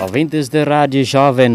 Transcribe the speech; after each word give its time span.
Ouvintes 0.00 0.48
de 0.48 0.64
Rádio 0.64 1.04
Jovem, 1.04 1.54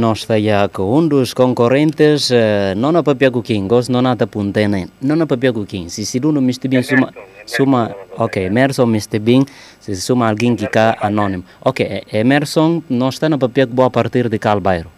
com 0.72 1.00
um 1.00 1.08
dos 1.08 1.34
concorrentes, 1.34 2.30
uh, 2.30 2.76
não 2.78 2.92
na 2.92 3.02
papel 3.02 3.32
Kim, 3.42 3.68
gosto 3.68 3.92
não 3.92 4.02
na 4.02 4.16
puntene, 4.16 4.88
não 5.02 5.16
na 5.16 5.26
papel 5.26 5.66
Kim, 5.66 5.90
se 5.90 6.06
se 6.06 6.20
não 6.20 6.38
Mr. 6.38 6.68
Bean 6.68 6.84
suma, 6.84 7.12
suma, 7.48 7.96
ok, 8.16 8.46
Emerson 8.46 8.84
Mr. 8.84 9.18
Bean, 9.18 9.44
se 9.80 9.96
suma 9.96 10.30
alguém 10.30 10.56
que 10.56 10.66
está 10.66 10.98
anônimo. 11.02 11.44
Ok, 11.62 12.04
Emerson, 12.14 12.84
nós 12.88 13.16
está 13.16 13.28
na 13.28 13.40
papel 13.40 13.66
boa 13.66 13.88
a 13.88 13.90
partir 13.90 14.30
de 14.30 14.38
qual 14.38 14.60
bairro? 14.60 14.92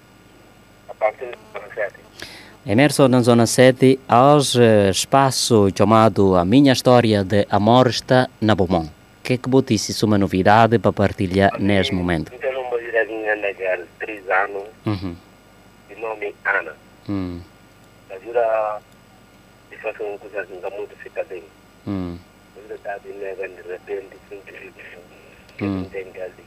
A 0.90 0.94
partir 0.94 1.28
de 1.28 1.38
zona 1.54 1.74
7. 1.74 1.94
Emerson, 2.66 3.08
na 3.08 3.22
zona 3.22 3.46
7, 3.46 4.00
aos 4.10 4.56
uh, 4.56 4.90
espaço 4.92 5.70
chamado 5.74 6.36
A 6.36 6.44
Minha 6.44 6.74
História 6.74 7.24
de 7.24 7.48
Amor 7.50 7.88
está 7.88 8.28
na 8.42 8.54
Beaumont. 8.54 9.01
Que 9.32 9.36
é 9.36 9.38
que 9.38 9.50
você 9.50 9.76
disse 9.76 10.04
uma 10.04 10.18
novidade 10.18 10.78
para 10.78 10.92
partilhar 10.92 11.58
neste 11.58 11.94
momento? 11.96 12.34
Então, 12.36 12.52
uma 12.52 12.70
mulherzinha 12.72 13.34
legal, 13.36 13.80
3 13.98 14.30
anos, 14.30 14.68
Uhum. 14.86 15.16
de 15.88 15.96
nome 15.96 16.36
Ana. 16.44 16.76
Hum, 17.08 17.40
Ajuda 18.10 18.82
de 19.70 19.78
fazer 19.78 20.04
uma 20.04 20.18
coisa 20.18 20.42
assim, 20.42 20.60
da 20.60 20.70
muito 20.72 20.94
fica 20.98 21.24
bem. 21.24 21.44
hum, 21.88 22.18
Ajuda 22.58 22.76
está 22.76 22.98
de 22.98 23.08
neve, 23.14 23.48
de 23.48 23.62
repente, 23.70 24.18
sempre 24.28 24.74
que 25.58 25.64
Hum. 25.64 25.78
não 25.80 25.86
tem 25.86 26.12
gás 26.12 26.32
de 26.36 26.44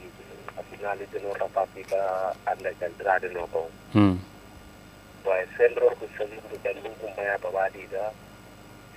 Afinal, 0.59 0.95
de 0.97 1.19
não 1.23 1.31
rapaz 1.33 1.67
fica 1.73 2.35
anda 2.45 2.71
de 2.71 2.85
entrada 2.85 3.27
no 3.29 3.47
bom. 3.47 3.67
hum, 3.95 4.19
Vai 5.23 5.47
sempre 5.57 5.83
orgulho 5.85 6.07
de 6.07 6.59
que 6.59 6.73
não 6.83 6.91
acompanha 6.91 7.33
a 7.33 7.69
vida. 7.69 8.13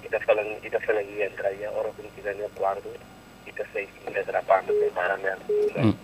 E 0.04 0.08
tá 0.10 0.20
falando, 0.20 0.58
e 0.62 0.68
tá 0.68 0.78
falando 0.80 1.06
que 1.06 1.22
entra 1.22 1.48
aí, 1.48 1.64
a 1.64 1.70
hora 1.70 1.90
que 1.96 2.02
quiser 2.14 2.34
no 2.36 2.48
quarto, 2.50 2.86
ele 3.74 4.18
atrapalha, 4.20 4.62
tem 4.66 4.90
para 4.90 5.16
mesmo. 5.18 5.42
hum, 5.76 5.94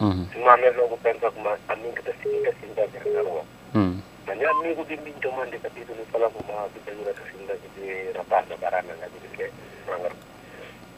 uhum, 0.00 0.28
Se 0.32 0.38
uma 0.38 0.56
mesmo 0.56 0.80
eu 0.82 0.98
penso 1.02 1.18
que 1.30 1.38
uma 1.38 1.58
amiga 1.68 2.02
tá 2.02 2.12
seguindo 2.22 2.48
assim 2.48 2.74
da 2.74 3.10
na 3.10 3.20
rua. 3.28 3.42
hum, 3.74 3.98
Mas 4.26 4.38
meu 4.38 4.50
amigo 4.50 4.84
de 4.84 4.96
mim 4.98 5.14
tomando 5.20 5.50
de 5.50 5.58
capítulo 5.58 5.98
fala 6.12 6.30
com 6.30 6.52
uma 6.52 6.68
pessoa 6.68 7.12
que 7.14 7.22
assim 7.22 7.46
da 7.46 7.54
de 7.54 8.16
rapaz 8.18 8.46
da 8.48 8.56
barana 8.56 8.94
na 9.00 9.06
de 9.06 9.36
que 9.36 9.50
manga. 9.86 10.10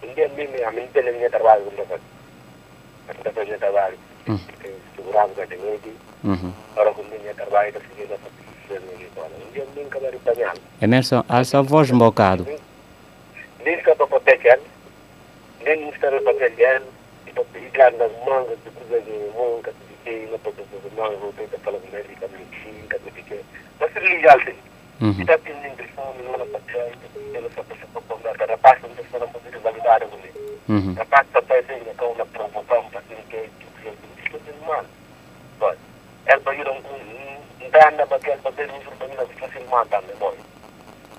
India 0.02 0.28
mimi 0.28 0.62
a 0.62 0.70
mim 0.72 0.86
pelo 0.92 1.18
meu 1.18 1.30
trabalho 1.30 1.64
com 1.64 1.84
você. 1.84 2.00
Anda 3.08 3.32
fazendo 3.32 3.58
trabalho. 3.58 3.98
Hum. 4.28 4.38
Segurava 4.96 5.28
que 5.34 5.46
tem 5.46 5.58
ele. 5.60 5.96
uhum. 6.24 6.52
Ora 6.76 6.92
com 6.92 7.02
meu 7.04 7.34
trabalho 7.34 7.72
da 7.72 7.80
seguida 7.80 8.14
essa 8.14 8.30
pessoa 8.68 8.92
ali 8.94 9.08
fora. 9.14 9.30
India 9.48 9.64
mim 9.76 9.88
que 9.90 9.98
vai 9.98 10.14
apanhar. 10.14 10.54
Emerson, 10.80 11.24
alça 11.28 11.58
a 11.58 11.62
voz 11.62 11.90
um 11.90 11.98
bocado. 11.98 12.46
Nem 13.64 13.76
que 13.78 13.94
para 13.94 14.06
proteger. 14.06 14.58
Nem 14.58 14.66
não 15.74 15.88
está 15.88 16.08
para 16.10 16.20
proteger. 16.20 16.82
E 17.26 17.32
para 17.32 17.44
pegar 17.44 17.92
nas 17.92 18.12
mangas 18.24 18.58
de 18.62 18.70
coisa 18.70 19.00
de 19.00 19.10
de 19.10 19.94
que 20.04 20.30
não 20.30 20.38
pode 20.38 20.56
fazer 20.62 20.94
manga, 20.94 21.16
vou 21.16 21.32
tentar 21.32 21.58
falar 21.58 21.78
com 21.80 21.96
ele, 21.96 22.14
que 22.14 22.28
mentira, 22.28 22.98
que 23.00 23.22
que 23.22 23.44
Mas 23.80 23.92
se 23.92 23.98
ligar 23.98 24.38
Uhum, 24.98 25.10
Está 25.20 25.36
tendo 25.38 25.66
impressão, 25.66 26.14
não 26.24 26.34
é 26.36 26.38
para 26.46 26.60
ter, 26.60 26.96
ela 27.34 27.50
só 27.54 27.62
para 27.64 28.00
conversar, 28.02 28.50
a 28.50 28.56
parte 28.58 28.82
não 28.86 29.04
está 29.04 29.18
na 29.18 29.26
poder 29.26 29.58
validar 29.58 30.00
comigo. 30.00 30.38
uhum, 30.70 30.94
A 30.98 31.04
parte 31.04 31.26
está 31.26 31.42
fazendo 31.42 31.96
com 31.98 32.06
uma 32.06 32.24
promoção 32.26 32.84
para 32.90 33.00
ter 33.02 33.16
que 33.28 33.50
que 33.82 33.88
isso 33.90 34.40
é 34.48 34.66
mal. 34.66 34.84
Pois, 35.58 35.78
ela 36.24 36.40
vai 36.40 36.58
ir 36.60 36.68
um 36.68 36.76
um 36.76 37.70
dano 37.70 38.06
para 38.06 38.18
que 38.20 38.30
ela 38.30 38.40
poder 38.42 38.70
ir 38.70 38.96
para 38.96 39.08
mim 39.08 39.14
para 39.36 39.48
filmar 39.48 39.86
também, 39.86 40.16
bom. 40.18 40.32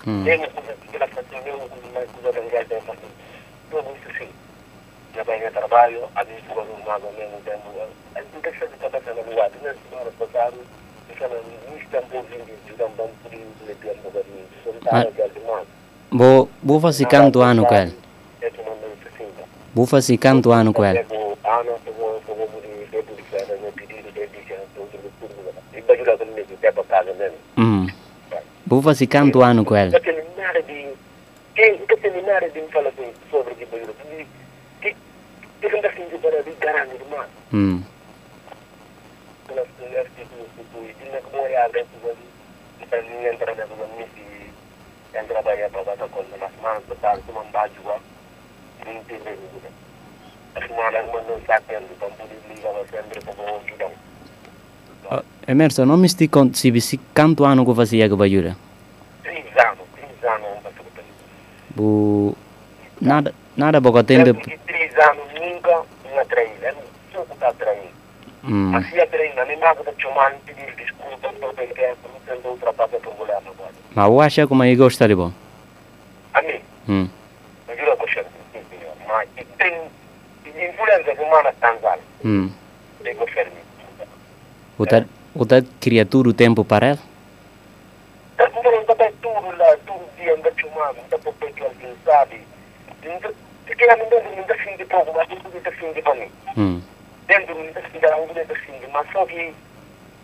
hum, 0.07 0.23
Tem 0.23 0.37
uma 0.39 0.47
coisa 0.47 0.73
que 0.89 0.95
ela 0.95 1.07
faz, 1.07 1.27
tem 1.27 1.53
uma 1.53 1.67
coisa 1.69 2.41
que 2.49 2.55
ela 2.55 2.65
tem 2.65 2.81
fazer. 2.81 3.26
Tudo 3.69 3.85
isso 3.95 4.17
sim. 4.17 4.29
Já 5.15 5.23
vai 5.23 5.45
em 5.45 5.51
trabalho, 5.51 6.03
a 6.15 6.23
mim 6.23 6.35
foi 6.53 6.63
um 6.63 6.85
mago 6.85 7.11
mesmo 7.17 7.37
tempo. 7.43 7.63
A 8.15 8.21
gente 8.21 8.37
deixa 8.41 8.67
de 8.67 8.73
estar 8.73 8.89
fazendo 8.89 9.25
no 9.25 9.35
lado, 9.35 9.53
né? 9.61 9.75
Semana 9.89 10.11
passada, 10.19 10.53
ficando 11.07 11.35
no 11.69 11.77
Istambul, 11.77 12.25
jogando 12.67 12.95
banco 12.95 13.13
por 13.23 13.33
isso, 13.33 13.45
né? 13.65 13.75
Tem 13.81 13.91
um 13.91 13.95
bocadinho. 14.03 14.45
Só 14.63 14.69
está 14.71 14.99
aquele 14.99 15.45
mago. 15.45 15.67
vou, 16.11 16.49
vou 16.63 16.79
fazer 16.79 17.05
canto 17.07 17.41
ano 17.41 17.65
com 17.65 17.75
ele. 17.75 17.95
É 18.41 18.47
isso 18.47 18.61
assim, 19.13 19.25
né? 19.37 19.43
Vou 19.73 19.85
fazer 19.85 20.17
canto 20.17 20.51
ano 20.51 20.73
com 20.73 20.85
ele. 20.85 21.03
De. 21.03 21.17
Hum, 27.57 27.87
vou 28.65 28.81
fazer 28.81 29.07
canto 29.07 29.41
ano 29.41 29.65
com 29.65 29.75
ele. 29.75 29.91
De. 29.91 29.99
Quem 31.55 31.77
de 31.77 31.85
assim 32.87 33.13
sobre 33.31 33.55
que 33.55 33.65
banheiro. 33.65 33.95
Que 34.81 34.95
que 35.61 35.69
não 35.69 35.79
assim 35.79 36.07
de 36.09 36.17
para 36.17 36.43
de 36.43 36.51
garante 36.59 36.97
de 36.97 37.03
mar. 37.05 37.29
Hum, 37.53 37.81
Pelas 39.47 39.67
mulheres 39.79 40.11
que 40.15 40.23
tu 40.25 40.35
tu 40.55 40.63
tu 40.71 40.77
e 40.83 41.09
não 41.11 41.21
como 41.21 41.45
é 41.45 41.57
a 41.57 41.67
dentro 41.69 41.97
do 42.01 42.27
para 42.89 43.01
mim 43.01 43.25
entrar 43.25 43.55
na 43.55 43.65
rua 43.65 43.87
me 43.97 44.05
se 44.05 45.17
entra 45.17 45.41
para 45.43 45.55
ir 45.55 45.69
para 45.71 45.83
dar 45.95 46.07
conta 46.09 46.37
nas 46.37 46.51
mãos 46.61 46.83
para 46.87 46.95
dar 47.15 47.19
uma 47.29 47.43
base 47.45 47.73
igual. 47.75 47.99
Não 48.85 49.03
tem 49.03 49.17
nada 49.19 49.31
de 49.35 49.41
nada. 49.53 49.69
As 50.55 50.69
malas 50.71 51.05
mandam 51.07 51.41
sacando 51.45 51.87
para 51.99 52.07
poder 52.09 52.39
ligar 52.49 52.73
sempre 52.91 53.21
para 53.21 53.43
o 53.43 53.61
ajudar. 53.65 53.91
Oh, 55.11 55.21
Emerson, 55.51 55.85
não 55.85 55.97
me 55.97 56.05
estic 56.07 56.33
se 56.53 56.81
se 56.81 56.97
canto 57.13 57.45
ano 57.45 57.65
que 57.65 57.73
fazia 57.75 58.09
que 58.09 58.15
bajura. 58.15 58.55
Três 59.23 59.45
anos, 59.57 59.85
três 59.95 60.23
anos 60.33 60.59
para 60.61 60.71
tudo. 60.71 61.03
Bu 61.75 62.35
nada 63.01 63.33
nada 63.55 63.79
boca 63.79 64.03
tempo. 64.03 64.39
Me 64.97 66.17
atraí. 66.19 66.51
Eu 66.61 66.73
não 66.73 66.81
sou 67.25 67.25
que 67.37 67.43
atraí. 67.43 67.91
Hum, 68.43 68.71
Mas 68.71 68.89
se 68.89 68.99
atraí, 68.99 69.33
na 69.35 69.45
minha 69.45 69.57
casa 69.75 69.91
de 69.91 70.01
chamar, 70.01 70.33
pedir 70.45 70.73
desculpa, 70.75 71.31
não 71.41 71.53
tem 71.53 71.67
que 71.67 71.73
tem 72.25 72.39
outra 72.43 72.73
parte 72.73 72.97
para 72.97 73.11
olhar 73.23 73.41
no 73.41 73.53
mas 73.95 74.05
eu 74.07 74.21
acho 74.21 74.41
que 74.41 74.47
como 74.47 74.63
eu 74.63 74.77
gostaria 74.77 75.15
bom. 75.15 75.31
A 76.33 76.41
mim, 76.41 76.61
Hum, 76.87 77.09
eu 77.67 77.77
juro 77.77 77.97
que 77.97 78.19
eu. 78.19 78.25
Mas 79.07 79.27
e 79.37 79.43
tem 79.43 79.73
e 80.45 80.49
influência 80.49 81.13
humana 81.23 81.53
tanzal. 81.59 81.99
hum. 82.23 82.49
Que 83.03 83.13
fazer. 83.15 83.51
O 84.77 84.85
tá 84.85 85.05
o 85.35 85.45
tá 85.45 85.55
criatura 85.81 86.29
o 86.29 86.33
tempo 86.33 86.63
para 86.63 86.89
ele. 86.91 86.99
Tá 88.37 88.45
um 88.45 88.61
tudo 89.21 89.57
lá, 89.57 89.77
tudo 89.85 90.05
dia 90.17 90.35
não 90.95 91.03
dá 91.09 91.17
para 91.17 91.51
que 91.51 91.63
alguém 91.63 91.95
sabe. 92.05 92.41
Ela 93.01 93.13
ainda 93.13 93.33
fim 94.57 94.77
de 94.77 94.85
pouco, 94.85 95.13
mas 95.15 95.27
não 95.29 95.51
deve 95.51 95.71
fim 95.71 95.93
de 95.93 96.01
para 96.01 96.15
mim. 96.15 96.83
Dentro 97.27 97.53
do 97.53 97.61
ainda 97.61 97.81
fim 97.81 97.99
de 97.99 98.05
um 98.07 98.33
deve 98.33 98.55
fim 98.55 98.79
de, 98.79 98.87
mas 98.87 99.11
só 99.11 99.25
que 99.25 99.53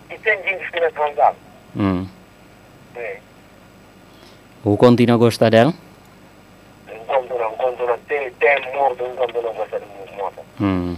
e 0.09 0.17
tem 0.19 0.43
gente 0.43 0.71
que 0.71 0.79
não 0.79 0.87
é 0.87 0.91
tanzal. 0.91 1.35
hum. 1.75 2.07
É. 2.95 3.17
O 4.63 4.77
continua 4.77 5.15
a 5.15 5.17
gostar 5.17 5.49
dela? 5.49 5.73
Enquanto 6.87 7.33
não, 7.33 7.51
enquanto 7.51 7.85
não 7.85 7.97
tem, 8.07 8.31
tem 8.31 8.73
morto, 8.75 9.03
enquanto 9.03 9.41
não 9.41 9.53
vai 9.53 9.67
ser 9.69 9.81
morto. 10.15 10.39
Hum. 10.61 10.95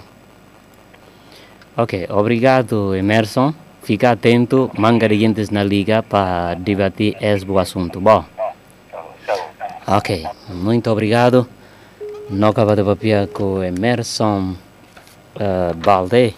Ok, 1.77 2.07
obrigado 2.09 2.95
Emerson. 2.95 3.53
Fica 3.81 4.12
atento, 4.12 4.72
manga 4.77 5.07
de 5.07 5.19
gente 5.19 5.53
na 5.53 5.63
liga 5.63 6.03
para 6.03 6.56
debater 6.56 7.16
esse 7.22 7.45
assunto. 7.59 8.01
Bom, 8.01 8.25
ok, 9.88 10.25
muito 10.50 10.89
obrigado. 10.89 11.47
Não 12.30 12.50
acaba 12.50 12.75
de 12.75 12.84
papel 12.84 13.28
com 13.28 13.63
Emerson 13.63 14.56
uh, 15.36 15.74
Balde, 15.78 16.34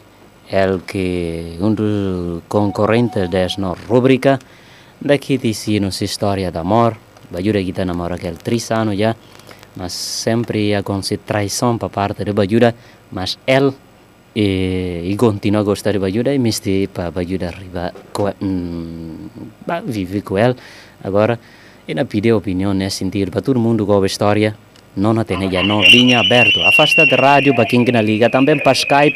ele 0.51 0.79
que 0.85 1.57
um 1.61 1.73
dos 1.73 2.43
concorrentes 2.47 3.29
desta 3.29 3.73
rubrica. 3.87 4.39
Daqui 4.99 5.37
disse 5.37 5.79
nossa 5.79 6.03
história 6.03 6.51
de 6.51 6.57
amor. 6.57 6.97
Bajura 7.31 7.63
kita 7.63 7.85
namora 7.85 8.15
aquele 8.15 8.37
três 8.37 8.71
anos 8.71 8.97
já, 8.97 9.15
mas 9.75 9.91
sempre 9.93 10.73
a 10.75 10.83
com 10.83 10.99
traição 11.25 11.77
para 11.77 11.89
parte 11.89 12.23
de 12.23 12.31
Bajura, 12.33 12.73
mas 13.11 13.37
ele 13.45 13.73
e, 14.35 15.03
e 15.11 15.15
continua 15.17 15.61
a 15.61 15.63
gostar 15.63 15.91
de 15.93 15.99
Bajura 15.99 16.33
e 16.33 16.39
misti 16.39 16.87
para 16.93 17.11
Bajura 17.11 17.47
arriba 17.47 17.93
com, 18.13 18.31
hum, 18.41 19.29
ba- 19.65 19.81
vive 19.81 20.21
com 20.21 20.37
ele 20.37 20.55
agora 21.03 21.39
e 21.87 21.93
na 21.93 22.05
pedir 22.05 22.33
opinião 22.33 22.73
nesse 22.73 22.97
sentido 22.97 23.31
para 23.31 23.41
todo 23.41 23.59
mundo 23.59 23.85
com 23.85 24.01
a 24.01 24.05
história 24.05 24.55
não 24.97 25.11
a 25.11 25.23
já 25.51 25.63
não 25.63 25.81
linha 25.81 26.19
aberto 26.19 26.59
afasta 26.61 27.05
de 27.05 27.15
rádio 27.15 27.55
para 27.55 27.65
quem 27.65 27.85
que 27.85 27.91
na 27.91 28.01
liga. 28.01 28.29
Também 28.29 28.57
para 28.59 28.73
Skype. 28.73 29.15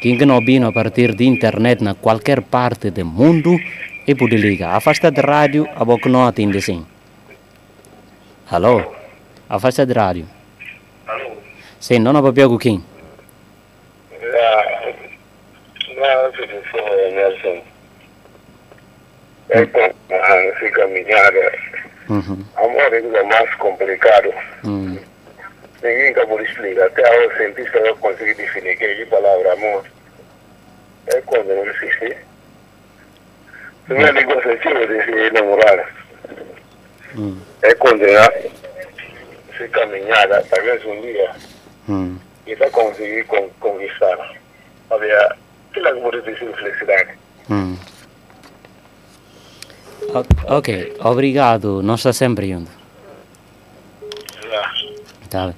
Quem 0.00 0.18
que 0.18 0.26
não 0.26 0.36
ouvindo 0.36 0.66
a 0.66 0.72
partir 0.72 1.14
de 1.14 1.24
internet 1.24 1.84
na 1.84 1.94
qualquer 1.94 2.40
parte 2.40 2.90
do 2.90 3.04
mundo 3.04 3.56
e 4.06 4.14
pode 4.14 4.36
ligar 4.36 4.74
afasta 4.74 5.10
de 5.12 5.20
rádio 5.20 5.68
a 5.76 5.84
boca 5.84 6.08
não 6.08 6.26
atende 6.26 6.60
sim 6.60 6.84
alô 8.50 8.82
afasta 9.48 9.86
de 9.86 9.92
rádio 9.92 10.26
alô? 11.06 11.30
sim 11.78 12.00
não 12.00 12.20
papel 12.20 12.48
com 12.48 12.58
quem 12.58 12.82
Nelson. 17.12 17.62
É 19.50 19.66
com 19.66 19.80
essa 20.08 20.70
caminhada. 20.70 21.71
Uhum. 22.08 22.44
Amor 22.56 22.94
é 22.94 23.22
mais 23.22 23.54
complicado. 23.56 24.32
Hum. 24.64 24.98
Ninguém 25.82 26.10
acabou 26.10 26.38
de 26.38 26.44
explicar. 26.44 26.86
Até 26.86 27.02
a 27.26 27.36
cientista 27.36 27.80
vai 27.80 27.94
conseguir 27.94 28.34
definir 28.34 28.76
que 28.76 28.84
é 28.84 29.02
a 29.02 29.06
palavra 29.06 29.52
amor. 29.52 29.84
é 31.08 31.20
quando 31.22 31.50
eu 31.50 31.70
assisti. 31.70 32.16
Primeiro 33.86 34.12
negócio 34.12 34.50
antigo 34.52 34.86
de 34.86 35.30
namorar 35.32 35.92
Hum. 37.16 37.36
é 37.62 37.74
condenar 37.74 38.32
se 39.58 39.68
caminhada, 39.68 40.44
talvez 40.48 40.84
um 40.86 41.00
dia, 41.02 41.30
Hum. 41.88 42.16
e 42.46 42.54
vai 42.54 42.70
conseguir 42.70 43.24
con 43.24 43.48
conquistar. 43.60 44.16
Havia 44.90 45.36
aquela 45.70 46.00
coisa 46.00 46.22
de 46.22 46.34
felicidade. 46.36 47.10
Hum. 47.50 47.76
O- 50.10 50.56
ok, 50.58 50.96
obrigado. 51.00 51.82
Nós 51.82 52.00
está 52.00 52.12
sempre. 52.12 52.48
Já. 54.50 54.72
Tá 55.30 55.46
bem. 55.46 55.54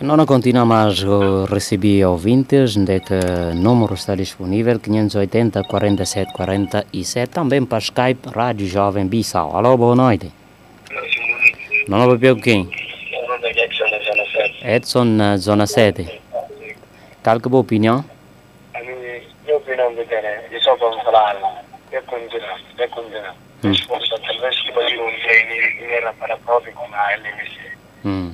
Não 0.00 0.24
continua 0.26 0.64
mais 0.64 1.02
a 1.02 1.52
receber 1.52 2.04
ouvintes, 2.04 2.76
onde 2.76 3.00
que 3.00 3.14
o 3.14 3.54
número 3.56 3.94
está 3.94 4.14
disponível, 4.14 4.78
580 4.78 5.64
47 5.64 6.32
47, 6.32 7.30
também 7.30 7.64
para 7.66 7.78
Skype, 7.78 8.28
Rádio 8.32 8.66
Jovem 8.68 9.08
Bissau. 9.08 9.56
Alô, 9.56 9.76
boa 9.76 9.96
noite. 9.96 10.30
Não 11.88 12.02
é 12.12 12.16
para 12.16 12.36
quem? 12.36 12.62
O 12.62 13.28
nome 13.28 13.42
da 13.42 13.50
Jackson 13.52 13.84
da 13.90 13.98
Zona 14.04 14.24
7. 14.30 14.66
Edson, 14.68 15.04
na 15.04 15.36
Zona 15.36 15.66
7. 15.66 16.20
Qual 17.24 17.40
que 17.40 17.48
é 17.48 17.52
a 17.52 17.56
opinião? 17.56 18.04
A 18.74 18.80
minha, 18.80 19.56
opinião 19.56 19.92
de 19.96 20.04
ter, 20.04 20.44
eu 20.52 20.60
só 20.60 20.76
vou 20.76 20.92
falar, 21.02 21.64
é 21.90 22.00
condenar, 22.02 22.60
é 22.78 22.86
condenar. 22.86 23.34
Resposta, 23.62 24.20
talvez 24.20 24.60
que 24.60 24.70
um 24.70 25.90
era 25.90 26.12
para 26.12 26.34
a 26.34 26.38
própria 26.38 26.72
com 26.72 26.86
a 26.94 27.12
LMC. 27.12 27.58
Hum. 28.04 28.32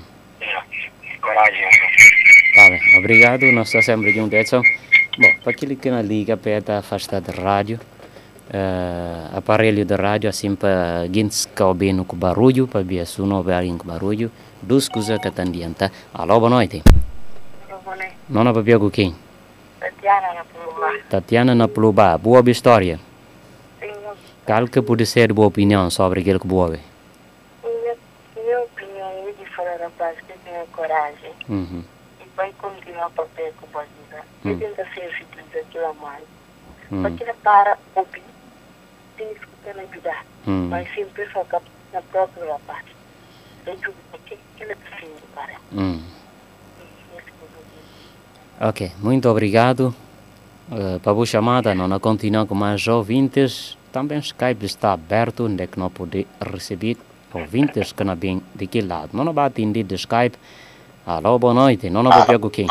Coragem. 1.21 1.65
Tá 2.55 2.69
bem, 2.69 2.99
obrigado. 2.99 3.47
Nós 3.53 3.69
estamos 3.69 3.87
sempre 3.87 4.12
juntos, 4.12 4.38
Edson. 4.38 4.62
Bom, 5.19 5.35
para 5.43 5.53
aquele 5.53 5.76
que 5.76 5.91
não 5.91 6.03
liga, 6.03 6.37
para 6.37 6.79
afastado 6.79 7.32
da 7.32 7.43
rádio, 7.43 7.81
eh, 8.53 9.29
aparelho 9.35 9.85
de 9.85 9.94
rádio, 9.94 10.29
assim 10.29 10.55
para 10.55 11.09
quem 11.11 11.27
está 11.27 11.67
ouvindo 11.67 12.05
com 12.05 12.17
barulho, 12.17 12.69
para 12.69 12.82
ver 12.82 13.06
se 13.06 13.23
não 13.23 13.37
ouve 13.37 13.53
com 13.79 13.87
barulho, 13.87 14.31
duas 14.61 14.88
coisas 14.88 15.19
que 15.19 15.29
estão 15.29 15.47
diante. 15.47 15.91
Alô, 16.12 16.38
boa 16.38 16.50
noite. 16.50 16.82
Não 18.29 18.43
é 18.43 18.53
para 18.53 18.62
ver 18.62 18.79
com 18.79 18.91
quem? 18.91 19.15
Tatiana 19.81 20.35
na 20.35 20.44
Pulumá. 20.44 20.99
Tatiana 21.09 21.55
na 21.55 21.69
Pluba, 21.69 22.19
boa 22.19 22.50
história. 22.50 22.99
Qual 24.46 24.69
que 24.69 24.82
pode 24.82 25.06
ser 25.06 25.32
boa 25.32 25.49
opinião 25.49 25.88
sobre 25.91 26.20
aquilo 26.20 26.38
que 26.38 26.46
boa? 26.46 26.69
minha, 27.64 27.96
minha 28.37 28.61
opinião 28.61 29.08
é 29.29 29.32
de 29.32 29.46
falar 29.56 29.81
a 29.82 29.88
paz 29.91 30.19
que 30.20 30.38
tenha 30.44 30.67
coragem 30.67 31.32
Uhum. 31.49 31.82
e 32.20 32.25
vai 32.37 32.52
continuar 32.58 33.08
para 33.11 33.25
pé 33.37 33.52
com 33.58 33.79
a 33.79 33.82
vida. 33.82 34.23
Hum. 34.44 34.50
E 34.50 34.56
tenta 34.56 34.85
ser 34.93 35.11
feliz 35.12 35.67
aquilo 35.67 35.87
a 35.87 35.94
mais. 35.94 36.25
Hum. 36.93 37.02
Porque 37.02 37.25
para 37.43 37.79
ouvir, 37.94 38.23
tem 39.17 39.29
que 39.29 39.41
escutar 39.41 39.75
na 39.76 39.82
vida. 39.85 40.14
Hum. 40.46 40.69
Mas 40.69 40.94
sempre 40.94 41.26
focar 41.31 41.62
na 41.93 42.02
própria 42.02 42.58
parte. 42.67 42.94
Eu 43.67 43.76
digo, 43.76 43.94
porque 44.11 44.37
ele 44.61 44.73
é. 44.73 44.76
Hum. 45.73 46.02
E 46.82 47.17
que 47.23 47.31
eu 47.31 47.49
digo. 47.49 48.69
Ok, 48.69 48.93
muito 48.99 49.26
obrigado 49.31 49.94
eh, 50.70 50.99
para 51.02 51.12
a 51.12 51.26
chamada. 51.26 51.75
Não 51.75 51.99
continua 51.99 52.44
com 52.44 52.55
mais 52.55 52.87
ouvintes. 52.87 53.79
Também 53.94 54.19
o 54.19 54.20
Skype 54.20 54.67
está 54.67 54.93
aberto, 54.93 55.44
onde 55.44 55.62
é 55.62 55.69
que 55.69 55.79
não 55.79 55.88
pode 55.88 56.26
receber 56.52 56.96
ouvintes 57.32 57.93
que 57.93 58.02
não 58.02 58.17
vêm 58.17 58.43
daquele 58.52 58.88
lado. 58.88 59.11
Não 59.12 59.32
vai 59.32 59.46
atender 59.46 59.85
de 59.85 59.94
Skype. 59.94 60.37
Alô, 61.06 61.38
boa 61.38 61.55
noite. 61.55 61.88
Não 61.88 62.02
vai 62.02 62.26
pegar 62.26 62.50
quem? 62.50 62.67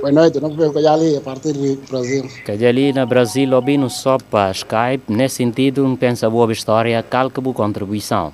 Boa 0.00 0.10
noite, 0.10 0.40
não 0.40 0.48
vejo 0.56 0.72
que 0.72 0.86
ali 0.86 1.18
a 1.18 1.20
partir 1.20 1.52
do 1.52 1.76
Brasil. 1.86 2.26
Que 2.46 2.64
ali 2.64 2.94
no 2.94 3.06
Brasil, 3.06 3.54
ouvindo 3.54 3.90
só 3.90 4.16
para 4.16 4.52
Skype, 4.52 5.04
nesse 5.12 5.36
sentido, 5.36 5.82
não 5.82 5.96
pensa 5.96 6.30
boa 6.30 6.50
história, 6.50 7.02
calca 7.02 7.38
boa 7.38 7.54
contribuição. 7.54 8.32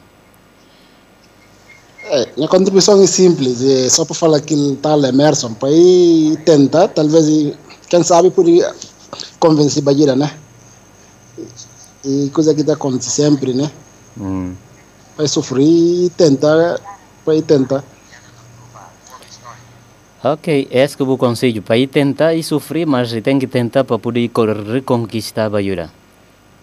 É, 2.05 2.29
minha 2.37 2.49
contribuição 2.49 3.03
é 3.03 3.09
simples, 3.09 3.61
é 3.61 3.89
só 3.89 4.05
para 4.05 4.15
falar 4.15 4.41
que 4.41 4.55
tal 4.81 5.05
Emerson, 5.05 5.53
para 5.55 5.69
ir 5.69 6.37
tentar, 6.45 6.87
talvez, 6.87 7.57
quem 7.89 8.05
sabe, 8.05 8.31
por 8.31 8.47
convencer 9.41 9.83
Bagira, 9.83 10.15
né? 10.15 10.42
E 12.05 12.31
coisa 12.31 12.55
que 12.55 12.63
está 12.63 12.73
acontecendo 12.75 13.33
sempre, 13.33 13.55
né? 13.55 13.71
Hum. 14.19 14.55
Vai 15.17 15.29
sofrer 15.29 15.63
e 15.65 16.11
tentar, 16.17 16.81
para 17.25 17.37
ir 17.37 17.43
tentar. 17.43 17.85
Ok, 20.25 20.69
esse 20.71 20.97
que 20.97 21.03
eu 21.03 21.19
conselho 21.19 21.63
para 21.63 21.77
ir 21.77 21.89
tentar 21.89 22.35
e 22.35 22.43
sofrer, 22.43 22.87
mas 22.87 23.13
tem 23.23 23.39
que 23.39 23.47
tentar 23.47 23.83
para 23.85 23.99
poder 23.99 24.29
co- 24.29 24.45
reconquistar 24.47 25.47
a 25.47 25.51
Bajura. 25.51 25.91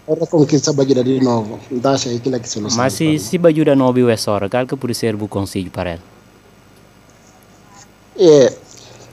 Para 0.06 0.26
conquistar 0.26 0.72
Bagira 0.72 1.04
de 1.04 1.20
novo, 1.20 1.60
não 1.70 1.90
acha 1.90 2.08
aquilo 2.10 2.40
que 2.40 2.48
solução. 2.48 2.78
Mas 2.78 2.94
se, 2.94 3.18
se 3.18 3.38
Bajura 3.38 3.76
não 3.76 3.86
ouviu 3.86 4.08
essa 4.08 4.30
hora, 4.32 4.48
qual 4.48 4.66
que 4.66 4.74
pode 4.76 4.94
ser 4.94 5.14
o 5.14 5.28
conselho 5.28 5.70
para 5.70 5.92
ele? 5.92 6.02
É, 8.18 8.52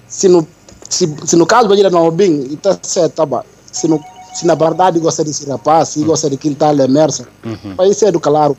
se 0.07 0.27
no, 0.27 0.47
se, 0.89 1.13
se 1.25 1.35
no 1.35 1.45
caso 1.45 1.67
Bagira 1.67 1.89
não 1.89 2.09
bem, 2.09 2.53
está 2.53 2.77
certo, 2.81 3.13
tá 3.15 3.25
bom. 3.25 3.43
Se, 3.71 3.87
no, 3.87 4.03
se 4.37 4.45
na 4.45 4.53
verdade 4.53 4.99
gosta 4.99 5.23
desse 5.23 5.49
rapaz, 5.49 5.89
se 5.89 6.03
gosta 6.03 6.29
de 6.29 6.37
que 6.37 6.53
tal 6.53 6.77
Emerson, 6.79 7.25
Uhum. 7.43 7.75
para 7.75 7.87
isso 7.87 8.05
é 8.05 8.11
do 8.11 8.19
claro. 8.19 8.55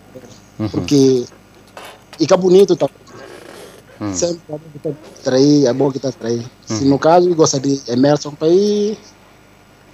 Uhum. 0.59 0.69
Porque 0.69 1.25
fica 2.19 2.37
bonito, 2.37 2.75
tá? 2.75 2.89
Hum. 4.01 4.13
Sempre 4.13 4.41
é 4.49 4.53
bom 4.53 4.61
que 4.73 4.79
tá 4.81 4.91
trair, 5.23 5.67
é 5.67 5.73
bom 5.73 5.93
que 5.93 5.99
tá 6.01 6.11
trair. 6.11 6.45
Se 6.67 6.85
no 6.85 6.99
caso 6.99 7.33
gosta 7.35 7.61
de 7.61 7.81
Emerson, 7.87 8.33
para 8.33 8.49
ir. 8.49 8.99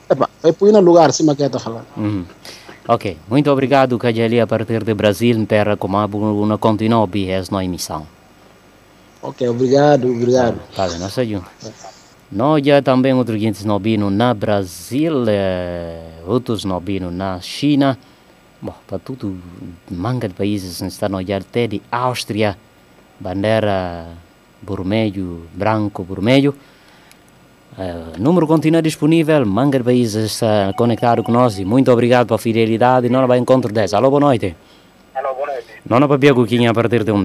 Epa, 0.09 0.29
vai 0.43 0.53
pôr 0.53 0.73
no 0.73 0.81
lugar 0.81 1.11
acima 1.11 1.37
que 1.37 1.47
tá 1.49 1.59
falando. 1.59 1.87
Uhum. 1.99 2.25
Ok, 2.89 3.19
muito 3.29 3.51
obrigado, 3.51 3.99
Cajali, 3.99 4.41
a 4.41 4.47
partir 4.47 4.83
de 4.85 4.95
Brasil, 4.95 5.47
terra 5.47 5.77
como 5.77 5.99
a 5.99 6.07
Buna 6.07 6.57
continua 6.57 7.07
a 7.07 7.31
essa 7.31 7.63
emissão. 7.63 8.07
Ok, 9.23 9.47
obrigado, 9.49 10.11
obrigado. 10.11 10.61
Tá 10.75 10.87
nós 10.99 11.15
juntos. 11.15 11.94
Nós 12.35 12.67
já 12.67 12.83
também 12.83 13.15
outro 13.15 13.39
gente 13.39 13.55
snobino 13.55 14.11
na 14.11 14.35
Brasil, 14.35 15.25
eh, 15.29 16.01
outros 16.27 16.59
snobino 16.63 17.09
na 17.09 17.41
China. 17.41 17.97
Bom, 18.61 18.75
para 18.89 18.99
tudo, 18.99 19.39
manga 19.89 20.27
de 20.27 20.35
países 20.35 20.81
está 20.81 21.09
no 21.09 21.19
até 21.19 21.69
de 21.69 21.81
Áustria, 21.93 22.59
bandeira 23.21 24.07
vermelho, 24.61 25.47
branco, 25.55 26.03
vermelho. 26.03 26.57
Uh, 27.79 28.17
eh, 28.17 28.19
número 28.19 28.49
continua 28.49 28.83
disponível, 28.83 29.47
manga 29.47 29.79
de 29.79 29.85
países 29.85 30.33
está 30.33 30.73
conectado 30.77 31.23
conosco. 31.23 31.65
Muito 31.65 31.93
obrigado 31.93 32.27
pela 32.27 32.39
fidelidade. 32.39 33.09
não 33.09 33.29
vai 33.29 33.39
encontro 33.39 33.73
10. 33.73 33.95
Alô, 33.95 34.11
boa 34.11 34.21
noite. 34.21 34.57
Alô, 35.15 35.35
boa 35.35 35.47
noite. 35.47 35.69
Não, 35.89 36.01
não 36.01 36.09
para 36.09 36.31
a 36.31 36.35
Cuquinha 36.35 36.73
a 36.73 36.75
partir 36.75 37.05
de 37.05 37.13
um 37.13 37.25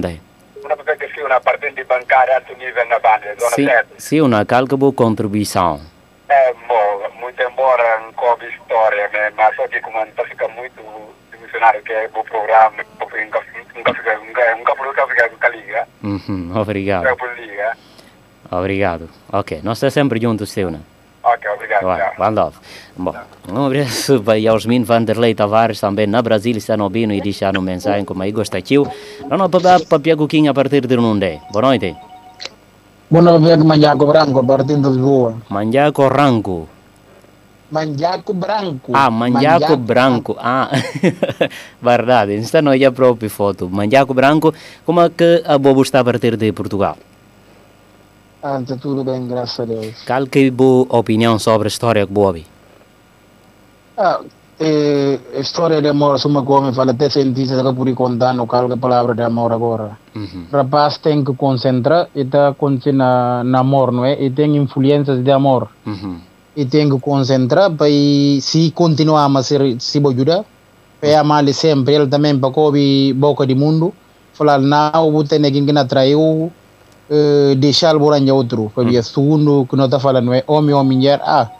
una 1.30 1.40
patente 1.40 1.84
bancária 1.84 2.38
atingida 2.38 2.82
a 2.82 2.98
banda, 2.98 3.34
zona 3.38 3.54
sim, 3.54 3.66
7. 3.66 3.86
Sim, 3.98 4.20
uma 4.22 4.44
calca 4.44 4.76
boa 4.76 4.92
contribuição. 4.92 5.80
É, 6.28 6.52
bom, 6.66 7.08
muito 7.20 7.40
embora 7.40 8.00
não 8.00 8.12
cobre 8.14 8.48
história, 8.48 9.08
mas 9.36 9.54
só 9.54 9.68
que 9.68 9.80
como 9.80 10.02
está 10.02 10.24
fica 10.24 10.48
muito 10.48 10.82
dimensionário 11.30 11.82
que 11.82 11.92
é 11.92 12.10
o 12.12 12.24
programa, 12.24 12.84
nunca 12.98 13.16
nunca 13.76 13.94
fica, 13.94 14.18
nunca, 14.18 14.56
nunca 14.56 14.76
por 14.76 14.86
nunca 14.86 15.06
fica 15.06 15.28
com 15.28 15.46
a 15.46 15.48
liga. 15.50 15.88
Obrigado. 16.60 17.04
Nunca. 17.04 17.76
Obrigado. 18.50 19.08
Ok, 19.32 19.60
nós 19.62 19.78
estamos 19.78 19.94
sempre 19.94 20.20
juntos, 20.20 20.50
Silna. 20.50 20.78
Né? 20.78 20.84
Ok, 21.22 21.50
obrigado. 21.54 21.84
Vai, 21.84 22.32
lá. 22.32 22.52
Bom, 22.96 23.14
um 23.52 23.66
abraço 23.66 24.22
para 24.22 24.38
Yasmin 24.38 24.84
Vanderlei 24.84 25.34
Tavares, 25.34 25.78
também 25.78 26.06
na 26.06 26.22
Brasília, 26.22 26.58
está 26.58 26.76
no 26.76 26.84
ouvindo 26.84 27.12
e 27.12 27.20
deixando 27.20 27.60
mensagem 27.60 28.04
como 28.04 28.22
aí 28.22 28.32
gostou. 28.32 28.88
Não, 29.28 29.36
não, 29.36 29.50
para 29.50 30.00
Piago 30.00 30.26
Quinha 30.26 30.50
a 30.50 30.54
partir 30.54 30.86
de 30.86 30.96
onde? 30.96 31.38
Boa 31.52 31.62
noite. 31.66 31.94
Boa 33.10 33.22
noite, 33.22 33.64
Manjaco 33.64 34.06
Branco, 34.06 34.38
a 34.38 34.44
partir 34.44 34.76
de 34.76 34.88
Lisboa. 34.88 35.34
Manjaco 35.50 36.08
Ranco. 36.08 36.68
Manjaco 37.70 38.32
Branco. 38.32 38.92
Ah, 38.94 39.10
Manjaco 39.10 39.76
Branco. 39.76 40.36
Ah, 40.40 40.70
verdade. 41.82 42.34
Está 42.36 42.62
no 42.62 42.72
a 42.72 42.92
própria 42.92 43.28
foto. 43.28 43.68
Manjaco 43.68 44.14
Branco, 44.14 44.54
como 44.86 45.02
é 45.02 45.10
que 45.10 45.42
a 45.44 45.58
Bobo 45.58 45.82
está 45.82 46.00
a 46.00 46.04
partir 46.04 46.36
de 46.36 46.52
Portugal? 46.52 46.96
Ah, 48.42 48.58
está 48.60 48.76
tudo 48.76 49.04
bem, 49.04 49.28
graças 49.28 49.60
a 49.60 49.64
Deus. 49.66 50.02
Qual 50.06 50.26
que 50.26 50.38
é 50.38 50.48
a 50.48 50.50
boa 50.50 50.86
opinião 50.88 51.38
sobre 51.38 51.66
a 51.66 51.68
história 51.68 52.06
que 52.06 52.12
Bobo? 52.12 52.40
Ah, 53.98 54.20
eh, 54.58 55.18
história 55.38 55.82
de 55.82 55.88
amor, 55.88 56.18
se 56.18 56.26
uma 56.26 56.42
coisa 56.42 56.72
fala 56.72 56.92
até 56.92 57.10
cientista 57.10 57.62
que 57.62 57.72
por 57.74 57.94
contar 57.94 58.32
no 58.32 58.46
cargo 58.46 58.74
de 58.74 58.80
palavra 58.80 59.14
de 59.14 59.22
amor 59.22 59.52
agora. 59.52 59.98
Uhum. 60.14 60.46
rapaz 60.50 60.96
tem 60.98 61.22
que 61.22 61.34
concentrar 61.34 62.08
e 62.14 62.22
está 62.22 62.48
acontecendo 62.48 62.96
na, 62.96 63.44
na 63.44 63.60
amor, 63.60 63.92
não 63.92 64.04
é? 64.06 64.22
E 64.22 64.30
tem 64.30 64.56
influências 64.56 65.22
de 65.22 65.30
amor. 65.30 65.68
Uhum. 65.86 66.18
E 66.56 66.64
tem 66.64 66.88
que 66.88 66.98
concentrar 66.98 67.70
para 67.70 67.88
se 68.40 68.70
continuar 68.74 69.30
a 69.34 69.42
ser 69.42 69.80
se 69.80 69.98
ajudar, 69.98 70.44
para 70.98 71.20
amar 71.20 71.46
sempre, 71.52 71.94
ele 71.94 72.06
também 72.06 72.38
para 72.38 72.50
cobre 72.50 73.12
boca 73.12 73.46
de 73.46 73.54
mundo, 73.54 73.94
falar 74.32 74.58
não, 74.58 75.14
o 75.14 75.24
tem 75.24 75.38
ninguém 75.38 75.64
que 75.64 75.78
atraiu, 75.78 76.50
deixar 77.56 77.96
o 77.96 77.98
boranja 77.98 78.32
outro, 78.32 78.70
para 78.74 78.84
ver 78.84 79.02
segundo 79.02 79.66
que 79.68 79.76
não 79.76 79.86
está 79.86 79.98
falando, 79.98 80.26
não 80.26 80.34
é? 80.34 80.44
Homem 80.46 80.74
ou 80.74 80.84
mulher, 80.84 81.20
ah, 81.22 81.50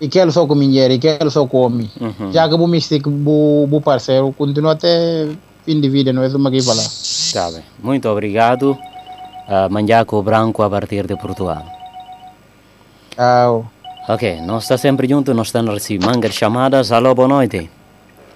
e 0.00 0.08
quer 0.08 0.30
só 0.30 0.46
com 0.46 0.54
mulher, 0.54 0.90
e 0.90 0.98
quer 0.98 1.18
só 1.30 1.46
com 1.46 1.58
homem. 1.58 1.90
Uhum. 2.00 2.32
Já 2.32 2.48
que 2.48 2.54
o 2.54 2.66
místico, 2.66 3.10
o 3.10 3.80
parceiro, 3.80 4.32
continua 4.36 4.72
até 4.72 5.28
fim 5.64 5.80
de 5.80 5.88
vida, 5.88 6.12
não 6.12 6.22
é 6.22 6.28
uma 6.28 6.50
que 6.50 6.62
falar. 6.62 6.86
Tá 7.32 7.50
bem. 7.50 7.64
Muito 7.82 8.08
obrigado. 8.08 8.78
Uh, 9.48 9.70
Manjaco 9.70 10.22
Branco 10.22 10.62
a 10.62 10.70
partir 10.70 11.06
de 11.06 11.16
Portugal. 11.16 11.64
Tchau. 13.14 13.70
Ok, 14.08 14.40
nós 14.42 14.62
está 14.62 14.78
sempre 14.78 15.08
junto, 15.08 15.34
nós 15.34 15.48
estamos 15.48 15.70
a 15.70 15.74
receber 15.74 16.06
mangas 16.06 16.32
chamadas. 16.32 16.92
Alô, 16.92 17.14
boa 17.14 17.28
noite. 17.28 17.70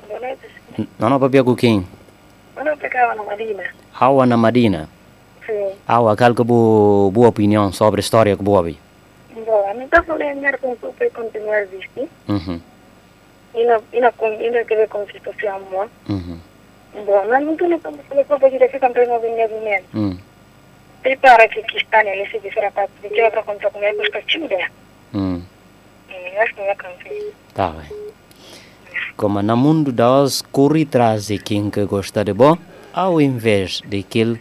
Boa 0.09 0.21
noite. 0.21 0.89
Não 0.99 1.09
não 1.09 1.21
papia 1.21 1.45
com 1.45 1.55
quem? 1.55 1.87
Eu 2.57 2.65
não 2.65 2.77
pegava 2.77 3.15
na 3.15 3.23
Marina. 3.23 3.63
Awa 3.99 4.27
na 4.27 4.37
Madina. 4.37 4.89
Sim. 5.47 5.73
Awa, 5.87 6.17
qual 6.17 6.35
que 6.35 6.41
é 6.41 6.43
a 6.43 6.45
boa, 6.45 7.11
boa 7.11 7.29
opinião 7.29 7.73
sobre 7.73 8.01
a 8.01 8.03
história 8.03 8.37
que 8.37 8.43
boa 8.43 8.63
vi? 8.63 8.79
Bom, 9.35 9.71
a 9.71 9.75
mim 9.75 9.85
está 9.85 10.03
falando 10.03 10.59
com 10.59 10.73
o 10.73 10.93
para 10.93 11.11
continuar 11.11 11.57
a 11.57 11.63
existir. 11.63 12.09
Uhum. 12.29 12.61
E 13.55 13.65
não, 13.65 13.83
e 13.93 14.01
não, 14.01 14.13
e 14.41 14.51
não 14.51 14.65
querer 14.65 14.89
com 14.89 15.07
situação 15.07 15.57
amor. 15.57 15.89
Uhum. 16.09 16.39
Bom, 17.07 17.25
mas 17.29 17.45
não 17.45 17.57
tenho 17.57 17.81
como 17.81 17.99
fazer 18.05 18.25
com 18.25 18.35
a 18.35 18.91
que 18.91 19.07
não 19.07 19.21
vem 19.21 19.49
do 19.49 19.65
mesmo. 19.65 19.87
Uhum. 19.95 20.19
Prepara 21.03 21.49
que 21.49 21.63
que 21.63 21.79
está 21.79 22.05
nele 22.05 22.29
se 22.31 22.39
disser 22.39 22.71
para 22.73 22.87
que 22.87 23.23
outra 23.23 23.43
contra 23.43 23.71
com 23.71 23.83
ele 23.83 23.99
busca 23.99 24.23
timbre. 24.23 24.65
Uhum. 25.15 25.43
Acho 26.41 26.55
que 26.55 26.61
não 26.61 26.69
é 26.69 26.75
cansei. 26.75 27.33
Tá 27.55 27.69
bem. 27.69 28.13
Como 29.17 29.43
no 29.43 29.57
mundo 29.57 29.93
das 29.93 30.43
corre 30.43 30.85
traz 30.85 31.27
de 31.27 31.39
quem 31.39 31.71
que 31.71 31.85
gosta 31.85 32.25
de 32.25 32.33
bom, 32.33 32.57
ao 32.93 33.21
invés 33.21 33.81
daquele 33.85 34.41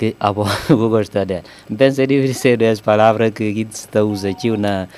que 0.00 0.16
a 0.18 0.32
bom 0.32 0.48
gosta 0.88 1.24
de. 1.30 1.42
Pensa 1.76 2.06
de 2.06 2.32
ser 2.32 2.64
as 2.64 2.80
palavras 2.80 3.32
que 3.36 3.44
a 3.44 3.54
gente 3.54 3.72
está 3.72 4.02
usando 4.02 4.32
aqui 4.32 4.50
na 4.56 4.88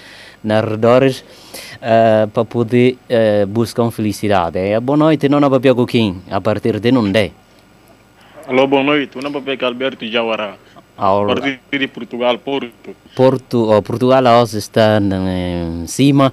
na 0.45 0.61
redores 0.61 1.25
uh, 1.79 2.27
para 2.29 2.45
poder 2.45 2.99
uh, 3.07 3.47
buscar 3.47 3.91
felicidade. 3.91 4.59
É 4.59 4.81
boa 4.81 4.97
noite, 4.97 5.29
não 5.29 5.39
é 5.39 5.49
para 5.49 5.87
quem 5.87 6.21
a 6.31 6.41
partir 6.41 6.81
de 6.81 6.91
não 6.91 7.07
é. 7.15 7.31
Alô, 8.49 8.67
boa 8.67 8.83
noite. 8.83 9.17
O 9.17 9.23
nome 9.23 9.41
é 9.47 9.65
Alberto 9.65 10.05
Jawara. 10.07 10.57
A 10.99 11.25
partir 11.27 11.61
de 11.79 11.89
Portugal, 11.89 12.39
Porto. 12.39 12.91
Porto, 13.15 13.59
ou 13.71 13.83
Portugal 13.83 14.27
a 14.27 14.43
hoje 14.43 14.59
está 14.59 14.99
em 15.01 15.87
cima. 15.87 16.33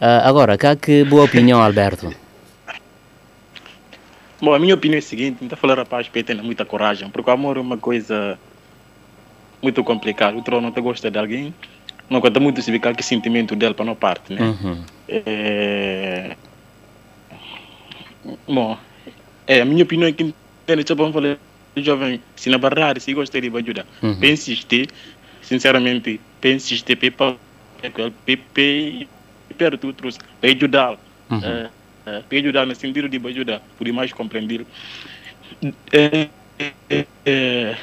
Uh, 0.00 0.22
agora, 0.24 0.56
cá 0.56 0.76
que 0.76 1.04
boa 1.04 1.24
opinião, 1.24 1.60
Alberto? 1.60 2.14
Bom, 4.40 4.54
a 4.54 4.58
minha 4.58 4.74
opinião 4.74 4.96
é 4.96 4.98
a 4.98 5.02
seguinte: 5.02 5.38
não 5.40 5.46
está 5.46 5.56
falando 5.56 5.84
para 5.86 6.02
ter 6.04 6.42
muita 6.42 6.64
coragem, 6.64 7.08
porque 7.10 7.28
o 7.30 7.32
amor 7.32 7.56
é 7.56 7.60
uma 7.60 7.76
coisa 7.76 8.38
muito 9.62 9.84
complicada. 9.84 10.36
O 10.36 10.42
trono 10.42 10.72
não 10.74 10.82
gosta 10.82 11.10
de 11.10 11.18
alguém, 11.18 11.54
não 12.08 12.20
conta 12.20 12.40
muito 12.40 12.62
se 12.62 12.72
ficar 12.72 12.94
que 12.94 13.02
sentimento 13.02 13.54
dele 13.54 13.74
para 13.74 13.84
não 13.84 13.94
parte, 13.94 14.32
né? 14.32 14.40
Uhum. 14.42 14.82
É... 15.08 16.36
Bom, 18.48 18.78
é, 19.46 19.60
a 19.60 19.64
minha 19.64 19.82
opinião 19.84 20.08
é 20.08 20.12
que 20.12 20.34
ele 20.68 20.84
só 20.86 20.94
vamos 20.94 21.12
falar 21.12 21.36
jovem, 21.76 22.20
se 22.36 22.50
na 22.50 22.58
barrada, 22.58 23.00
se 23.00 23.12
gosta 23.14 23.40
de 23.40 23.48
ajudar, 23.48 23.86
Uhum. 24.02 24.16
para 24.16 24.28
insistir, 24.28 24.88
sinceramente, 25.42 26.20
para 26.40 26.50
insistir, 26.50 26.96
para 26.96 27.36
perto 29.56 29.86
outros, 29.86 30.18
para 30.40 30.50
ajudar, 30.50 30.96
Uhum. 31.30 31.40
é, 31.42 31.70
para 32.04 32.24
ajudar 32.38 32.66
no 32.66 32.74
sentido 32.74 33.08
de 33.08 33.16
ajudar, 33.28 33.60
por 33.76 33.90
mais 33.92 34.12
compreender. 34.12 34.66
É, 35.92 36.28
é, 36.88 37.06
é, 37.26 37.76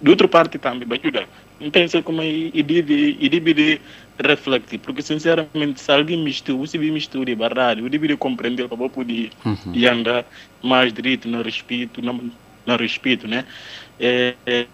de 0.00 0.10
outra 0.10 0.28
parte 0.28 0.58
também, 0.58 0.86
ajudar. 1.02 1.26
Não 1.60 1.70
pensa 1.70 2.02
como 2.02 2.20
é, 2.20 2.28
e 2.28 2.62
deve, 2.62 3.16
e 3.18 3.28
deve 3.28 3.54
de 3.54 3.80
refletir, 4.22 4.78
porque 4.80 5.02
sinceramente, 5.02 5.80
se 5.80 5.90
alguém 5.90 6.22
mistura, 6.22 6.66
se 6.66 6.78
mistura 6.78 7.34
barrado, 7.34 7.80
eu 7.80 7.88
deve 7.88 8.08
de 8.08 8.16
compreender 8.16 8.68
para 8.68 8.88
poder 8.88 9.30
Uhum. 9.44 9.72
e 9.72 9.86
andar 9.88 10.24
mais 10.62 10.92
direito 10.92 11.28
no 11.28 11.42
respeito, 11.42 12.02
no, 12.02 12.12
no 12.66 12.76
respeito, 12.76 13.26
né? 13.26 13.44
É, 13.98 14.34
é, 14.46 14.66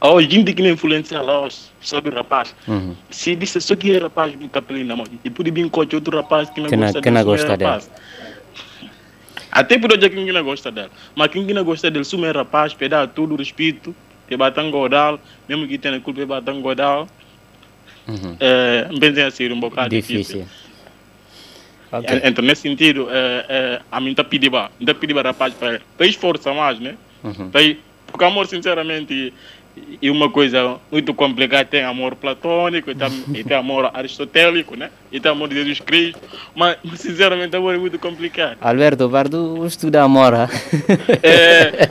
é, 0.00 0.06
é. 0.06 0.16
A 0.16 0.20
gente 0.22 0.52
que 0.52 0.62
não 0.62 0.70
influencia 0.70 1.20
lá 1.20 1.48
sobre 1.80 2.10
o 2.10 2.14
rapaz. 2.14 2.54
Uhum. 2.66 2.94
Se 3.10 3.34
disse 3.36 3.60
só 3.60 3.76
que 3.76 3.94
é 3.94 3.98
rapaz 3.98 4.34
do 4.34 4.48
capelino 4.48 4.88
na 4.88 4.96
mão, 4.96 5.06
e 5.24 5.30
pode 5.30 5.50
vir 5.50 5.68
com 5.70 5.80
outro 5.80 6.16
rapaz 6.16 6.50
que 6.50 6.60
não 6.60 6.68
Que 6.68 6.76
gosta 6.76 7.00
que 7.00 7.10
não 7.10 7.24
gosta 7.24 7.46
é 7.46 7.50
rapaz. 7.50 7.90
Até 9.50 9.78
por 9.78 9.92
hoje 9.92 10.10
quem 10.10 10.30
não 10.30 10.44
gosta 10.44 10.70
dele. 10.70 10.90
Mas 11.14 11.28
quem 11.28 11.42
não 11.44 11.64
gosta 11.64 11.90
dele, 11.90 12.04
é 12.04 12.30
rapaz, 12.30 12.74
pedar 12.74 13.08
todo 13.08 13.32
o 13.32 13.36
respeito, 13.36 13.94
e 14.28 14.36
bater 14.36 14.70
godal, 14.70 15.18
mesmo 15.48 15.66
que 15.66 15.78
tenha 15.78 16.00
culpa, 16.00 16.20
e 16.20 16.26
bater 16.26 16.54
godal. 16.54 17.08
Uhum. 18.06 18.36
É, 18.38 18.88
bem 18.98 19.22
assim, 19.22 19.50
um 19.50 19.58
bocado 19.58 19.88
difícil. 19.88 20.40
Difícil. 20.40 20.66
Ok. 21.90 22.20
Então, 22.24 22.44
nesse 22.44 22.62
sentido, 22.62 23.08
é, 23.10 23.46
é, 23.48 23.80
a 23.90 24.00
mim 24.00 24.10
está 24.10 24.24
pedindo, 24.24 24.58
está 24.80 24.94
pedindo 24.94 25.22
rapaz 25.22 25.54
para 25.54 25.80
para 25.96 26.06
esforçar 26.06 26.54
mais, 26.54 26.78
né? 26.80 26.96
Uhum. 27.22 27.50
Para, 27.50 27.62
porque 28.06 28.24
amor, 28.24 28.46
sinceramente, 28.46 29.32
é 30.02 30.10
uma 30.10 30.30
coisa 30.30 30.76
muito 30.90 31.14
complicada. 31.14 31.64
Tem 31.64 31.82
amor 31.82 32.14
platônico, 32.16 32.90
e 32.90 32.94
tem, 32.94 33.08
e 33.34 33.44
tem 33.44 33.56
amor 33.56 33.90
aristotélico, 33.92 34.76
né? 34.76 34.90
E 35.10 35.18
tem 35.20 35.30
amor 35.30 35.48
de 35.48 35.56
Jesus 35.56 35.80
Cristo. 35.80 36.20
Mas, 36.54 36.76
sinceramente, 36.96 37.56
amor 37.56 37.74
é 37.74 37.78
muito 37.78 37.98
complicado. 37.98 38.58
Alberto, 38.60 39.08
Bardo 39.08 39.66
estuda 39.66 40.02
amor. 40.02 40.34
ah? 40.34 40.48
É, 41.22 41.88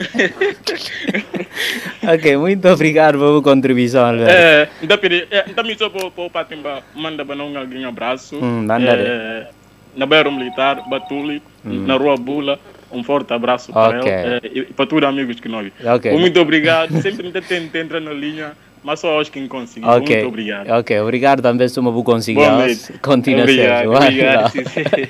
ok, 2.13 2.37
muito 2.37 2.67
obrigado 2.67 3.17
pela 3.17 3.41
contribuição, 3.41 4.05
Alberto. 4.05 4.31
é, 4.31 4.69
então, 4.81 4.97
pedi, 4.97 5.27
é, 5.31 5.45
então, 5.47 5.63
me 5.63 5.77
só 5.77 5.89
para 5.89 6.07
o 6.07 6.29
Patimba, 6.29 6.83
manda 6.93 7.25
para 7.25 7.35
não 7.35 7.57
alguém 7.57 7.85
um 7.85 7.89
abraço. 7.89 8.37
Hum, 8.37 8.67
é, 8.81 9.47
na 9.95 10.05
Bairro 10.05 10.31
Militar, 10.31 10.87
Batuli, 10.89 11.41
na 11.63 11.95
Rua 11.95 12.17
Bula. 12.17 12.59
Um 12.95 13.03
forte 13.03 13.33
abraço 13.33 13.73
para 13.73 13.99
ele 13.99 14.09
é, 14.09 14.41
e 14.53 14.63
para 14.63 14.85
todos 14.85 15.03
os 15.03 15.09
amigos 15.09 15.39
que 15.39 15.49
nós. 15.49 15.71
Ok. 15.83 16.11
Muito 16.17 16.39
obrigado. 16.39 16.95
Sempre 17.01 17.29
tentando 17.31 17.75
entrar 17.75 17.99
na 17.99 18.13
linha, 18.13 18.53
mas 18.83 18.99
só 18.99 19.19
acho 19.19 19.31
que 19.31 19.45
conseguiu. 19.47 19.89
Ok, 19.89 20.15
Muito 20.15 20.27
obrigado. 20.27 20.69
ok, 20.69 20.99
obrigado 21.01 21.41
também, 21.41 21.67
se 21.67 21.79
uma 21.79 21.91
boa 21.91 22.03
conseguir. 22.03 22.45
Continua 23.01 23.41
Obrigado, 23.41 23.91
obrigado. 23.91 24.53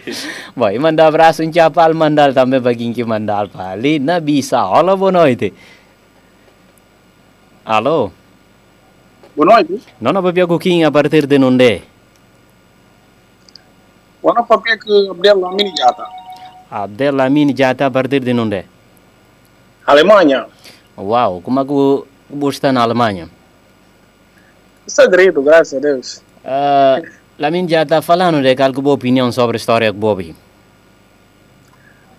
Bom, 0.56 0.70
e 0.70 0.80
manda 0.80 1.06
abraço 1.06 1.44
em 1.44 1.54
Chapal, 1.54 1.94
mandar 1.94 2.34
também 2.34 2.62
para 2.62 2.74
quem 2.74 2.92
que 2.92 3.04
mandar 3.04 3.48
para 3.48 3.72
ali 3.72 4.00
na 4.00 4.20
Bisa. 4.20 4.66
Olá, 4.66 4.96
boa 4.96 5.12
noite. 5.12 5.54
Alô? 7.66 8.12
Boa 9.36 9.56
noite. 9.56 9.82
Não 10.00 10.14
não 10.14 10.24
papia 10.24 10.48
coquinho 10.48 10.88
a 10.88 10.92
partir 10.92 11.28
de 11.28 11.38
onde? 11.38 11.82
Boa 14.22 14.34
noite, 14.34 14.48
papel 14.48 14.80
que 14.80 15.10
Abdel 15.10 15.40
Lamini 15.40 15.74
Jata. 15.78 16.25
Abdelhamid 16.70 17.54
está 17.62 17.86
a 17.88 17.92
partir 17.92 18.20
de 18.22 18.34
onde? 18.34 18.66
Alemanha. 19.86 20.48
Uau, 20.98 21.42
como 21.42 21.60
é 21.60 21.66
que 21.66 21.72
o- 21.72 22.08
você 22.30 22.58
está 22.58 22.72
na 22.72 22.82
Alemanha? 22.82 23.30
É 25.00 25.08
direito, 25.08 25.42
graças 25.42 25.74
a 25.74 25.80
Deus. 25.80 26.22
Uh, 26.44 27.06
Lamin 27.40 27.68
já 27.68 27.84
está 27.84 28.02
falando 28.02 28.42
de 28.42 28.56
qual 28.56 28.72
que 28.72 28.78
é 28.78 28.80
a 28.80 28.84
boa 28.84 28.96
opinião 28.96 29.32
sobre 29.32 29.58
a 29.58 29.60
história 29.60 29.92
que 29.92 29.98
Bobby. 29.98 30.36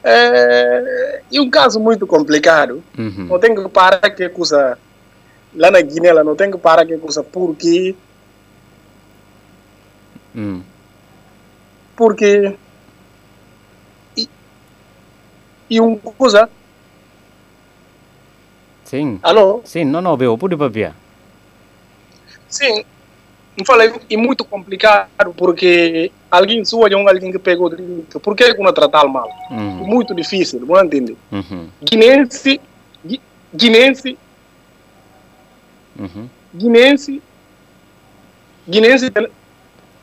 É, 0.04 1.22
e 1.32 1.40
um 1.40 1.50
caso 1.50 1.80
muito 1.80 2.06
complicado. 2.06 2.82
Uhum. 2.96 3.26
Não 3.28 3.38
tem 3.40 3.54
que 3.54 3.68
parar 3.68 4.08
que 4.10 4.28
coisa. 4.28 4.78
Lá 5.54 5.70
na 5.70 5.80
Guiné, 5.80 6.12
lá 6.12 6.22
não 6.22 6.36
tem 6.36 6.50
que 6.50 6.58
parar 6.58 6.86
que 6.86 6.96
coisa. 6.98 7.24
Porque. 7.24 7.96
Hum. 10.34 10.62
Porque. 11.96 12.54
E, 14.16 14.28
e 15.68 15.80
um 15.80 15.96
coisa. 15.96 16.48
Sim, 18.84 19.18
Alô? 19.22 19.60
sim, 19.64 19.84
não, 19.84 20.00
não, 20.00 20.16
viu, 20.16 20.38
pode 20.38 20.56
papia. 20.56 20.94
Sim. 22.48 22.84
Não 23.58 23.64
falei, 23.64 23.90
e 24.10 24.16
muito 24.18 24.44
complicado 24.44 25.08
porque 25.34 26.12
alguém 26.30 26.62
sua 26.64 26.88
é 26.88 26.96
um 26.96 27.08
alguém 27.08 27.32
que 27.32 27.38
pegou 27.38 27.70
direito. 27.70 28.20
Por 28.20 28.36
que 28.36 28.52
não 28.62 28.72
tratar 28.72 29.06
mal? 29.08 29.28
Uhum. 29.50 29.86
Muito 29.86 30.14
difícil, 30.14 30.60
não 30.60 30.84
entende? 30.84 31.16
Uhum. 31.32 31.68
Guinense, 31.82 32.60
gui- 33.04 33.20
guinense, 33.54 34.18
Uhum. 35.98 36.28
guinense, 36.54 37.22
guinense, 38.68 39.10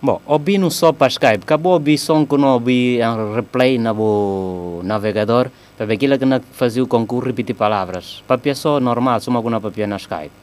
Bom, 0.03 0.19
ouvi 0.25 0.57
no 0.57 0.69
só 0.69 0.91
para 0.91 1.07
Skype, 1.07 1.43
acabou 1.43 1.71
ouvir 1.71 1.97
som 1.97 2.25
que 2.25 2.35
não 2.35 2.55
ouvi 2.55 2.99
em 2.99 3.35
replay 3.35 3.77
na 3.77 3.93
bo 3.93 4.81
navegador, 4.83 5.49
para 5.77 5.85
ver 5.85 5.93
aquilo 5.93 6.19
que 6.19 6.25
não 6.25 6.41
fazia 6.51 6.83
o 6.83 6.87
concurso 6.87 7.27
repetir 7.29 7.55
palavras. 7.55 8.21
Papia 8.27 8.53
só 8.53 8.81
normal, 8.81 9.21
só 9.21 9.31
alguma 9.31 9.61
papia 9.61 9.87
na 9.87 9.95
Skype. 9.95 10.35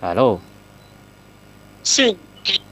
Alô? 0.00 0.38
sim, 1.82 2.16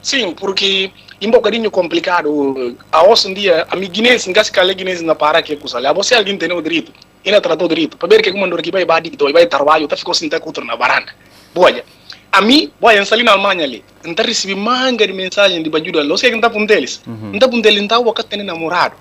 sim, 0.01 0.33
porque 0.33 0.93
é 1.21 1.27
um 1.27 1.33
bocadinho 1.33 1.69
complicado. 1.69 2.77
A 2.93 3.03
hoje 3.09 3.29
em 3.29 3.35
dia, 3.35 3.67
a 3.69 3.75
minha 3.75 3.91
guinense, 3.91 4.31
engasga 4.31 4.65
que 4.65 4.81
a 4.81 5.03
na 5.03 5.17
para 5.17 5.43
que. 5.43 5.59
Lá 5.81 5.93
você 5.93 6.15
alguém 6.15 6.39
tem 6.39 6.53
o 6.53 6.63
direito, 6.63 6.93
ainda 7.25 7.41
tratou 7.41 7.67
direito, 7.67 7.97
para 7.97 8.09
ver 8.09 8.23
que 8.23 8.31
como 8.31 8.45
andou 8.45 8.57
aqui 8.57 8.71
vai 8.71 8.85
badir, 8.85 9.11
vai 9.33 9.47
trabalho, 9.47 9.89
tá 9.89 9.97
ficou 9.97 10.15
sem 10.15 10.29
ter 10.29 10.39
cultura 10.39 10.65
na 10.65 10.77
varanda. 10.77 11.13
Boia. 11.53 11.85
A 12.37 12.41
mim, 12.43 12.71
boia, 12.79 12.99
eu 12.99 13.25
na 13.25 13.33
Alemanha 13.33 13.65
ali. 13.65 13.83
Então 14.05 14.23
recebi 14.23 14.55
manga 14.55 15.07
de 15.07 15.13
mensagem 15.15 15.63
de 15.63 15.71
bajuda. 15.71 16.03
Tá 16.39 16.51
com 16.51 16.67
deles. 16.67 17.01
Uhum. 17.07 17.31
Não 17.33 17.39
tá 17.39 17.49
com 17.49 17.59
deles, 17.63 17.81
não 17.81 17.89
tá 17.89 18.23
tendo 18.23 18.45
namorado. 18.45 18.95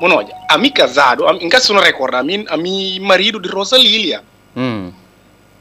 Olha, 0.00 0.32
a 0.48 0.56
mim 0.56 0.70
casado, 0.70 1.26
a 1.26 1.32
mim, 1.32 1.48
caso 1.48 1.74
não 1.74 1.82
recorda, 1.82 2.18
a 2.18 2.22
mim, 2.22 2.44
a 2.48 2.56
mim 2.56 3.00
marido 3.00 3.40
de 3.40 3.48
Rosa 3.48 3.76
Lilia. 3.76 4.22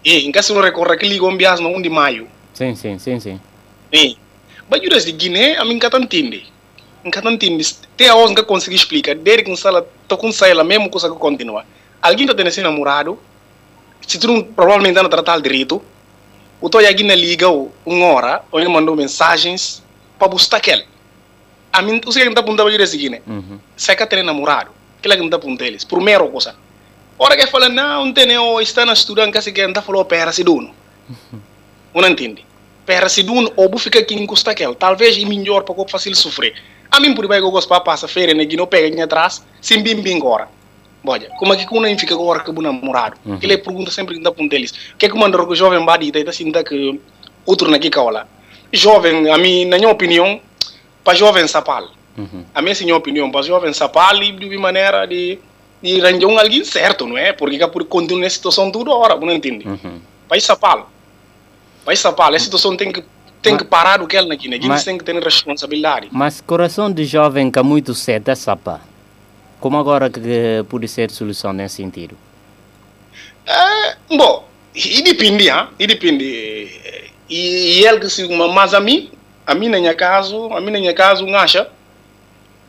E 0.06 0.28
em 0.28 0.32
caso 0.32 0.54
não 0.54 0.62
recorda 0.62 0.96
que 0.96 1.08
ligou 1.08 1.32
um 1.32 1.36
bias 1.36 1.60
no 1.60 1.70
1 1.70 1.82
de 1.82 1.90
maio. 1.90 2.28
Sim, 2.54 2.76
sim, 2.76 3.00
sim, 3.00 3.20
sim. 3.20 3.42
E 3.92 4.16
bajudas 4.70 5.04
de 5.04 5.14
Guiné, 5.14 5.58
a 5.58 5.66
mim 5.66 5.74
nunca 5.74 5.98
entende. 5.98 6.46
Nunca 7.04 7.28
entende. 7.28 7.76
Até 7.96 8.10
a 8.10 8.16
nunca 8.16 8.44
consegui 8.44 8.76
explicar. 8.76 9.16
Desde 9.16 9.44
que 9.44 9.58
sala, 9.58 9.84
tô 10.08 10.16
com 10.16 10.32
saída, 10.32 10.64
mesmo 10.64 10.92
coisa 10.92 11.10
que 11.10 11.16
continua. 11.16 11.66
Alguém 12.00 12.28
tá 12.28 12.36
tendo 12.36 12.50
esse 12.50 12.62
namorado, 12.62 13.18
se 14.08 14.20
tu 14.20 14.28
não, 14.28 14.44
provavelmente 14.44 15.02
não 15.02 15.10
tratar 15.10 15.40
direito, 15.42 15.82
o 16.64 16.70
Toya 16.70 16.90
Guiné 16.94 17.14
liga 17.14 17.50
uma 17.86 18.06
hora, 18.06 18.42
ou 18.50 18.58
ele 18.58 18.70
mandou 18.70 18.96
mensagens 18.96 19.84
para 20.18 20.30
buscar 20.30 20.58
aquele. 20.60 20.86
A 21.74 21.82
mim, 21.82 22.00
o 22.06 22.10
que 22.10 22.40
apontando 22.40 22.64
bajudas 22.64 22.92
de 22.92 22.98
Guiné? 23.00 23.22
Uhum. 23.28 23.60
que 23.98 24.06
tem 24.08 24.24
namorado, 24.24 24.72
que 25.02 25.10
lá 25.10 25.18
que 25.18 25.22
não 25.22 25.30
para 25.58 25.68
eles, 25.68 25.84
primeiro 25.84 26.26
coisa. 26.30 26.56
Ora 27.20 27.36
que 27.36 27.48
fala, 27.48 27.68
não, 27.68 28.06
não 28.06 28.14
tem, 28.14 28.38
ou 28.38 28.62
está 28.62 28.86
na 28.86 28.94
estudando, 28.94 29.34
que 29.34 29.42
se 29.42 29.52
quer, 29.52 29.68
não 29.68 29.82
falou 29.82 30.06
pera 30.06 30.32
se 30.32 30.42
dono. 30.42 30.74
Não 31.94 32.08
entende? 32.08 32.46
Pera 32.86 33.10
se 33.10 33.24
dono, 33.24 33.52
ou 33.58 33.68
bu 33.68 33.78
fica 33.78 34.00
aqui 34.00 34.16
em 34.16 34.26
custa 34.26 34.52
aquele, 34.52 34.74
talvez 34.74 35.18
é 35.18 35.26
melhor 35.26 35.64
para 35.64 35.76
que 35.76 35.92
fácil 35.92 36.16
sofrer. 36.16 36.56
A 36.90 36.98
mim, 37.02 37.14
por 37.14 37.28
baixo, 37.28 37.52
gosto 37.52 37.68
para 37.68 37.82
passar 37.82 38.08
feira, 38.08 38.34
que 38.46 38.56
não 38.56 38.68
pega 38.68 38.88
aqui 38.88 39.02
atrás, 39.02 39.44
sem 39.62 39.84
bim 39.84 40.02
bim 40.02 40.16
agora. 40.16 40.48
Olha, 41.06 41.30
como 41.38 41.54
é 41.54 41.58
que 41.58 41.66
não 41.74 41.98
fica 41.98 42.14
agora 42.14 42.40
que 42.40 42.50
o 42.50 42.62
namorado? 42.62 43.18
Uhum. 43.26 43.38
Ele 43.42 43.58
pergunta 43.58 43.92
sempre 43.92 44.20
dá 44.20 44.32
para 44.32 44.44
eles. 44.52 44.72
O 44.94 44.98
que 44.98 45.06
é 45.06 45.10
que 45.10 45.18
manda 45.18 45.42
o 45.42 45.56
jovem 45.56 45.84
badi, 45.84 46.12
tá 46.12 46.30
assim, 46.30 46.52
tá 46.52 46.64
que 46.64 47.00
outro 47.46 47.70
na 47.70 47.78
caola. 47.80 48.28
Jovem, 48.72 49.30
a 49.30 49.38
mim, 49.38 49.66
na 49.66 49.78
minha 49.78 49.90
opinião, 49.90 50.40
para 51.04 51.14
jovem 51.14 51.48
sapal. 51.48 51.90
Uhum. 52.18 52.46
A 52.56 52.62
minha 52.62 52.76
senhora 52.76 52.98
opinião, 52.98 53.30
para 53.30 53.42
jovem 53.42 53.74
sapal 53.74 54.16
e 54.24 54.32
de 54.32 54.58
maneira 54.58 55.06
de 55.06 55.40
de 55.84 56.02
arranjar 56.02 56.28
um 56.28 56.40
alguém 56.40 56.64
certo, 56.64 57.06
não 57.06 57.18
é? 57.18 57.34
Porque 57.34 57.58
que 57.58 57.68
por 57.68 57.84
continuar 57.84 58.22
nessa 58.22 58.38
situação 58.38 58.72
toda 58.72 58.92
hora, 58.92 59.18
não 59.18 59.34
entende? 59.34 59.68
Uhum. 59.68 60.00
Vai 60.30 60.40
sapal. 60.40 60.90
Vai 61.86 61.98
sapal, 61.98 62.34
essa 62.34 62.46
situação 62.46 62.78
tem 62.78 62.92
que 62.92 63.04
tem 63.42 63.58
que 63.58 63.66
parar 63.66 64.02
o 64.02 64.08
que 64.08 64.16
ela 64.16 64.34
aqui, 64.34 64.48
né? 64.48 64.56
Eles 64.56 64.86
têm 64.86 64.98
que 64.98 65.04
ter 65.04 65.22
responsabilidade. 65.22 66.08
Mas 66.14 66.40
coração 66.40 66.90
de 66.90 67.04
jovem 67.04 67.52
que 67.52 67.60
é 67.60 67.62
muito 67.62 67.94
cedo 67.94 68.30
é 68.30 68.36
sapa. 68.36 68.80
Como 69.64 69.78
agora 69.78 70.10
que 70.10 70.66
pode 70.68 70.90
ser 70.90 71.10
solução 71.10 71.54
nesse 71.54 71.78
sentido? 71.78 72.18
É, 73.46 73.96
bom, 74.14 74.46
e 74.76 75.02
depende, 75.02 75.50
ah, 75.50 75.70
e 75.80 75.88
depende. 75.88 76.26
E, 77.30 77.80
e 77.80 77.86
ele 77.86 78.02
que 78.02 78.10
se 78.10 78.28
mas 78.28 78.74
a 78.74 78.82
mim, 78.82 79.10
a 79.48 79.56
mim 79.56 79.70
na 79.70 79.78
minha 79.78 79.96
caso, 79.96 80.52
a 80.52 80.60
mim 80.60 80.70
na 80.70 80.80
minha 80.80 80.94
caso, 80.94 81.26
não 81.26 81.40
acha? 81.40 81.70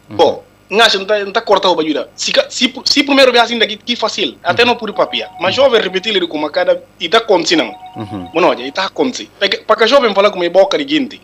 Bom, 0.08 0.44
não 0.70 0.84
acha, 0.84 0.96
não 0.96 1.04
tá, 1.04 1.18
não 1.24 1.32
tá 1.32 1.40
cortado 1.40 1.74
para 1.74 1.84
ajudar. 1.84 2.06
Se, 2.14 2.32
se, 2.48 2.72
se 2.84 3.02
primeiro 3.02 3.32
vez 3.32 3.42
assim 3.42 3.58
daqui, 3.58 3.76
que 3.76 3.96
fácil, 3.96 4.38
até 4.40 4.64
não 4.64 4.76
por 4.76 4.92
papia. 4.92 5.28
Mas 5.40 5.56
jovem 5.56 5.80
repetir 5.82 6.14
ele 6.14 6.28
como 6.28 6.46
a 6.46 6.50
cada, 6.52 6.80
e 7.00 7.08
tá 7.08 7.18
acontecendo. 7.18 7.74
Uhum. 7.96 8.30
Mano, 8.32 8.46
olha, 8.50 8.64
e 8.64 8.70
tá 8.70 8.84
acontecendo. 8.84 9.30
Para 9.66 9.76
que 9.80 9.86
jovem 9.88 10.14
falar 10.14 10.30
como 10.30 10.44
é 10.44 10.48
boca 10.48 10.78
de 10.78 10.84
guinte. 10.84 11.20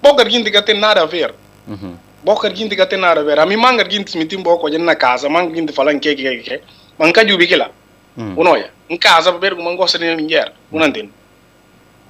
Boca 0.00 0.24
de 0.24 0.30
guinte 0.30 0.48
que 0.48 0.62
tem 0.62 0.78
nada 0.78 1.02
a 1.02 1.06
ver. 1.06 1.34
Uhum. 1.66 1.96
Boca 2.22 2.48
de 2.48 2.54
guinte 2.54 2.76
que 2.76 2.86
tem 2.86 2.98
nada 2.98 3.20
a 3.20 3.24
ver. 3.24 3.38
A 3.38 3.46
mim 3.46 3.56
manga 3.56 3.82
de 3.84 3.96
guinte 3.96 4.10
se 4.12 4.18
metim 4.18 4.42
boca 4.42 4.64
olhando 4.64 4.84
na 4.84 4.94
casa, 4.94 5.28
manga 5.28 5.48
de 5.48 5.54
guinte 5.60 5.72
falando 5.72 6.00
que 6.00 6.14
que 6.14 6.22
que 6.22 6.42
que. 6.42 6.60
Manca 6.98 7.24
de 7.24 7.32
ubique 7.32 7.56
lá. 7.56 7.70
Hum. 8.16 8.34
Uno 8.36 8.56
para 8.98 9.32
ver 9.32 9.56
como 9.56 9.74
gosta 9.76 9.98
de 9.98 10.14
mulher. 10.14 10.52
Não 10.70 10.86
entende. 10.86 11.10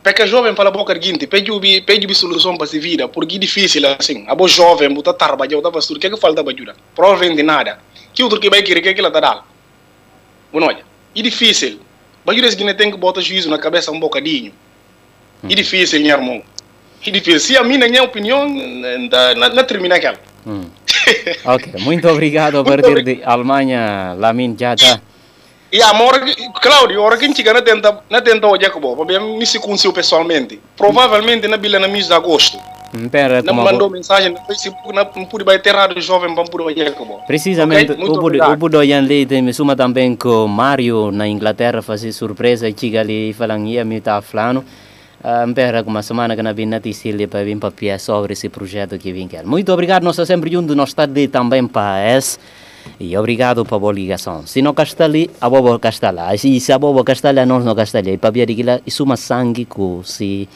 Porque 0.02 0.26
jovem 0.26 0.54
fala 0.56 0.70
boca 0.70 0.92
de 0.94 1.00
guinte, 1.00 1.26
pede 1.28 1.50
ubi, 1.52 1.80
pede 1.80 2.06
ubi 2.06 2.14
solução 2.14 2.56
para 2.56 2.66
se 2.66 2.78
vida, 2.80 3.06
porque 3.08 3.38
difícil 3.38 3.82
assim. 3.86 4.24
A 4.26 4.34
boa 4.34 4.48
jovem, 4.48 4.92
botar 4.92 5.14
trabalhar, 5.14 5.56
botar 5.56 5.70
pastor, 5.70 5.96
o 5.96 6.00
que 6.00 6.10
que 6.10 6.16
falta 6.16 6.42
para 6.42 6.52
ajudar? 6.52 6.74
Provavelmente 6.94 7.42
nada. 7.42 7.78
Que 8.12 8.24
outro 8.24 8.40
que 8.40 8.50
vai 8.50 8.62
querer, 8.62 8.82
que 8.82 8.92
que 8.92 9.00
ela 9.00 9.10
dando? 9.10 9.44
Uno 10.52 10.66
olha, 10.66 10.84
é 11.14 11.22
difícil. 11.22 11.80
Bajura 12.24 12.50
seguinte 12.50 12.74
tem 12.74 12.90
que 12.90 12.96
botar 12.96 13.20
juízo 13.20 13.48
na 13.48 13.58
cabeça 13.58 13.92
um 13.92 14.00
bocadinho. 14.00 14.52
É 15.44 15.54
difícil, 15.54 16.00
meu 16.00 16.10
irmão. 16.10 16.42
É 17.06 17.10
difícil. 17.10 17.40
Se 17.40 17.56
a 17.56 17.64
minha, 17.64 17.88
minha 17.88 18.02
opinião, 18.02 18.48
não, 18.48 19.34
não, 19.36 19.54
não 19.54 19.64
termina 19.64 19.96
aquela. 19.96 20.18
Hum. 20.44 20.64
Ok, 21.44 21.72
muito 21.78 22.08
obrigado 22.08 22.58
a 22.58 22.64
partir 22.64 23.00
de 23.04 23.20
Alemanha, 23.24 24.16
Lamin 24.18 24.56
Jata. 24.58 25.00
E 25.70 25.80
a 25.80 25.94
mora, 25.94 26.20
Claudio, 26.60 27.00
a 27.00 27.04
hora 27.04 27.16
que 27.16 27.24
a 27.24 27.28
gente 27.28 27.42
não 27.44 27.62
tenta, 27.62 28.00
não 28.10 28.20
o 28.50 28.56
para 28.96 29.20
me 29.20 29.46
se 29.46 29.60
conheceu 29.60 29.92
pessoalmente. 29.92 30.60
Provavelmente 30.76 31.46
na 31.46 31.56
bila 31.56 31.78
na 31.78 31.86
mês 31.86 32.08
de 32.08 32.12
agosto. 32.12 32.58
Pera, 33.10 33.40
Não 33.40 33.54
mandou 33.54 33.88
mensagem 33.88 34.32
no 34.32 34.38
Facebook, 34.44 34.92
não 34.92 35.08
não 35.16 35.24
pude 35.24 35.44
bater 35.44 35.72
errado 35.72 35.98
jovem 36.00 36.34
para 36.34 36.42
o 36.42 36.46
Precisamente, 37.26 37.92
Ok, 37.92 37.96
muito 38.04 38.18
o 38.18 38.20
Budo- 38.20 38.44
o 38.44 38.56
Budoyan 38.56 39.00
Leite 39.00 39.40
me 39.40 39.54
suma 39.54 39.74
também 39.74 40.14
com 40.14 40.44
o 40.44 40.48
Mário 40.48 41.10
na 41.10 41.26
Inglaterra 41.26 41.80
fazer 41.80 42.12
surpresa 42.12 42.68
e 42.68 42.74
chega 42.78 43.00
ali 43.00 43.32
falando 43.32 43.66
ia 43.66 43.84
me 43.84 44.00
tá 44.00 44.20
falando. 44.20 44.62
Espera 45.48 45.82
uma 45.86 46.02
semana 46.02 46.34
que 46.34 46.42
não 46.42 46.52
vi 46.52 46.66
notícia 46.66 47.12
ali 47.12 47.28
para 47.28 47.44
vir 47.44 47.56
para 47.56 47.70
piar 47.70 48.00
sobre 48.00 48.32
esse 48.32 48.48
projeto 48.48 48.98
que 48.98 49.12
vim 49.12 49.28
quer. 49.28 49.44
Muito 49.46 49.72
obrigado, 49.72 50.02
nós 50.02 50.14
estamos 50.14 50.28
sempre 50.28 50.50
juntos, 50.50 50.74
nós 50.74 50.88
estamos 50.88 51.16
ali 51.16 51.28
também 51.28 51.66
para 51.66 52.16
esse. 52.16 52.38
E 52.98 53.16
obrigado 53.16 53.64
pela 53.64 53.78
boa 53.78 53.92
ligação. 53.92 54.44
Se 54.44 54.60
não 54.60 54.74
está 54.76 55.04
ali, 55.04 55.30
a 55.40 55.48
boa 55.48 55.80
lá. 56.12 56.34
E 56.34 56.60
se 56.60 56.72
a 56.72 56.78
boa 56.78 57.04
lá, 57.32 57.46
nós 57.46 57.64
não 57.64 57.80
está 57.80 57.98
ali. 57.98 58.18
Para 58.18 58.30
ver 58.30 58.50
aquilo, 58.50 58.80
isso 58.84 59.04
é 59.04 59.06
uma 59.06 59.16
sangue 59.16 59.64
que 59.64 60.00
se 60.02 60.48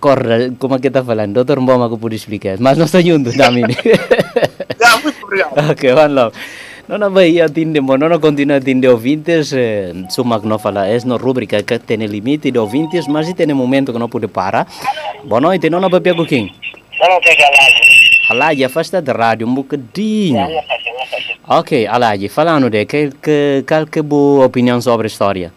corre, 0.00 0.50
como 0.58 0.74
é 0.74 0.78
que 0.80 0.88
está 0.88 1.04
falando? 1.04 1.34
Doutor 1.34 1.60
Mboma 1.60 1.88
que 1.88 1.96
pode 1.96 2.16
explicar. 2.16 2.56
Mas 2.58 2.76
nós 2.76 2.88
estamos 2.88 3.06
juntos 3.06 3.36
também. 3.36 3.62
Já, 4.80 4.98
muito 4.98 5.24
obrigado. 5.24 5.70
Ok, 5.70 5.92
one 5.92 6.14
love. 6.14 6.36
Não 6.86 6.98
não 6.98 7.10
vai 7.10 7.40
atender, 7.40 7.80
não 7.80 7.96
não 7.96 8.20
continua 8.20 8.56
a 8.56 8.58
atender 8.58 8.88
ouvintes, 8.88 9.52
eh, 9.54 9.92
suma 10.10 10.38
que 10.38 10.46
não 10.46 10.58
fala, 10.58 10.86
é 10.86 10.98
na 11.06 11.16
rubrica 11.16 11.62
que 11.62 11.78
tem 11.78 11.96
limite 12.04 12.50
de 12.50 12.58
ouvintes, 12.58 13.06
mas 13.08 13.32
tem 13.32 13.46
momento 13.54 13.90
que 13.92 13.98
não 13.98 14.08
pode 14.08 14.28
parar. 14.28 14.66
Boa 15.24 15.40
noite, 15.40 15.70
não 15.70 15.80
não 15.80 15.88
vai 15.88 16.00
pegar 16.00 16.26
quem? 16.26 16.52
Pegar 17.24 17.48
lá. 17.48 17.64
Alaji, 18.30 18.64
afasta 18.64 19.00
da 19.00 19.12
rádio 19.12 19.46
um 19.46 19.54
bocadinho. 19.54 20.46
Ok, 21.48 21.86
Alaji, 21.86 22.28
falando 22.28 22.68
de 22.68 22.84
que, 22.84 23.10
que, 23.22 23.64
qual 23.66 23.86
que 23.86 23.98
é 23.98 24.00
a 24.00 24.02
boa 24.02 24.46
opinião 24.46 24.78
sobre 24.80 25.06
a 25.06 25.08
história? 25.08 25.52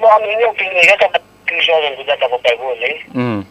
Bom, 0.00 0.08
a 0.08 0.18
minha 0.20 0.48
opinião, 0.50 0.82
já 0.82 0.94
estava 0.94 1.20
que 1.46 1.54
os 1.54 1.64
jovens 1.64 2.06
já 2.06 2.14
estavam 2.14 2.38
pegando, 2.40 2.74
né? 2.80 2.94
Hum, 3.14 3.44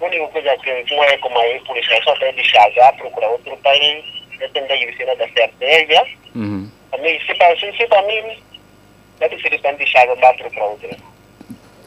A 0.00 0.04
única 0.04 0.26
coisa 0.28 0.56
que 0.62 0.94
não 0.96 1.04
é 1.04 1.16
como 1.18 1.38
aí, 1.38 1.60
por 1.66 1.76
isso 1.76 1.92
é 1.92 2.02
só 2.02 2.12
tem 2.16 2.32
de 2.34 2.42
chagar, 2.44 2.92
procurar 2.96 3.28
outro 3.30 3.56
país, 3.62 4.04
já 4.42 4.48
tem 4.48 4.66
da 4.66 4.74
universidade 4.74 5.18
da 5.18 5.28
certeza. 5.28 6.04
uhum. 6.34 6.68
A 6.92 6.98
mim, 6.98 7.18
se 7.26 7.34
para 7.34 7.56
se, 7.56 7.72
se 7.72 7.86
para 7.86 8.02
mim, 8.02 8.42
deve 9.18 9.40
ser 9.40 9.58
tem 9.60 9.76
de 9.76 9.86
chagar 9.86 10.16
para 10.16 10.34
procurar 10.34 10.66
outro. 10.66 10.90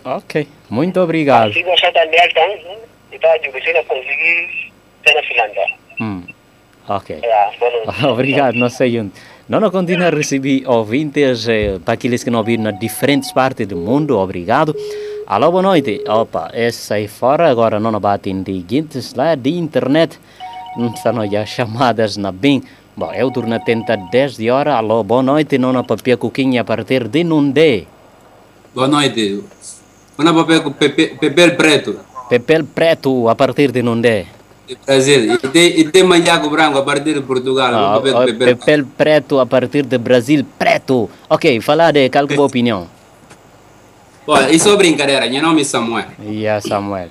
Ok, 0.04 0.48
muito 0.70 1.00
obrigado. 1.00 1.54
Se 1.54 1.64
você 1.64 1.88
está 1.88 2.02
aberto, 2.02 2.40
então 3.12 3.32
a 3.32 3.36
universidade 3.36 3.88
conseguir 3.88 4.72
ter 5.04 5.14
na 5.14 5.24
Finlândia. 5.24 5.66
Hum, 6.00 6.24
ok. 6.88 7.22
Boa 7.60 7.72
noite. 7.72 8.06
Obrigado, 8.06 8.56
não 8.56 8.70
sei 8.70 9.00
onde. 9.00 9.12
Não, 9.48 9.70
continua 9.70 10.08
a 10.08 10.10
receber 10.10 10.68
ouvintes 10.68 11.48
eh, 11.48 11.78
para 11.84 11.94
aqueles 11.94 12.24
que 12.24 12.32
não 12.32 12.44
viram 12.44 12.64
nas 12.64 12.80
diferentes 12.80 13.32
partes 13.32 13.68
do 13.68 13.78
mundo. 13.78 14.18
Obrigado. 14.18 14.76
Alô, 15.28 15.52
boa 15.52 15.62
noite. 15.62 16.04
Opa, 16.08 16.50
essa 16.54 16.96
aí 16.96 17.08
fora 17.08 17.50
agora 17.50 17.80
não 17.80 18.00
bate 18.00 18.30
em 18.30 18.44
seguintes 18.44 19.14
lá 19.14 19.36
de 19.36 19.52
internet. 19.52 20.20
Já 21.32 21.46
chamadas 21.46 22.18
na 22.18 22.32
bem. 22.32 22.62
Bom, 22.96 23.12
eu 23.14 23.32
turno 23.32 23.60
tenta 23.60 23.96
10 23.96 24.38
de 24.38 24.50
hora. 24.52 24.76
Alô, 24.76 25.04
boa 25.04 25.24
noite. 25.24 25.58
Não 25.58 25.72
na 25.72 25.84
papia 25.84 26.18
coquinha 26.18 26.62
a 26.62 26.66
partir 26.66 27.08
de 27.08 27.24
Nundé. 27.24 27.86
Boa 28.74 28.88
noite. 28.88 29.44
Papel 30.16 30.64
com 30.64 30.72
pepe- 30.72 31.16
papel 31.20 31.56
preto, 31.56 32.00
Pepel 32.30 32.64
Preto 32.64 33.28
a 33.30 33.36
partir 33.36 33.72
de 33.72 33.82
Nundé. 33.84 34.26
de 34.68 34.76
Brasil. 34.86 35.34
E 35.34 35.38
tem, 35.38 35.80
e 35.80 35.84
tem 35.92 36.04
manjaco 36.04 36.50
branco 36.50 36.80
a 36.80 36.84
partir 36.84 37.14
de 37.14 37.22
Portugal. 37.22 37.72
Ah, 37.76 38.00
papel 38.00 38.18
ah. 38.18 38.26
Pepel 38.26 38.86
Preto 38.98 39.40
a 39.40 39.46
partir 39.46 39.84
de 39.86 39.98
Brasil. 39.98 40.46
Preto. 40.58 41.10
Ok, 41.30 41.60
falar 41.62 41.92
de 41.92 42.10
qual 42.10 42.28
é 42.30 42.36
a 42.36 42.42
opinião? 42.42 42.88
Bom, 44.26 44.40
isso 44.50 44.70
é 44.70 44.76
brincadeira. 44.76 45.30
Meu 45.30 45.42
nome 45.42 45.62
é 45.62 45.64
Samuel. 45.64 46.08
Yeah, 46.20 46.62
Samuel. 46.62 47.10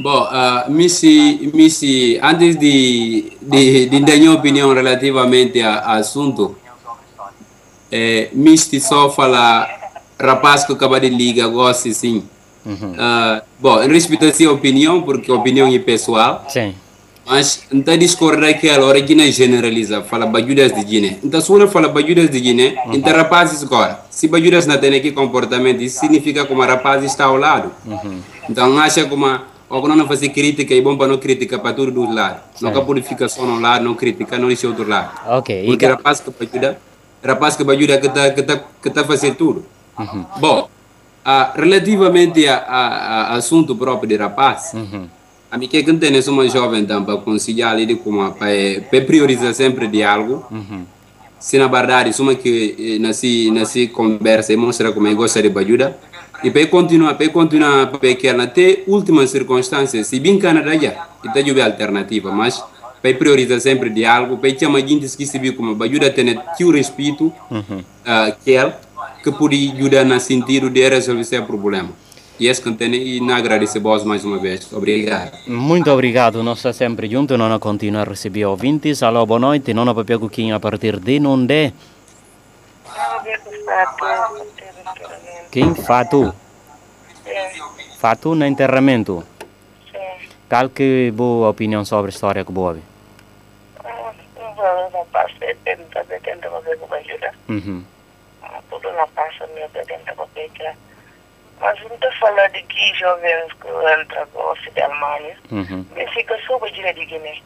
Bom, 0.00 0.22
uh, 0.22 0.70
Missy, 0.70 1.50
Missy, 1.52 2.20
antes 2.22 2.56
de, 2.56 3.32
de, 3.42 3.86
de 3.86 4.00
dar 4.00 4.16
minha 4.16 4.32
opinião 4.32 4.72
relativamente 4.72 5.60
ao 5.60 5.98
assunto, 5.98 6.56
é, 7.90 8.28
Missy 8.32 8.80
só 8.80 9.10
fala 9.10 9.66
rapaz 10.20 10.64
que 10.64 10.72
acaba 10.72 11.00
de 11.00 11.08
ligar, 11.08 11.48
gosta 11.48 11.92
sim. 11.92 12.22
Uhum. 12.64 12.92
Uh, 12.92 13.42
bom, 13.58 13.82
em 13.82 13.88
respeito 13.88 14.24
a 14.24 14.32
sua 14.32 14.52
opinião, 14.52 15.02
porque 15.02 15.30
a 15.32 15.34
opinião 15.34 15.66
é 15.72 15.78
pessoal, 15.78 16.44
Sim. 16.48 16.74
Mas 17.26 17.64
não 17.70 17.98
discorda 17.98 18.54
que 18.54 18.70
a 18.70 18.82
hora 18.82 19.02
que 19.02 19.14
não 19.14 19.26
generaliza, 19.30 20.02
fala 20.02 20.24
bajudas 20.24 20.72
de 20.72 20.82
Guiné. 20.82 21.18
Então, 21.22 21.42
se 21.42 21.48
você 21.48 21.68
fala 21.68 21.86
bajudas 21.88 22.30
de 22.30 22.40
Guiné, 22.40 22.82
então 22.90 23.12
rapazes 23.12 23.62
agora. 23.62 24.00
Se 24.08 24.28
bajudas 24.28 24.66
não 24.66 24.78
tem 24.78 24.94
aquele 24.94 25.12
comportamento, 25.12 25.82
isso 25.82 26.00
significa 26.00 26.46
que 26.46 26.52
o 26.54 26.58
rapaz 26.58 27.04
está 27.04 27.26
ao 27.26 27.36
lado. 27.36 27.70
Então, 28.48 28.78
acha 28.78 29.04
como 29.04 29.26
ou 29.68 29.86
não 29.88 30.06
fazer 30.06 30.30
crítica 30.30 30.74
é 30.74 30.80
bom 30.80 30.96
para 30.96 31.08
não 31.08 31.18
criticar 31.18 31.60
para 31.60 31.74
todos 31.74 31.94
os 31.96 32.14
lados. 32.14 32.40
Nunca 32.60 32.80
purifica 32.80 33.28
só 33.28 33.42
um 33.42 33.60
lado, 33.60 33.84
não 33.84 33.94
critica, 33.94 34.38
não 34.38 34.48
deixa 34.48 34.66
outro 34.66 34.88
lado. 34.88 35.10
Ok. 35.26 35.66
Porque 35.66 35.84
E, 35.84 35.88
rapaz 35.88 36.20
que 36.20 36.30
ajuda, 36.40 36.78
rapaz 37.22 37.56
que 37.56 37.62
ajuda 37.62 37.98
que 37.98 38.06
está 38.06 38.30
que 38.30 38.42
tá, 38.42 38.60
que 38.82 38.90
tá 38.90 39.04
fazendo 39.04 39.36
tudo. 39.36 39.64
Bom, 40.40 40.68
ah, 41.24 41.52
relativamente 41.54 42.48
a, 42.48 42.56
a, 42.56 43.22
a 43.32 43.34
assunto 43.34 43.76
próprio 43.76 44.08
de 44.08 44.16
rapaz, 44.16 44.72
a 45.50 45.58
mim 45.58 45.68
que 45.68 45.82
tem 45.82 46.20
uma 46.28 46.48
jovem 46.48 46.86
também 46.86 47.04
para 47.04 47.16
conciliar 47.18 47.72
ali 47.72 47.94
como 47.96 48.32
para, 48.32 48.80
para 48.90 49.00
priorizar 49.02 49.52
sempre 49.54 49.86
diálogo. 49.86 50.46
Se 51.38 51.56
na 51.58 51.68
verdade, 51.68 52.12
suma 52.12 52.34
que 52.34 52.74
eh, 52.78 52.98
nasi 52.98 53.48
nasi 53.52 53.86
conversa 53.88 54.52
e 54.52 54.56
mostra 54.56 54.90
como 54.90 55.14
gosta 55.14 55.40
de 55.40 55.56
ajuda 55.56 55.96
e 56.42 56.50
para 56.50 56.66
continuar 56.66 57.14
para 57.14 57.28
continuar 57.28 57.86
para 57.88 58.14
que 58.14 58.28
até 58.28 58.82
últimas 58.86 59.30
circunstâncias 59.30 60.06
se 60.06 60.20
bem 60.20 60.38
Canadá 60.38 60.76
já 60.76 61.08
e 61.24 61.28
tá 61.32 61.40
jube 61.40 61.60
alternativa 61.60 62.30
mas 62.32 62.62
para 63.02 63.14
priorizar 63.14 63.60
sempre 63.60 63.90
diálogo 63.90 64.38
para 64.38 64.56
chamar 64.56 64.80
gente 64.80 65.08
que 65.16 65.26
se 65.26 65.38
viu 65.38 65.54
como 65.56 65.82
ajuda 65.82 66.10
ter 66.10 66.38
tio 66.56 66.70
respeito 66.70 67.32
ah, 68.06 68.32
que 68.44 68.52
ele 68.52 68.72
que 69.22 69.32
pode 69.32 69.72
ajudar 69.76 70.04
no 70.04 70.18
sentido 70.20 70.70
de 70.70 70.88
resolver 70.88 71.22
esse 71.22 71.40
problema 71.42 71.90
e 72.38 72.46
esse 72.46 72.62
contém 72.62 72.94
e 72.94 73.20
não 73.20 73.34
agradecer 73.34 73.80
vos 73.80 74.04
mais 74.04 74.24
uma 74.24 74.38
vez 74.38 74.72
obrigado 74.72 75.36
muito 75.48 75.90
obrigado, 75.90 76.42
nós 76.42 76.58
estamos 76.58 76.76
sempre 76.76 77.08
juntos, 77.08 77.36
nós 77.36 77.58
continuamos 77.58 78.06
a 78.06 78.10
receber 78.10 78.44
ouvintes. 78.44 79.02
Alô, 79.02 79.26
boa 79.26 79.40
noite, 79.40 79.72
vamos 79.72 80.04
pegar 80.04 80.24
aqui 80.24 80.52
a 80.52 80.60
partir 80.60 81.00
de 81.00 81.18
onde? 81.26 81.72
Quem? 85.50 85.74
Fatu. 85.74 86.34
Fatu 87.98 88.34
no 88.34 88.44
enterramento. 88.46 89.24
Qual 90.48 90.68
que 90.70 91.06
é 91.06 91.08
a 91.08 91.12
boa 91.12 91.50
opinião 91.50 91.84
sobre 91.84 92.06
a 92.10 92.14
história 92.14 92.44
que 92.44 92.52
boa? 92.52 92.78
Não 94.92 95.06
passa 95.12 95.34
tenta 95.64 96.04
tenta 96.04 96.50
fazer 96.50 96.76
com 96.78 96.94
ajuda. 96.94 97.34
Uhum. 97.48 97.84
Tudo 98.70 98.92
na 98.92 99.06
passa 99.08 99.46
minha 99.48 99.68
tenta 99.68 100.14
fazer 100.14 100.50
que 100.54 100.70
mas 101.60 101.80
não 101.82 101.94
estou 101.94 102.12
falando 102.20 102.52
de 102.52 102.62
que 102.62 102.94
jovens 102.94 103.52
que 103.54 103.66
entram 104.00 104.26
com 104.32 104.70
da 104.74 104.84
Alemanha, 104.84 105.36
Uhum. 105.50 105.84
me 105.94 106.06
fica 106.12 106.38
só 106.46 106.56
a 106.64 106.70
de 106.92 107.04
Guiné. 107.04 107.40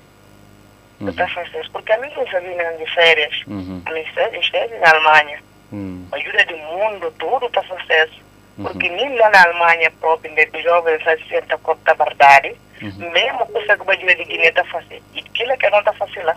Que 0.99 1.09
fazendo, 1.29 1.71
porque 1.73 1.93
a 1.93 1.99
mim 1.99 2.11
não 2.15 2.27
sabia 2.29 2.77
de 2.77 2.87
férias. 2.95 3.43
Uhum. 3.47 3.83
A 3.87 3.91
está 3.93 4.37
está 4.37 4.67
na 4.81 4.91
Alemanha. 4.91 5.43
Uhum. 5.73 6.07
ajuda 6.13 6.45
do 6.47 6.57
mundo, 6.59 7.15
tudo 7.19 7.47
está 7.47 7.63
fazendo. 7.63 8.13
Porque 8.61 8.89
nem 8.89 9.19
lá 9.19 9.31
na 9.31 9.43
Alemanha 9.45 9.91
própria, 9.93 10.31
os 10.31 10.63
jovens 10.63 11.03
sentem 11.29 11.59
conta 11.63 11.95
verdade, 11.95 12.55
mesmo 12.81 13.47
coisa 13.47 13.77
que 13.77 13.83
o 13.83 13.91
ajuda 13.91 14.15
de 14.15 14.25
Guiné 14.25 14.49
está 14.49 14.65
fazendo. 14.65 15.03
E 15.15 15.21
aquilo 15.21 15.57
que 15.57 15.71
não 15.71 15.79
está 15.79 15.93
fazendo 15.95 16.27
lá. 16.27 16.37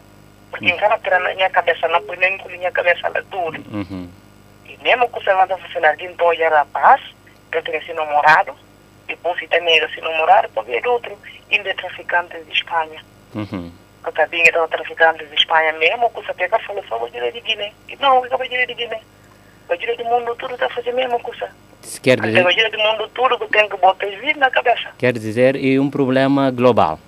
Porque 0.49 0.69
em 0.69 0.77
cada 0.77 0.97
tira 0.99 1.19
na 1.19 1.33
minha 1.33 1.49
cabeça, 1.49 1.87
não 1.87 2.01
põe 2.03 2.17
nem 2.17 2.37
com 2.37 2.47
minha 2.49 2.71
cabeça 2.71 3.09
lá 3.09 3.21
tudo. 3.29 3.61
Uhum. 3.69 4.09
E 4.65 4.77
mesmo 4.81 5.09
que 5.09 5.15
você 5.15 5.33
não 5.33 5.43
está 5.43 5.57
fazendo 5.57 5.85
alguém 5.85 6.15
pode 6.15 6.41
ir 6.41 6.49
rapaz, 6.49 7.01
que 7.51 7.61
tem 7.61 7.75
esse 7.75 7.93
namorado, 7.93 8.55
depois 9.07 9.37
se 9.39 9.47
tem 9.47 9.77
esse 9.77 10.01
namorado, 10.01 10.49
pode 10.49 10.71
ver 10.71 10.87
outro, 10.87 11.17
ainda 11.51 11.73
traficantes 11.75 12.45
de 12.45 12.53
Espanha. 12.53 13.03
Uhum. 13.33 13.71
Que 14.03 14.11
também 14.13 14.47
eram 14.47 14.67
traficantes 14.67 15.27
de 15.29 15.35
Espanha 15.35 15.73
mesmo, 15.73 16.09
que 16.09 16.21
você 16.21 16.33
pega 16.33 16.57
e 16.57 16.63
fala 16.63 16.83
só 16.87 17.01
o 17.01 17.05
ajuda 17.05 17.31
de 17.31 17.41
Guiné. 17.41 17.73
E 17.89 17.95
não, 17.97 18.19
o 18.19 18.23
ajuda 18.23 18.47
de 18.47 18.73
Guiné. 18.73 19.01
Ajuda 19.69 19.95
do 19.97 20.05
mundo 20.05 20.35
tudo 20.35 20.53
está 20.53 20.69
fazendo 20.69 20.93
a 20.93 20.97
mesma 20.97 21.19
coisa. 21.19 21.49
Se 21.81 21.99
Quer 22.01 22.19
Tem 22.19 22.29
o 22.29 22.33
dizer, 22.33 22.47
ajuda 22.47 22.69
do 22.77 22.83
mundo 22.83 23.07
tudo 23.13 23.39
que 23.39 23.47
tem 23.47 23.69
que 23.69 23.77
botar 23.77 24.05
vida 24.07 24.39
na 24.39 24.49
cabeça. 24.49 24.89
quer 24.97 25.13
dizer, 25.13 25.55
é 25.55 25.79
um 25.79 25.89
problema 25.89 26.51
global. 26.51 26.99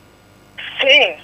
Sim, 0.79 1.15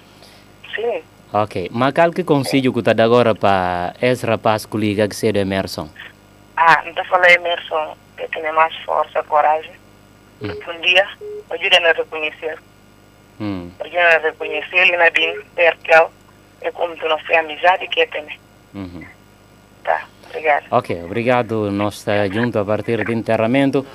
sim. 0.76 1.04
Ok, 1.32 1.70
mas 1.72 1.94
qual 1.94 2.12
que 2.12 2.24
conselho 2.24 2.72
que 2.74 2.80
está 2.80 3.04
agora 3.04 3.34
para 3.34 3.94
esse 4.02 4.26
rapaz 4.26 4.66
que 4.66 4.78
liga 4.78 5.08
que 5.08 5.16
seja 5.16 5.40
Emerson? 5.40 5.90
Ah, 6.56 6.84
então 6.86 7.04
falei 7.06 7.36
Emerson, 7.36 7.98
que 8.18 8.28
tem 8.28 8.52
mais 8.54 8.76
força, 8.84 9.24
coragem. 9.24 9.72
Porque 10.40 10.70
um 10.70 10.82
dia, 10.82 11.08
ajuda 11.50 11.90
a 11.90 11.94
reconhecer. 11.94 12.60
Hum. 13.40 13.72
Ajuda 13.80 14.00
a 14.02 14.20
reconhecer 14.20 14.78
ele 14.78 14.98
na 14.98 15.10
bem 15.10 15.42
perto. 15.56 16.12
É 16.62 16.72
como 16.72 16.96
tu 16.98 17.08
não 17.08 17.18
foi 17.20 17.36
amizade 17.36 17.88
que 17.88 18.06
tem. 18.08 18.40
Uhum. 18.74 19.06
Tá, 19.84 20.08
obrigado. 20.34 20.66
Ok, 20.72 21.04
obrigado. 21.04 21.72
Nós 21.72 21.96
estamos 21.96 22.34
juntos 22.34 22.58
a 22.62 22.66
partir 22.66 23.04
do 23.06 23.12
enterramento. 23.12 23.86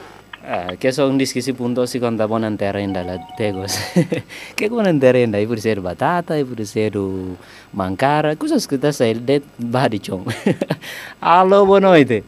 Ah, 0.50 0.76
que 0.78 0.90
só 0.92 1.06
um 1.06 1.18
diz 1.18 1.32
que 1.32 1.42
se 1.42 1.52
punto 1.52 1.86
se 1.86 2.00
conta 2.00 2.26
buona 2.26 2.48
enterra 2.48 2.78
ainda 2.78 3.02
lá 3.02 3.18
tegos. 3.36 3.76
que 4.56 4.68
buona 4.68 4.90
enterra 4.90 5.18
ainda? 5.18 5.36
Pode 5.46 5.60
ser 5.60 5.80
batata, 5.80 6.34
pode 6.46 6.64
ser 6.64 6.96
o 6.96 7.36
mancara, 7.72 8.36
coisas 8.36 8.66
que 8.66 8.76
está 8.76 8.92
saindo 8.92 9.20
de 9.20 9.42
barichon. 9.58 10.24
Alô, 11.20 11.66
boa 11.66 11.80
noite. 11.80 12.24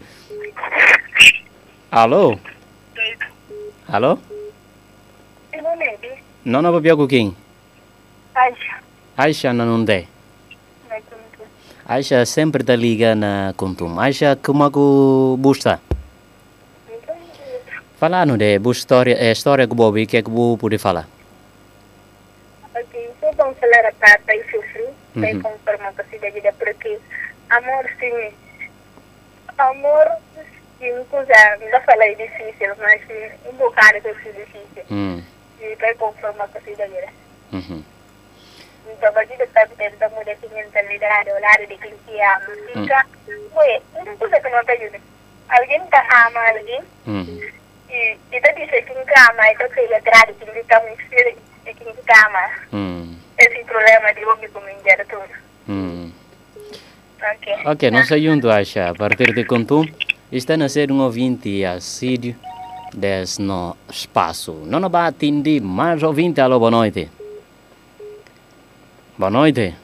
Alô? 1.91 2.39
Alô? 3.89 4.19
E 5.53 5.63
não 5.63 5.79
lembro. 5.79 6.11
Não 6.45 6.63
não 6.63 6.73
papia 6.75 6.95
quem? 7.09 7.35
Aisha. 8.35 8.77
Aisha 9.17 9.53
não 9.53 9.85
tem. 9.85 10.10
Aisha 11.91 12.25
sempre 12.25 12.63
está 12.63 12.77
liga 12.77 13.17
na 13.17 13.53
contum. 13.57 13.99
Aisha, 13.99 14.39
como 14.47 14.65
é 14.65 14.71
que 14.71 15.43
busta? 15.43 15.81
Falando 17.99 18.39
de 18.39 18.61
boa 18.61 18.73
história, 18.73 19.17
é 19.19 19.33
história 19.33 19.67
que 19.67 19.75
Bobby, 19.75 20.07
que 20.07 20.17
é 20.19 20.23
que 20.23 20.31
vou 20.31 20.57
poder 20.57 20.79
falar? 20.79 21.09
Ok, 22.73 23.11
só 23.21 23.33
vamos 23.33 23.59
falar 23.59 23.87
a 23.87 23.93
parte 23.95 24.33
e 24.37 24.45
sofrer, 24.53 24.91
Uhum. 25.17 25.21
bem 25.23 25.41
conforme 25.41 25.85
a 25.87 26.05
cidade 26.05 26.41
porque 26.61 26.97
amor 27.51 27.85
sim, 27.99 28.33
amor 29.59 30.07
sim, 30.79 31.05
coisa, 31.11 31.35
não 31.73 31.81
falei 31.81 32.15
difícil, 32.15 32.71
mas 32.79 33.01
um 33.53 33.57
bocado 33.57 34.01
que 34.01 34.09
é 34.09 34.13
difícil, 34.15 34.85
Hum, 34.93 35.21
e 35.61 35.75
bem 35.75 35.97
conforme 35.97 36.41
a 36.41 36.61
cidade 36.61 36.93
uhum. 37.53 37.83
Então, 38.93 39.13
a 39.17 39.25
gente 39.25 39.43
está 39.43 39.67
tentando 39.67 40.15
mudar 40.15 40.33
essa 40.33 40.55
mentalidade, 40.55 41.31
o 41.31 41.41
lado 41.41 41.67
de 41.67 41.77
quem 41.77 41.95
te 42.07 42.21
ama, 42.21 42.41
fica, 42.73 43.07
ué, 43.55 43.83
não 43.95 44.17
que 44.41 44.49
não 44.49 44.65
te 44.65 44.73
ajuda. 44.73 44.99
Alguém 45.49 45.81
tá 45.87 46.27
ama 46.27 46.41
alguém, 46.49 46.83
e 47.91 48.19
está 48.31 48.53
dizendo 48.53 48.87
que 48.87 48.95
não 48.95 49.31
ama, 49.31 49.51
então 49.51 49.69
que 49.71 49.81
ele 49.81 49.95
atrás 49.95 50.27
de 50.39 50.45
quem 50.45 50.61
está 50.61 50.81
muito 50.81 51.03
filho 51.09 51.37
de 51.65 51.75
quem 51.75 51.93
te 51.93 52.27
ama. 52.27 52.51
Esse 53.39 53.65
problema 53.65 54.13
de 54.13 54.21
indiano 54.21 55.05
tudo. 55.09 55.41
hum. 55.69 56.13
Ok. 57.23 57.57
Ok, 57.67 57.91
nós 57.91 58.09
juntos, 58.09 58.51
Aisha, 58.51 58.91
a 58.91 58.95
partir 58.95 59.35
de 59.35 59.45
contum, 59.45 59.85
está 60.33 60.55
a 60.55 60.69
ser 60.69 60.91
um 60.91 61.01
ouvinte 61.01 61.65
assíduo 61.65 62.35
desse 62.95 63.43
no 63.43 63.77
espaço. 63.91 64.53
Não 64.65 64.89
vai 64.89 65.09
atender 65.09 65.61
mais 65.61 66.03
ouvinte, 66.03 66.41
alô, 66.41 66.59
boa 66.59 66.71
noite. 66.71 67.11
Boa 69.21 69.29
noite. 69.31 69.77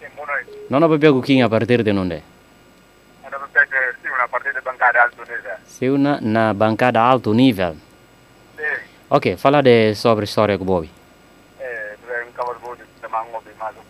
Sim, 0.00 0.08
boa 0.16 0.26
noite. 0.26 0.50
Não 0.70 0.80
o 1.18 1.22
quem 1.22 1.42
a 1.42 1.50
partir 1.50 1.82
de 1.82 1.90
onde? 1.92 2.22
Para 3.22 3.38
pegar 3.40 3.92
sim, 4.00 4.08
uma 4.08 4.26
partida 4.26 4.58
bancária 4.62 5.02
alto 5.02 5.20
nessa. 5.28 5.60
Se 5.66 5.86
na, 5.98 6.18
na 6.22 6.54
bancada 6.54 6.98
alto 6.98 7.34
nível. 7.34 7.76
Sim, 8.56 8.80
Ok, 9.10 9.36
fala 9.36 9.62
de 9.62 9.94
sobre 9.94 10.22
a 10.22 10.24
história 10.24 10.56
que 10.56 10.64
Bobby. 10.64 10.90
eh, 11.60 11.96
dove 12.00 12.22
un 12.24 12.32
cavolo 12.32 12.58
buono 12.58 12.76
di 12.76 13.08
mango 13.10 13.42
di 13.44 13.52
maso. 13.58 13.84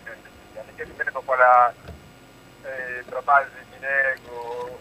Che 0.74 0.84
mi 0.86 0.92
viene 0.96 1.10
quella 1.12 1.72
eh 2.64 3.04
propasi 3.08 3.50
di 3.70 3.78
nego 3.78 4.76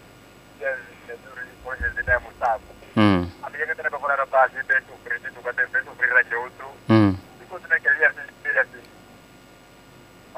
del 0.58 0.78
duri 1.06 1.42
di 1.46 1.54
poi 1.62 1.76
del 1.78 2.02
demo 2.04 2.30
stato. 2.34 2.66
Hum, 2.94 3.30
A 3.42 3.48
mia 3.50 3.64
che 3.64 3.74
te 3.76 3.82
ne 3.82 3.88
quella 3.90 4.14
propasi 4.16 4.54
per 4.66 4.82
tu, 4.88 4.92
per 5.04 5.20
tu 5.22 5.40
che 5.42 5.54
te 5.54 5.66
per 5.70 5.82
tu 5.84 5.94
per 5.96 6.08
raggiungere 6.08 6.34
outro. 6.42 6.66
hum. 6.86 7.16
Di 7.38 7.44
cosa 7.46 7.66
ne 7.68 7.78
che 7.80 7.88
riesci 7.92 8.04
a 8.04 8.10
dire 8.10 8.22
assim. 8.22 8.26
Hum. 8.26 8.37
Ok, 8.37 8.37
minha 8.37 8.37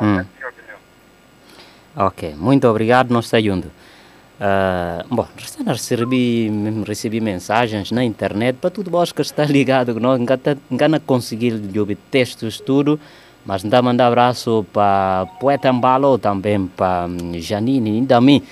opinião. 0.00 0.26
Ok, 1.96 2.34
muito 2.36 2.68
obrigado, 2.68 3.10
nós 3.10 3.26
estamos 3.26 3.46
juntos. 3.46 3.70
Ah, 4.42 5.04
bom, 5.10 5.28
receber, 5.66 6.50
receber 6.86 7.20
mensagens 7.20 7.90
na 7.90 8.02
internet 8.02 8.56
para 8.56 8.70
tudo 8.70 8.90
vós 8.90 9.12
que 9.12 9.20
está 9.20 9.44
ligado, 9.44 10.00
não 10.00 10.16
não 10.16 11.00
conseguir 11.00 11.60
ouvir 11.78 11.98
textos 12.10 12.58
tudo, 12.58 12.98
mas 13.44 13.62
dá 13.62 13.82
mandar 13.82 14.06
abraço 14.06 14.64
para 14.72 15.26
Poeta 15.38 15.68
Ambalo, 15.68 16.16
também 16.16 16.66
para 16.68 17.06
hum, 17.06 17.38
Janine, 17.38 17.90
ainda 17.90 18.16
a 18.16 18.20
mim, 18.20 18.42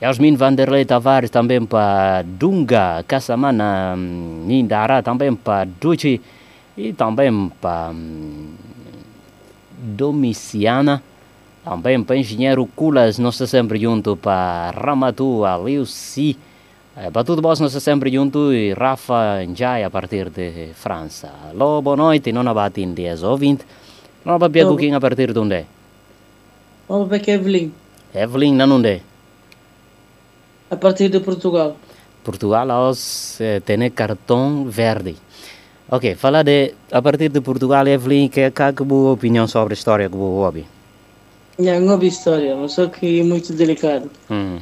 Yasmin 0.00 0.34
Vanderlei 0.34 0.86
Tavares, 0.86 1.28
também 1.28 1.66
para 1.66 2.22
Dunga, 2.22 3.04
Cassamana, 3.06 3.94
hum, 3.98 4.44
Nindara, 4.46 5.02
também 5.02 5.34
para 5.34 5.68
Duchi 5.78 6.22
e 6.74 6.94
também 6.94 7.50
para 7.60 7.90
hum, 7.90 8.54
Domiciana, 9.84 11.02
também 11.62 12.02
para 12.02 12.16
engenheiro 12.16 12.66
Culas, 12.74 13.18
nós 13.18 13.34
estamos 13.34 13.50
sempre 13.50 13.78
junto 13.78 14.16
para 14.16 14.70
Ramatu, 14.70 15.44
Aliuci, 15.44 16.38
eh, 16.96 17.10
para 17.10 17.22
tudo 17.22 17.42
bom, 17.42 17.48
nós 17.48 17.60
estamos 17.60 17.82
sempre 17.82 18.10
junto 18.10 18.50
e 18.52 18.72
Rafa 18.72 19.44
Njai 19.44 19.84
a 19.84 19.90
partir 19.90 20.30
de 20.30 20.70
França. 20.74 21.30
Alô, 21.50 21.82
boa 21.82 21.96
noite, 21.96 22.32
não 22.32 22.48
abate 22.48 22.80
em 22.80 22.94
10 22.94 23.22
ou 23.22 23.36
20. 23.36 23.64
Não 24.24 24.34
abate 24.34 24.60
a 24.60 24.96
a 24.96 25.00
partir 25.00 25.32
de 25.32 25.38
onde? 25.38 25.66
Vamos 26.88 27.08
para 27.08 27.30
Evelyn, 27.30 27.70
Evelyn, 28.14 28.54
não 28.54 28.76
onde? 28.76 29.02
a 30.70 30.76
partir 30.76 31.08
de 31.08 31.20
Portugal. 31.20 31.76
Portugal 32.22 32.66
nós 32.66 33.38
eh, 33.40 33.60
tem 33.60 33.90
cartão 33.90 34.64
verde. 34.64 35.16
Ok, 35.88 36.14
fala 36.16 36.42
de 36.42 36.74
a 36.90 37.02
partir 37.02 37.28
de 37.28 37.40
Portugal, 37.40 37.86
Evelyn, 37.86 38.28
que 38.28 38.40
é 38.40 38.50
que 38.50 38.62
a 38.62 38.72
boa 38.72 39.12
opinião 39.12 39.46
sobre 39.46 39.74
a 39.74 39.76
história 39.76 40.08
que 40.08 40.16
você 40.16 40.46
ouve? 40.46 40.66
É 41.58 41.78
uma 41.78 41.96
boa 41.96 42.08
história, 42.08 42.56
mas 42.56 42.72
só 42.72 42.86
que 42.86 43.20
é 43.20 43.22
muito 43.22 43.52
delicado. 43.52 44.10
Hum, 44.30 44.58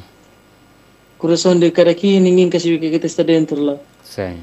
Coração 1.16 1.56
de 1.56 1.70
cara 1.70 1.92
aqui, 1.92 2.18
ninguém 2.18 2.50
quer 2.50 2.58
saber 2.60 2.76
o 2.76 2.80
que 2.80 2.86
é 2.86 2.98
que 2.98 3.06
está 3.06 3.22
dentro 3.22 3.62
lá. 3.62 3.76
sim. 4.02 4.38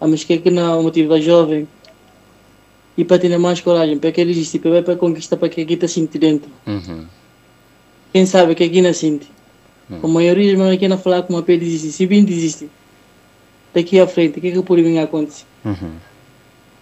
A 0.00 0.06
mas 0.06 0.22
que 0.22 0.34
é 0.34 0.38
que 0.38 0.50
não 0.50 0.82
motiva 0.82 1.20
jovem 1.20 1.66
e 2.96 3.04
para 3.04 3.18
ter 3.18 3.36
mais 3.38 3.60
coragem, 3.60 3.98
para 3.98 4.12
que 4.12 4.20
ele 4.20 4.30
existe, 4.30 4.58
para 4.58 4.82
para 4.82 4.96
conquistar 4.96 5.36
para 5.36 5.48
que 5.48 5.60
aqui 5.60 5.74
está 5.74 5.88
sente 5.88 6.18
dentro. 6.18 6.50
Uhum. 6.66 7.04
Quem 8.12 8.26
sabe 8.26 8.54
que 8.54 8.64
aqui 8.64 8.80
não 8.80 8.92
sente. 8.92 9.28
Hum. 9.90 10.00
A 10.02 10.08
maioria 10.08 10.56
dos 10.56 10.72
aqui 10.72 10.88
não 10.88 10.98
falar 10.98 11.22
com 11.22 11.34
uma 11.34 11.42
pé 11.42 11.56
desiste, 11.56 11.92
se 11.92 12.06
bem 12.06 12.24
desiste. 12.24 12.68
Daqui 13.74 14.00
à 14.00 14.06
frente, 14.06 14.38
o 14.38 14.40
que 14.40 14.48
é 14.48 14.52
que 14.52 14.62
pode 14.62 14.98
a 14.98 15.02
acontecer? 15.04 15.44
Uhum. 15.64 15.92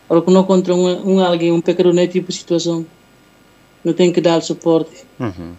Ora, 0.09 0.23
quando 0.23 0.41
encontra 0.41 0.75
um, 0.75 1.15
um 1.15 1.21
alguém, 1.25 1.51
um 1.51 1.61
pequeno 1.61 1.93
né, 1.93 2.07
tipo 2.07 2.29
de 2.29 2.39
situação, 2.39 2.87
não 3.85 3.93
tem 3.93 4.13
que 4.13 4.21
dar 4.21 4.41
suporte, 4.41 5.05
Uhum. 5.19 5.53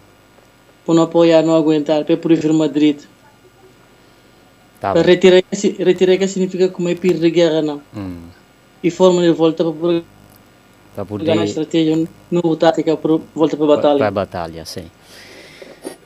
para 0.86 0.96
não 0.96 1.04
apoiar, 1.04 1.44
não 1.44 1.56
aguentar, 1.56 2.06
para 2.06 2.16
por 2.16 2.34
vir 2.34 2.50
uma 2.52 2.70
direita. 2.70 3.06
Tá 4.80 4.94
Para 4.94 5.02
retirar, 5.02 5.44
retirar 5.80 6.18
que 6.18 6.28
significa 6.28 6.70
como 6.70 6.88
é 6.88 6.96
pir 6.96 7.18
de 7.18 7.30
guerra, 7.32 7.62
não. 7.62 7.82
Hum. 7.96 8.22
E 8.84 8.92
forma 8.92 9.22
de 9.22 9.32
volta 9.32 9.64
para 9.64 10.04
pegar 10.94 11.06
poder 11.06 11.36
na 11.36 11.46
estratégia, 11.46 12.08
não 12.32 12.56
tática, 12.56 12.96
para 12.96 13.20
volta 13.36 13.58
para 13.58 13.66
a 13.66 13.78
para 13.78 13.82
a 13.82 13.92
batalha. 13.96 14.12
batalha, 14.12 14.66
sim. 14.66 14.86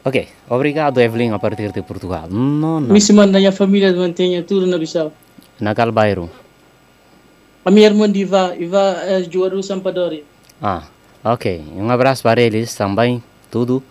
Ok, 0.03 0.27
obrigado, 0.49 0.99
Evelyn, 0.99 1.31
a 1.31 1.39
partir 1.39 1.71
de 1.71 1.81
Portugal. 1.83 2.27
Não, 2.27 2.81
não. 2.81 2.93
Me 2.93 2.99
se 2.99 3.13
manda 3.13 3.37
a 3.37 3.51
família 3.51 3.93
mantenha 3.93 4.41
tudo 4.41 4.65
na 4.65 4.77
Bissau. 4.77 5.13
Na 5.59 5.75
Calbairo. 5.75 6.29
A 7.63 7.69
minha 7.69 7.85
irmã 7.85 8.09
de 8.09 8.21
Iva, 8.21 8.55
Iva 8.57 8.97
é 9.05 9.21
Juaru 9.21 9.61
Sampadori. 9.61 10.25
Ah, 10.59 10.83
ok. 11.23 11.63
Um 11.77 11.89
abraço 11.91 12.23
para 12.23 12.41
eles 12.41 12.73
também, 12.73 13.21
tudo. 13.51 13.83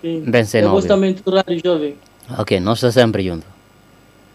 Sim. 0.00 0.24
Bem, 0.26 0.44
sem 0.44 0.62
Eu 0.62 0.70
gosto 0.70 0.88
também 0.88 1.12
do 1.14 1.30
rádio 1.30 1.60
jovem. 1.64 1.94
Ok, 2.36 2.58
nós 2.58 2.78
estamos 2.78 2.94
sempre 2.94 3.22
juntos. 3.22 3.46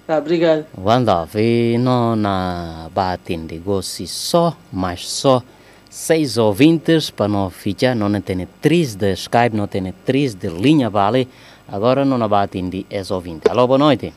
Tá, 0.07 0.19
obrigado. 0.19 0.65
Quando 0.81 1.25
vi 1.25 1.77
não 1.77 2.15
na 2.15 2.87
batem 2.95 3.45
de 3.45 3.57
gosto 3.57 4.07
só, 4.07 4.55
mas 4.71 5.05
só 5.09 5.43
seis 5.89 6.37
ouvintes 6.37 7.09
para 7.09 7.27
não 7.27 7.49
ficar, 7.49 7.95
não 7.95 8.21
tem 8.21 8.47
três 8.61 8.95
de 8.95 9.13
Skype, 9.13 9.55
não 9.55 9.67
tem 9.67 9.93
três 10.05 10.35
de 10.35 10.47
linha 10.47 10.89
vale, 10.89 11.27
agora 11.67 12.05
não 12.05 12.27
batem 12.27 12.69
de 12.69 12.85
ex 12.89 13.11
ouvinte. 13.11 13.49
Alô, 13.49 13.67
boa 13.67 13.77
noite. 13.77 14.13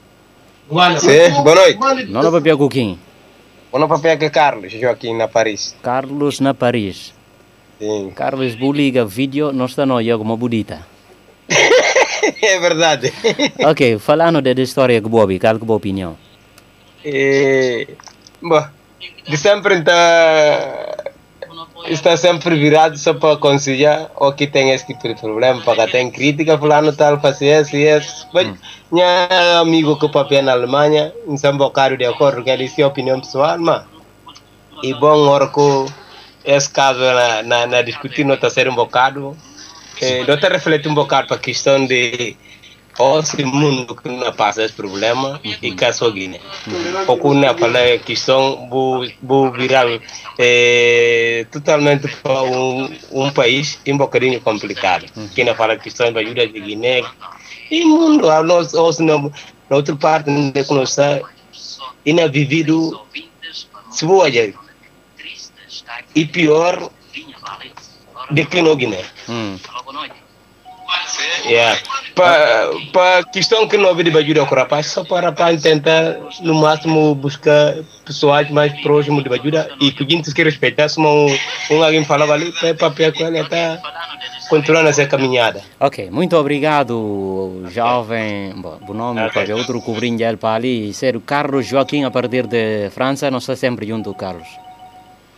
Sim, 0.99 1.43
boa 1.43 1.55
noite. 1.55 2.11
Não 2.11 2.23
na 2.23 2.31
papel 2.31 2.57
Cuquim. 2.57 2.99
Boa 3.71 3.87
noite 3.87 4.03
para 4.03 4.17
que 4.17 4.31
Carlos, 4.31 4.73
Joaquim 4.73 5.15
na 5.17 5.29
Paris. 5.29 5.77
Carlos 5.83 6.41
na 6.41 6.55
Paris. 6.55 7.15
Sim. 7.79 8.13
Carlos 8.15 8.55
buliga 8.55 9.05
vídeo, 9.05 9.53
não 9.53 9.67
está 9.67 9.87
não, 9.87 9.99
alguma 9.99 10.37
bonita. 10.37 10.87
É 12.43 12.59
verdade. 12.61 13.13
Ok, 13.65 13.99
falando 13.99 14.43
da 14.43 14.53
história 14.53 15.01
que 15.01 15.09
Bobi, 15.09 15.39
qual 15.39 15.59
que 15.59 15.65
é 15.65 15.69
a 15.69 15.73
opinião? 15.73 16.17
E, 17.05 17.89
bom, 18.43 18.63
de 19.27 19.37
sempre 19.37 19.79
está, 19.79 21.10
está 21.93 22.17
sempre 22.17 22.57
virado 22.57 22.97
só 22.97 23.13
para 23.15 23.35
aconselhar 23.35 24.11
ou 24.17 24.33
que 24.33 24.47
tem 24.47 24.71
esse 24.71 24.87
tipo 24.87 25.09
de 25.09 25.15
problema, 25.15 25.61
para 25.63 25.87
que 25.87 25.93
tem 25.93 26.11
crítica, 26.11 26.59
fulano 26.59 26.93
tal, 26.93 27.21
fazer 27.21 27.61
esse 27.61 27.77
e 27.77 27.83
esse. 27.83 28.27
Mas, 28.33 28.53
minha 28.91 29.61
amigo 29.61 29.99
que 29.99 30.09
papel 30.09 30.43
na 30.43 30.53
Alemanha, 30.53 31.13
não 31.27 31.37
são 31.37 31.57
bocado 31.57 31.97
de 31.97 32.05
acordo 32.05 32.43
com 32.43 32.51
ele, 32.51 32.71
é 32.79 32.87
opinião 32.87 33.21
pessoal, 33.21 33.59
mas, 33.59 33.85
e 34.83 34.95
bom, 34.95 35.49
que 35.49 35.93
esse 36.45 36.71
caso 36.71 37.01
na, 37.01 37.43
na, 37.43 37.67
na 37.67 37.83
discutir 37.83 38.25
não 38.25 38.35
está 38.35 38.47
a 38.47 38.51
ser 38.51 38.69
um 38.69 38.75
bocado, 38.75 39.37
eh, 40.01 40.25
não 40.27 40.35
está 40.35 40.49
a 40.49 40.53
refletir 40.53 40.89
um 40.89 40.95
bocado 40.95 41.29
para 41.29 41.37
a 41.37 41.41
questão 41.41 41.87
de 41.87 42.37
esse 43.19 43.45
mundo 43.45 43.95
que 43.95 44.09
não 44.09 44.33
passa 44.33 44.63
esse 44.63 44.75
problema 44.75 45.41
e 45.43 45.73
que 45.73 45.85
a 45.85 45.93
Guiné. 46.11 46.41
Porque 47.07 47.29
não 47.29 47.57
fala 47.57 47.95
a 47.95 47.99
questão 47.99 48.69
vou, 48.69 49.53
virar 49.53 49.87
eh, 50.39 51.47
totalmente 51.51 52.09
para 52.23 52.43
um, 52.43 52.95
um 53.11 53.31
país 53.31 53.81
um 53.87 53.97
bocadinho 53.97 54.41
complicado. 54.41 55.07
Que 55.35 55.45
não 55.45 55.55
fala 55.55 55.77
questão 55.77 56.13
da 56.13 56.21
ajuda 56.21 56.47
de 56.47 56.61
Guiné 56.61 57.03
e 57.71 57.85
mundo, 57.85 58.29
a 58.29 58.43
nós, 58.43 58.75
ou 58.75 58.93
se 58.93 59.03
não, 59.03 59.33
na 59.69 59.77
outra 59.77 59.95
parte, 59.95 60.29
é 60.55 60.65
que 60.65 60.75
nós 60.75 60.91
está, 60.91 61.21
e 62.05 62.13
não 62.13 62.29
vivido, 62.29 63.01
se 63.93 64.05
vou 64.05 64.23
olhar, 64.23 64.53
e 66.15 66.27
pior 66.27 66.91
do 68.31 68.47
que 68.47 68.61
no 68.61 68.75
Guiné. 68.75 69.05
Hum. 69.29 69.57
Yeah. 71.47 71.79
Para 72.15 72.71
pa 72.93 73.23
questão 73.25 73.67
que 73.67 73.77
não 73.77 73.95
de 73.95 74.17
ajuda 74.17 74.41
ao 74.41 74.47
rapaz, 74.47 74.87
só 74.87 75.05
para 75.05 75.29
rapaz 75.29 75.63
tentar 75.63 76.17
no 76.41 76.55
máximo 76.55 77.15
buscar 77.15 77.77
pessoas 78.05 78.51
mais 78.51 78.73
próximas 78.83 79.25
de 79.25 79.33
ajuda 79.33 79.71
e 79.81 79.91
que 79.91 80.05
a 80.05 80.09
gente 80.09 80.33
que 80.33 80.43
respeitar, 80.43 80.89
se 80.89 81.01
um, 81.01 81.27
um 81.71 81.83
alguém 81.83 82.05
falava 82.05 82.35
ali, 82.35 82.53
para 82.53 82.75
papel 82.75 83.13
com 83.13 83.27
ele 83.27 83.41
está 83.41 83.81
continuando 84.49 84.89
essa 84.89 85.07
caminhada. 85.07 85.63
Ok, 85.79 86.11
muito 86.11 86.37
obrigado, 86.37 87.65
jovem. 87.71 88.53
Bom, 88.57 88.79
o 88.89 88.95
nome 88.95 89.21
Ok. 89.23 89.45
para 89.45 89.57
outro 89.57 89.81
cobrinho 89.81 90.19
dele 90.19 90.37
para 90.37 90.57
ali, 90.57 90.93
ser 90.93 91.17
o 91.17 91.21
Carlos 91.21 91.67
Joaquim 91.67 92.05
a 92.05 92.11
partir 92.11 92.47
de 92.47 92.91
França, 92.91 93.31
nós 93.31 93.45
está 93.45 93.57
sempre 93.57 93.87
junto, 93.87 94.13
Carlos. 94.15 94.49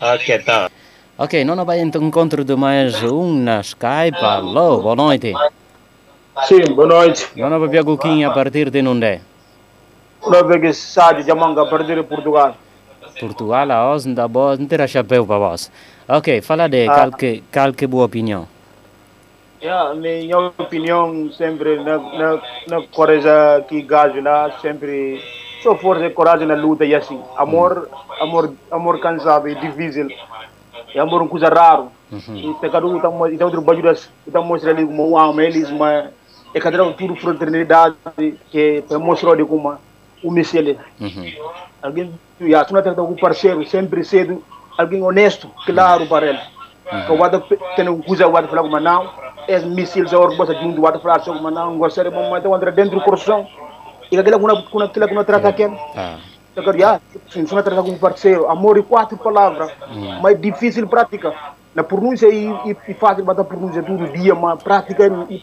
Ok, 0.00 0.38
tá. 0.40 0.70
Ok, 1.18 1.44
não 1.44 1.62
vai 1.64 1.80
então 1.80 2.02
encontro 2.02 2.42
de 2.42 2.56
mais 2.56 3.00
um 3.02 3.34
na 3.34 3.60
Skype. 3.60 4.16
Alô, 4.18 4.80
boa 4.80 4.96
noite. 4.96 5.32
Sim, 6.40 6.64
boa 6.74 6.88
noite. 6.88 7.28
Não 7.36 7.60
vai 7.60 7.68
ver 7.68 7.84
a 8.24 8.30
partir 8.30 8.70
de 8.70 8.80
onde? 8.80 9.20
Sádio 10.72 11.24
de 11.24 11.34
Manga, 11.34 11.62
a 11.62 11.66
partir 11.66 11.94
de 11.94 12.02
Portugal. 12.04 12.56
Portugal, 13.20 13.70
a 13.70 13.94
os 13.94 14.06
da 14.06 14.26
boa, 14.26 14.56
não 14.56 14.66
terá 14.66 14.86
chapéu 14.86 15.26
para 15.26 15.38
vós. 15.38 15.70
Ok, 16.08 16.40
fala 16.40 16.68
de 16.68 16.88
Ah. 16.88 16.94
qual 16.94 17.12
que, 17.12 17.44
qual 17.52 17.72
que 17.74 17.86
boa 17.86 18.06
opinião. 18.06 18.48
Yeah, 19.62 19.94
minha 19.94 20.38
opinião 20.58 21.30
sempre 21.32 21.78
na, 21.84 21.98
na, 21.98 22.40
na 22.66 22.82
coragem 22.90 23.30
que 23.68 23.82
gajo 23.82 24.20
na 24.20 24.50
sempre 24.60 25.22
só 25.62 25.76
força 25.76 26.06
e 26.06 26.10
coragem 26.10 26.48
na 26.48 26.54
luta 26.54 26.84
e 26.84 26.94
assim. 26.94 27.20
Amor, 27.36 27.88
amor, 28.20 28.54
amor 28.70 28.98
cansado 29.00 29.48
e 29.48 29.54
difícil. 29.54 30.08
E 30.94 30.98
amor 30.98 31.20
é 31.20 31.22
uma 31.24 31.28
coisa 31.28 31.48
raro. 31.48 31.92
E 32.10 32.54
pecado 32.60 32.96
então 32.96 33.28
então 33.28 33.46
outro 33.46 33.60
baju 33.62 33.82
então 34.26 34.42
mostra 34.44 34.70
ali 34.70 34.84
como 34.84 35.10
um 35.10 35.14
homem 35.14 35.46
eles 35.46 35.70
mas 35.70 36.10
é 36.54 36.60
cada 36.60 36.92
tudo 36.92 37.16
fraternidade 37.16 37.96
que 38.50 38.84
para 38.88 38.98
mostrar 38.98 39.36
de 39.36 39.44
como 39.44 39.76
o 40.22 40.30
mesele. 40.30 40.78
Uhum. 41.00 41.32
Alguém 41.82 42.12
já 42.40 42.64
tu 42.64 42.74
não 42.74 42.82
trata 42.82 43.02
com 43.02 43.14
parceiro 43.14 43.66
sempre 43.66 44.04
cedo 44.04 44.42
alguém 44.76 45.02
honesto 45.02 45.50
claro 45.66 46.06
para 46.06 46.26
ele. 46.26 46.40
Que 47.06 47.12
o 47.12 47.16
wada 47.16 47.42
tem 47.76 47.88
um 47.88 48.02
coisa 48.02 48.26
o 48.26 48.32
wada 48.32 48.48
falar 48.48 48.62
como 48.62 48.78
não 48.78 49.10
é 49.48 49.58
míssil 49.60 50.06
já 50.06 50.18
orbo 50.18 50.46
sa 50.46 50.54
junto 50.54 50.80
wada 50.80 50.98
falar 50.98 51.20
como 51.20 51.50
não 51.50 51.78
gostaria 51.78 52.10
de 52.10 52.16
então 52.16 52.54
entra 52.54 52.70
dentro 52.70 52.98
do 52.98 53.04
coração 53.04 53.46
e 54.10 54.18
aquela 54.18 54.38
kuna 54.38 54.62
kuna 54.62 54.84
aquela 54.84 55.08
kuna 55.08 55.24
trata 55.24 55.48
aquele 55.48 55.76
Ah. 55.96 56.18
Agora, 56.54 56.78
já, 56.78 57.00
se 57.30 57.40
não 57.40 57.62
trata 57.62 57.82
com 57.82 57.96
parceiro, 57.96 58.50
amor 58.50 58.76
e 58.76 58.82
quatro 58.82 59.16
palavras, 59.16 59.72
mas 60.20 60.38
difícil 60.38 60.86
prática. 60.86 61.34
Na 61.74 61.82
pronúncia 61.82 62.26
e, 62.28 62.48
e, 62.66 62.76
e 62.88 62.92
fácil 62.92 63.24
bater 63.24 63.42
pronúncia 63.46 63.82
todo 63.82 64.06
dia, 64.12 64.34
mas 64.34 64.62
prática 64.62 65.06
e, 65.06 65.36
e 65.36 65.42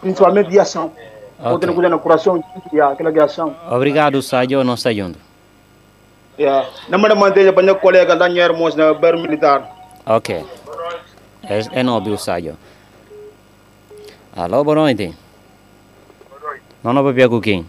principalmente 0.00 0.50
de 0.50 0.58
ação. 0.58 0.92
Ok. 1.38 1.52
Outra 1.52 1.72
coisa 1.72 1.88
no 1.88 1.98
coração, 2.00 2.42
já, 2.72 2.90
aquela 2.90 3.12
de 3.12 3.20
ação. 3.20 3.54
Obrigado, 3.70 4.20
Sádio, 4.22 4.64
não 4.64 4.74
está 4.74 4.92
junto. 4.92 5.18
Já. 6.38 6.66
Na 6.88 6.98
manhã 6.98 7.14
manteja 7.14 7.52
para 7.52 7.62
minha 7.62 7.74
colega 7.74 8.16
Daniel 8.16 8.50
Hermos 8.50 8.74
na 8.74 8.94
Ber 8.94 9.16
Militar. 9.16 9.68
Ok. 10.06 10.44
É, 11.44 11.80
é 11.80 11.82
nobre 11.82 12.12
o 12.12 12.18
Sádio. 12.18 12.56
Alô, 14.36 14.62
boa 14.62 14.76
noite. 14.76 15.16
Não, 16.82 16.92
não 16.92 17.02
vai 17.02 17.12
ver 17.12 17.28
Cuquinha. 17.28 17.64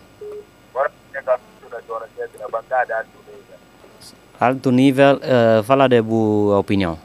Alto 4.39 4.71
nível, 4.71 5.19
eh, 5.21 5.61
fala 5.63 5.89
de 5.89 6.01
boa 6.01 6.59
opinião. 6.59 6.97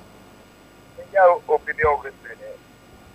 Minha 1.10 1.36
opinião 1.48 2.00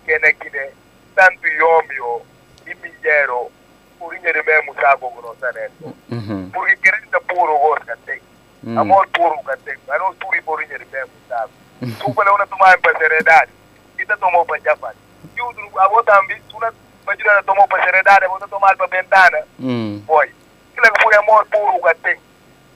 kene 0.04 0.34
kine 0.34 0.60
tanto 0.60 0.79
yomio 1.28 2.22
i 2.66 2.74
minjero 2.82 3.50
pour 3.98 4.12
ñede 4.14 4.42
me 4.46 4.60
musago 4.66 5.10
gono 5.10 5.34
saneto 5.40 5.92
Mhm. 6.08 6.50
pour 6.52 6.66
que 6.66 6.76
kerenta 6.76 7.20
puro 7.20 7.58
gos 7.58 7.78
ka 7.86 7.94
tek 8.06 8.22
Mm. 8.62 8.78
amor 8.78 9.06
puro 9.12 9.36
ka 9.46 9.56
tek 9.64 9.78
ano 9.88 10.14
turi 10.20 10.40
por 10.42 10.58
ñede 10.60 10.86
me 10.92 10.98
musago. 11.04 11.50
Tu 11.80 12.14
pala 12.14 12.32
una 12.32 12.46
tuma 12.46 12.72
en 12.74 12.80
paseredad 12.80 13.48
kita 13.96 14.16
tomo 14.16 14.44
pa 14.44 14.56
japan 14.64 14.94
yudu 15.36 15.78
abotambi 15.80 16.34
tuna 16.48 16.70
majira 17.06 17.42
tomo 17.42 17.66
pa 17.66 17.76
seredad 17.84 18.22
abota 18.24 18.46
tomar 18.48 18.76
pa 18.76 18.86
ventana 18.86 19.38
Mm. 19.58 20.04
boy. 20.06 20.28
Kila 20.74 20.88
ko 20.90 20.96
puri 21.02 21.16
amor 21.16 21.44
puro 21.50 21.78
ka 21.84 21.94
tek 22.02 22.18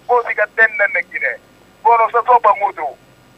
ko 0.07 0.22
si 0.28 0.35
ka 0.35 0.46
tenda 0.57 0.87
na 0.92 1.00
kine 1.02 1.33
ko 1.83 1.96
no 1.96 2.09
sa 2.12 2.20
sopa 2.26 2.52
mutu 2.61 2.87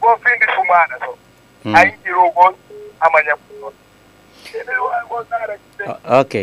ko 0.01 0.17
findi 0.23 0.47
sumana 0.55 0.99
so. 0.99 1.19
Mm. 1.65 1.75
ai 1.77 1.91
kiro 2.03 2.31
gos 2.31 2.55
amanya 3.01 3.37
puno 3.37 3.67
O- 3.67 3.75
Ok. 6.05 6.35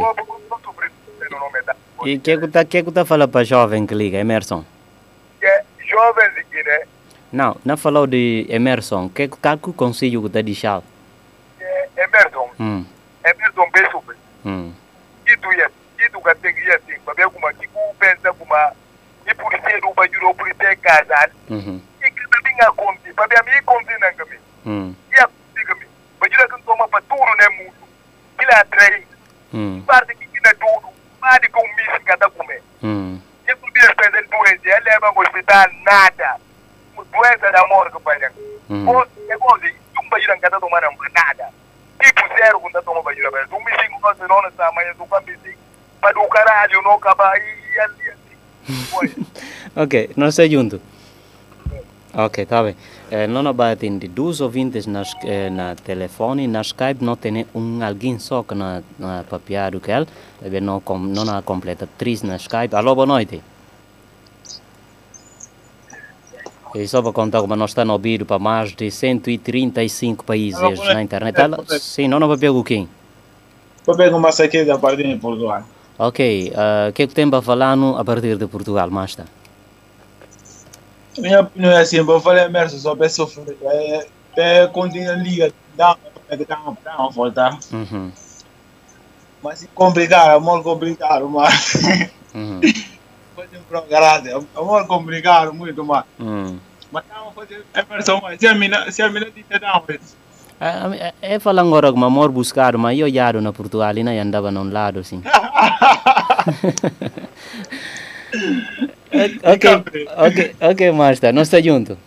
E 2.06 2.20
que 2.20 2.38
que 2.38 2.48
tá 2.48 2.66
que 2.66 2.84
que 2.84 2.92
tá 2.92 3.06
falando 3.06 3.32
para 3.32 3.44
jovem 3.46 3.86
que 3.88 3.96
liga, 3.96 4.18
Emerson? 4.18 4.66
que 5.40 5.88
jovens 5.88 6.34
de 6.36 6.44
Guiné 6.52 6.86
Não, 7.32 7.56
não 7.66 7.78
falou 7.78 8.06
de 8.08 8.46
Emerson. 8.50 9.10
Que 9.10 9.28
que 9.28 9.38
tá 9.38 9.58
que 9.58 9.72
conselho 9.74 10.22
que 10.24 10.30
tá 10.30 10.42
deixar? 10.42 10.82
Emerson 11.98 12.50
Hum. 12.60 12.86
Emerson 13.24 13.70
Besupe 13.72 14.14
Hum. 14.46 14.74
kitu 15.26 15.52
ya 15.54 15.70
kitu 15.98 16.20
katengia 16.22 16.78
ting 16.86 17.00
babe 17.06 17.24
kuma 17.32 17.54
kiku 17.54 17.80
pensa 18.00 18.34
kuma 18.34 18.74
i 19.26 19.34
policier 19.34 19.80
do 19.82 19.94
bajuro 19.96 20.34
policier 20.34 20.76
kazal 20.84 21.30
Mhm. 21.50 21.80
ikita 22.04 22.38
binga 22.44 22.68
konti 22.76 23.10
babe 23.16 23.36
ami 23.40 23.62
konti 23.66 23.94
na 24.02 24.12
ngami 24.12 24.38
Hum. 24.66 24.96
ya 25.16 25.24
konti 25.28 25.62
ngami 25.66 25.86
bajura 26.20 26.48
kan 26.48 26.60
toma 26.66 26.88
paturu 26.88 27.34
ne 27.40 27.48
mu 27.56 27.72
kila 28.44 28.64
train 28.72 29.04
Hum. 29.54 29.84
parte 29.88 30.14
kina 30.18 30.52
tudu 30.60 30.90
madi 31.22 31.48
ko 31.48 31.62
misi 31.78 32.04
kata 32.06 32.28
kume 32.30 32.58
Hum. 32.82 33.22
ye 33.48 33.54
ku 33.56 33.68
biya 33.72 33.88
spesen 33.94 34.26
doença 34.28 34.68
ele 34.68 34.84
leva 34.90 35.08
ao 35.08 35.14
hospital 35.16 35.70
nada 35.86 36.36
doença 36.98 37.52
da 37.52 37.62
morte 37.72 37.96
Hum. 38.70 38.86
ko 38.86 39.06
e 39.32 39.36
ko 39.40 39.58
di 39.62 39.70
tum 39.96 40.06
bajura 40.10 40.36
kata 40.42 40.60
to 40.60 40.68
mana 40.70 40.88
nada 41.16 41.48
tipo 42.02 42.24
zero 42.36 42.60
ta 42.74 42.82
toma 42.82 43.02
bajura 43.04 43.32
ba 43.32 43.46
tum 43.48 43.62
misi 43.64 43.86
ko 44.02 44.10
se 44.18 44.26
non 44.28 44.44
sa 44.58 44.72
manya 44.76 44.94
tu 44.98 45.06
kan 45.06 45.22
misi 45.24 45.56
pa 46.02 46.12
do 46.12 46.28
caralho 46.28 46.98
kaba 47.00 47.32
i 47.38 47.80
ali 47.80 48.12
Ok, 49.76 50.10
nós 50.16 50.30
estamos 50.38 50.52
juntos. 50.52 50.80
Ok, 52.14 52.46
tá 52.46 52.62
bem. 52.64 52.76
Eh, 53.14 53.28
não 53.28 53.46
abatem 53.48 54.00
de 54.00 54.08
dois 54.08 54.42
ouvintes 54.42 54.88
nas, 54.88 55.14
eh, 55.24 55.48
na 55.48 55.76
telefone, 55.76 56.48
na 56.48 56.62
Skype, 56.62 57.06
não 57.06 57.16
tem 57.16 57.46
um 57.54 57.84
alguém 57.84 58.18
só 58.18 58.42
que 58.42 58.56
na, 58.56 58.82
na 58.98 59.24
papiado 59.30 59.80
que 59.80 59.92
ele, 59.92 60.08
não, 60.60 60.80
com, 60.80 60.98
não 60.98 61.24
há 61.30 61.40
completa 61.44 61.88
três 61.96 62.24
na 62.24 62.38
Skype. 62.38 62.74
Alô, 62.76 62.96
boa 62.96 63.06
noite. 63.06 63.40
E 66.74 66.88
só 66.88 67.04
para 67.04 67.14
contar 67.14 67.42
como 67.42 67.56
nós 67.56 67.70
estamos 67.70 67.90
no 67.90 67.94
ouvido 67.94 68.26
para 68.26 68.40
mais 68.40 68.74
de 68.74 68.90
135 68.90 70.26
países 70.26 70.60
na 70.60 71.04
internet. 71.04 71.38
É, 71.38 71.42
Ela, 71.44 71.58
boa 71.58 71.68
noite. 71.70 71.84
sim, 71.84 72.08
não 72.08 72.20
não 72.20 72.28
papel 72.28 72.56
o 72.56 72.64
quem? 72.64 72.90
Vou 73.86 73.96
pegar 73.96 74.18
uma 74.18 74.32
saqueta 74.32 74.74
da 74.74 74.80
parte 74.80 75.04
de 75.04 75.16
Portugal. 75.18 75.62
Ok, 76.00 76.52
eh, 76.52 76.90
o 76.90 76.94
que 76.94 77.04
é 77.04 77.08
que 77.08 77.14
tem 77.14 77.30
para 77.30 77.44
falar 77.44 77.78
no, 77.78 77.96
a 77.96 78.04
partir 78.04 78.38
de 78.38 78.48
Portugal, 78.48 78.90
Masta? 78.90 79.43
Minha 81.18 81.42
opinião 81.42 81.72
é 81.72 81.82
assim, 81.82 82.02
vou 82.02 82.20
falar 82.20 82.46
Emerson, 82.46 82.78
só 82.78 82.96
para 82.96 83.10
sofrer. 83.10 83.58
É, 83.62 84.08
é 84.36 84.68
continua 84.68 85.14
a 85.14 85.16
liga, 85.16 85.54
dá 85.76 85.96
dá 86.30 86.58
dá 86.84 86.98
uma 86.98 87.10
volta. 87.10 87.58
Uhum. 87.72 88.12
Mas 89.42 89.64
é 89.64 89.68
complicado, 89.76 90.38
amor 90.38 90.64
complicado, 90.64 91.30
mas 91.30 91.76
Uhum. 92.34 92.62
fazer 93.36 93.58
um 93.58 93.64
programa, 93.64 94.46
amor 94.56 94.88
complicado, 94.88 95.54
muito 95.54 95.86
mais. 95.86 96.06
Hum. 96.20 96.58
Mas 96.92 97.04
uma 97.22 97.32
fazer 97.32 97.66
Emerson, 97.76 98.20
mas 98.22 98.40
se 98.40 98.48
a 98.48 98.56
mina, 98.56 98.92
se 98.92 99.02
a 99.02 99.10
mina 99.10 99.30
diz 99.30 99.46
dá 99.60 99.78
uma. 99.78 99.86
É, 100.96 101.14
é 101.22 101.40
falar 101.40 101.62
agora 101.62 101.92
que 101.92 102.04
amor 102.04 102.32
buscar, 102.32 102.78
mas 102.78 102.98
eu 102.98 103.12
já 103.12 103.34
na 103.34 103.52
Portugal 103.52 103.96
e 103.98 104.04
não 104.04 104.12
andava 104.20 104.50
num 104.52 104.72
lado 104.72 105.00
assim. 105.00 105.22
ok, 109.44 109.66
ok, 110.18 110.56
ok, 110.60 110.92
Master, 110.92 111.34
nós 111.34 111.48
estamos 111.48 111.66
juntos. 111.66 111.98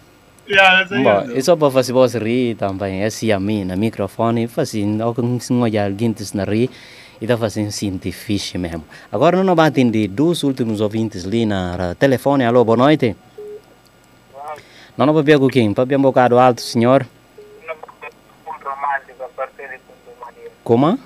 Já, 0.48 0.80
não 0.80 0.88
sei. 0.88 1.02
Bom, 1.02 1.38
é 1.38 1.40
só 1.40 1.56
para 1.56 1.70
fazer 1.70 1.92
você 1.92 2.18
rir 2.18 2.56
também, 2.56 3.02
esse 3.02 3.30
a 3.30 3.38
mim, 3.38 3.64
no 3.64 3.76
microfone, 3.76 4.48
fazendo 4.48 5.02
alguém 5.02 5.38
se 5.38 5.52
olhar 5.52 5.86
alguém 5.86 6.14
na 6.34 6.44
rir 6.44 6.70
e 7.20 7.26
tá 7.26 7.36
fazendo 7.36 7.70
sentir 7.70 8.12
fixe 8.12 8.58
mesmo. 8.58 8.84
Agora 9.10 9.42
não 9.42 9.54
vai 9.54 9.68
atender 9.68 10.08
dos 10.08 10.42
últimos 10.42 10.80
ouvintes 10.80 11.24
ali 11.24 11.46
na 11.46 11.94
telefone. 11.94 12.44
Alô, 12.44 12.64
boa 12.64 12.76
noite. 12.76 13.16
Não, 14.96 15.06
não, 15.06 15.14
papel 15.14 15.38
com 15.38 15.48
quem? 15.48 15.74
Papel 15.74 15.98
um 15.98 16.02
bocado 16.02 16.38
alto, 16.38 16.60
senhor. 16.60 17.06
Como? 20.64 20.98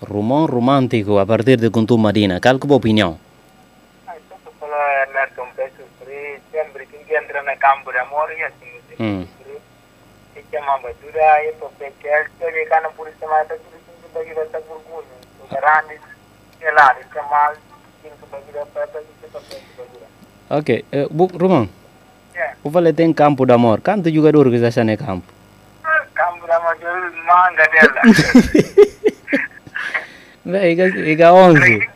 Rumon 0.00 0.46
romântico 0.46 1.18
a 1.18 1.26
partir 1.26 1.56
de 1.58 1.70
Kuntum 1.70 1.98
Marina. 1.98 2.40
Qual 2.40 2.58
que 2.58 2.66
é 2.66 2.70
a 2.70 2.76
opinião? 2.76 3.18
Kalau 4.74 5.06
Emerson 5.06 5.46
Besupe 5.54 6.42
sempre 6.50 6.86
que 6.86 7.14
entra 7.14 7.42
na 7.44 7.54
campo 8.28 8.32
de 8.32 8.32
amor 8.32 8.32
e 8.32 8.42
assim 8.44 8.74
Hum. 9.00 9.26
se 10.34 10.44
chama 10.52 10.78
Badura 10.78 11.44
e 11.44 11.52
Popecel, 11.54 12.26
se 12.38 12.64
kana 12.66 12.88
por 12.90 13.08
isso 13.08 13.26
mais 13.28 13.48
da 13.48 13.56
tudo 13.56 13.76
que 14.02 14.08
bagira 14.14 14.46
tá 14.46 14.60
burgunho. 14.60 15.04
O 15.40 15.48
grande 15.48 16.00
é 16.60 16.70
lá, 16.70 16.96
é 17.18 17.22
mal, 17.22 17.54
que 18.02 18.08
bagira 18.30 18.66
para 18.66 18.86
para 18.86 19.00
que 19.00 19.26
papel 19.32 19.60
bagira. 19.76 20.06
Ok, 20.50 20.84
eh, 20.92 21.06
bu, 21.10 21.26
Rumon. 21.26 21.68
Yeah. 22.34 22.56
O 22.62 22.70
vale 22.70 22.92
tem 22.92 23.12
campo 23.12 23.46
de 23.46 23.52
amor. 23.52 23.80
Quantos 23.80 24.12
jogadores 24.12 24.52
que 24.60 24.66
está 24.66 24.84
no 24.84 24.96
campo? 24.96 25.32
Campo 26.14 26.46
de 26.46 26.52
amor 26.52 26.76
manga 27.26 27.68
dela. 27.68 28.02
Bem, 30.44 30.72
iga, 30.72 30.86
iga 30.86 31.32
11. 31.32 31.88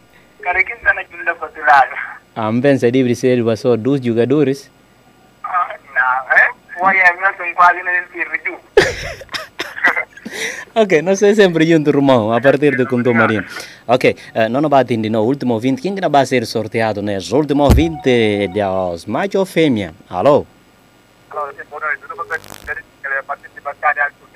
Cara 0.42 0.64
que 0.64 0.76
tá 0.76 0.94
na 0.94 1.02
junda 1.04 1.34
patulado. 1.34 1.94
Ah, 2.34 2.50
pensa 2.62 2.90
de 2.90 3.14
ser 3.14 3.38
só 3.56 3.76
dois 3.76 4.00
jogadores. 4.04 4.70
Não, 5.94 6.32
é? 6.32 6.48
Foi 6.48 6.48
Emerson 6.48 6.48
quase 6.48 6.48
não 6.48 6.48
perdeu. 6.48 6.67
Ok, 10.74 11.02
nós 11.02 11.22
é 11.22 11.34
sempre 11.34 11.66
junto, 11.66 11.90
Romão, 11.90 12.32
a 12.32 12.40
partir 12.40 12.76
de 12.76 12.86
Kuntum 12.86 13.14
Marina. 13.14 13.44
Ok, 13.88 14.14
eh, 14.34 14.48
não 14.48 14.68
vai 14.68 14.82
atender 14.82 15.10
no 15.10 15.22
último 15.22 15.54
ouvinte. 15.54 15.82
Quem 15.82 15.94
que 15.94 16.08
vai 16.08 16.26
ser 16.26 16.46
sorteado 16.46 17.02
nesse 17.02 17.34
último 17.34 17.64
ouvinte 17.64 18.46
de 18.46 18.62
os 18.62 19.06
macho 19.06 19.38
ou 19.38 19.46
fêmea? 19.46 19.92
Alô? 20.08 20.46
Tuh 21.28 21.52
dari 22.66 22.82
kalau 23.02 23.24
participar 23.24 23.74
alto. 23.82 24.28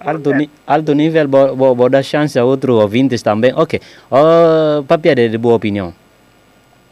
Alto, 0.00 0.32
ni 0.32 0.50
alto 0.66 0.94
nível, 0.94 1.28
vou, 1.28 1.74
vou, 1.74 1.88
dar 1.88 2.02
chance 2.02 2.38
a 2.38 2.44
outros 2.44 2.78
ouvintes 2.78 3.22
também. 3.22 3.52
Ok, 3.54 3.80
uh, 4.10 4.82
papel 4.84 5.28
de 5.28 5.38
boa 5.38 5.56
opinião. 5.56 5.92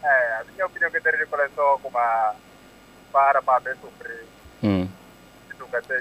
Eh, 0.03 0.41
a 0.41 0.45
minha 0.53 0.67
opinião 0.67 0.91
que 0.91 1.01
teria 1.01 1.27
começou 1.27 1.79
como 1.79 1.99
a 1.99 2.35
para 3.13 3.43
para 3.43 3.75
sofrer 3.77 3.98
Hum. 3.98 3.98
Itu 5.51 5.65
kata 5.71 5.95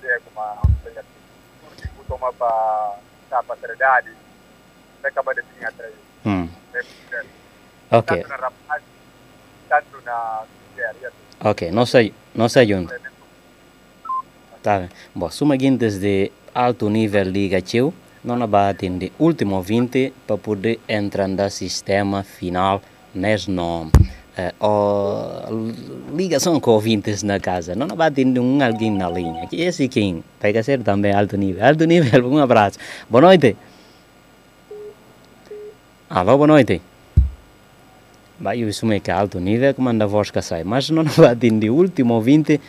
dia 0.00 0.20
como 0.28 0.40
a 0.40 0.60
banyak 0.84 1.06
itu 1.80 2.02
toma 2.08 2.28
para 2.36 3.00
mereka 5.04 5.20
pada 5.20 5.40
sini 5.44 5.64
atrás. 5.64 5.92
Hum. 6.24 6.48
Ok, 7.92 8.08
Tanto 8.08 8.28
na 8.28 8.36
rapaz, 8.36 8.82
tanto 9.68 9.96
na 10.02 10.16
ok, 11.44 11.70
não 11.70 11.84
sei, 11.86 12.14
não 12.34 12.48
sei 12.48 12.66
junto. 12.66 12.92
Tá 14.62 14.78
bem. 14.78 14.88
Bom, 15.14 15.30
suma 15.30 15.56
guintes 15.56 16.00
de 16.00 16.32
alto 16.54 16.88
nível 16.88 17.24
liga 17.28 17.60
teu, 17.60 17.92
não 18.24 18.48
vai 18.48 18.70
atender 18.70 19.12
último 19.18 19.56
ouvinte 19.56 20.12
para 20.26 20.38
poder 20.38 20.80
entrar 20.88 21.28
no 21.28 21.50
sistema 21.50 22.24
final 22.24 22.80
nesse 23.14 23.50
nome. 23.50 23.92
Eh, 24.36 24.52
o 24.60 25.72
ligação 26.12 26.58
com 26.58 26.72
ouvintes 26.72 27.22
na 27.22 27.38
casa, 27.38 27.74
não 27.76 27.86
vai 27.86 28.08
atender 28.08 28.40
um 28.40 28.62
alguém 28.62 28.90
na 28.90 29.08
linha. 29.08 29.46
Que 29.46 29.62
esse 29.62 29.88
quem? 29.88 30.24
Pega 30.40 30.62
ser 30.62 30.82
também 30.82 31.12
alto 31.14 31.36
nível. 31.36 31.62
Alto 31.64 31.84
nível, 31.84 32.28
um 32.28 32.38
abraço. 32.38 32.78
Boa 33.08 33.22
noite. 33.22 33.56
Alô, 36.10 36.36
boa 36.36 36.48
noite. 36.48 36.82
Vai, 38.40 38.62
eu 38.62 38.68
assumo 38.68 39.00
que 39.00 39.10
é 39.10 39.14
alto 39.14 39.38
nível, 39.38 39.72
que 39.72 39.80
manda 39.80 40.04
a 40.04 40.08
voz 40.08 40.30
que 40.30 40.42
sai, 40.42 40.64
mas 40.64 40.90
não 40.90 41.04
vai 41.04 41.30
atender 41.32 41.70
o 41.70 41.76
último 41.76 42.14
ouvinte 42.14 42.60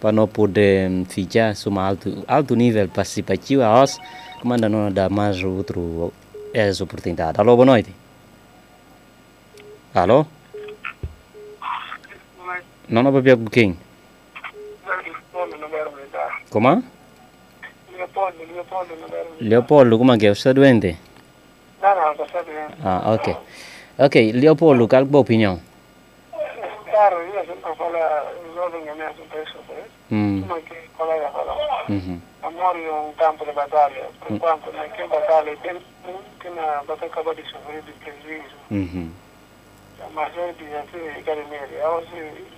para 0.00 0.12
não 0.12 0.28
poder 0.28 0.88
ficar 1.08 1.56
suma 1.56 1.84
alto, 1.84 2.24
alto 2.28 2.54
nível 2.54 2.88
participativo 2.88 3.62
a 3.62 3.68
nós, 3.68 3.98
que 4.40 4.46
manda 4.46 4.68
não 4.68 4.92
dar 4.92 5.10
mais 5.10 5.42
outro 5.42 6.12
essa 6.54 6.84
oportunidade. 6.84 7.40
Alô, 7.40 7.56
boa 7.56 7.66
noite. 7.66 7.92
Alô? 9.92 10.24
Não, 12.88 13.02
não, 13.02 13.12
papel 13.12 13.36
com 13.38 13.46
quem? 13.46 13.78
Como? 16.50 16.82
Leopoldo, 17.92 18.38
Leopoldo 18.52 18.94
non 18.96 19.08
era... 19.12 19.28
Leopoldo, 19.38 19.98
come 19.98 20.16
che 20.16 20.34
sta 20.34 20.52
doente? 20.52 20.96
No, 21.82 21.94
no, 21.94 22.14
lo 22.14 22.26
sta 22.26 22.42
bene. 22.42 22.74
Ah, 22.82 23.12
ok. 23.12 23.36
Ok, 23.96 24.14
Leopoldo, 24.32 24.86
qual 24.86 25.06
tua 25.08 25.18
opinione? 25.18 25.60
Chiaro, 26.88 27.20
io 27.22 27.44
sempre 27.44 27.74
parlo, 27.76 27.98
risolvo 28.46 28.82
che 28.82 28.92
mi 28.94 29.02
ha 29.02 29.12
successo, 29.14 29.56
Mm. 30.10 30.48
come 30.48 30.62
che 30.62 30.72
il 30.72 30.88
collega 30.96 31.26
parla. 31.28 31.54
Mhm. 31.88 32.20
Amore 32.40 32.82
è 32.82 32.88
un 32.90 33.14
campo 33.16 33.44
di 33.44 33.50
battaglia, 33.52 34.08
per 34.24 34.38
quanto 34.38 34.70
nel 34.72 34.90
che 34.92 35.04
battaglia, 35.04 35.52
che 35.60 36.48
una 36.48 36.82
battaglia 36.86 37.12
capaz 37.12 37.34
di 37.34 37.42
soffrire 37.44 37.82
di 37.84 37.92
prejuízo, 37.98 38.54
Mhm. 38.68 39.12
la 39.98 40.06
maggiore 40.12 40.54
disagio 40.56 40.96
di 40.96 41.22
carabinieri. 41.22 41.74
Oggi, 41.82 42.14
io 42.16 42.32
sì, 42.48 42.56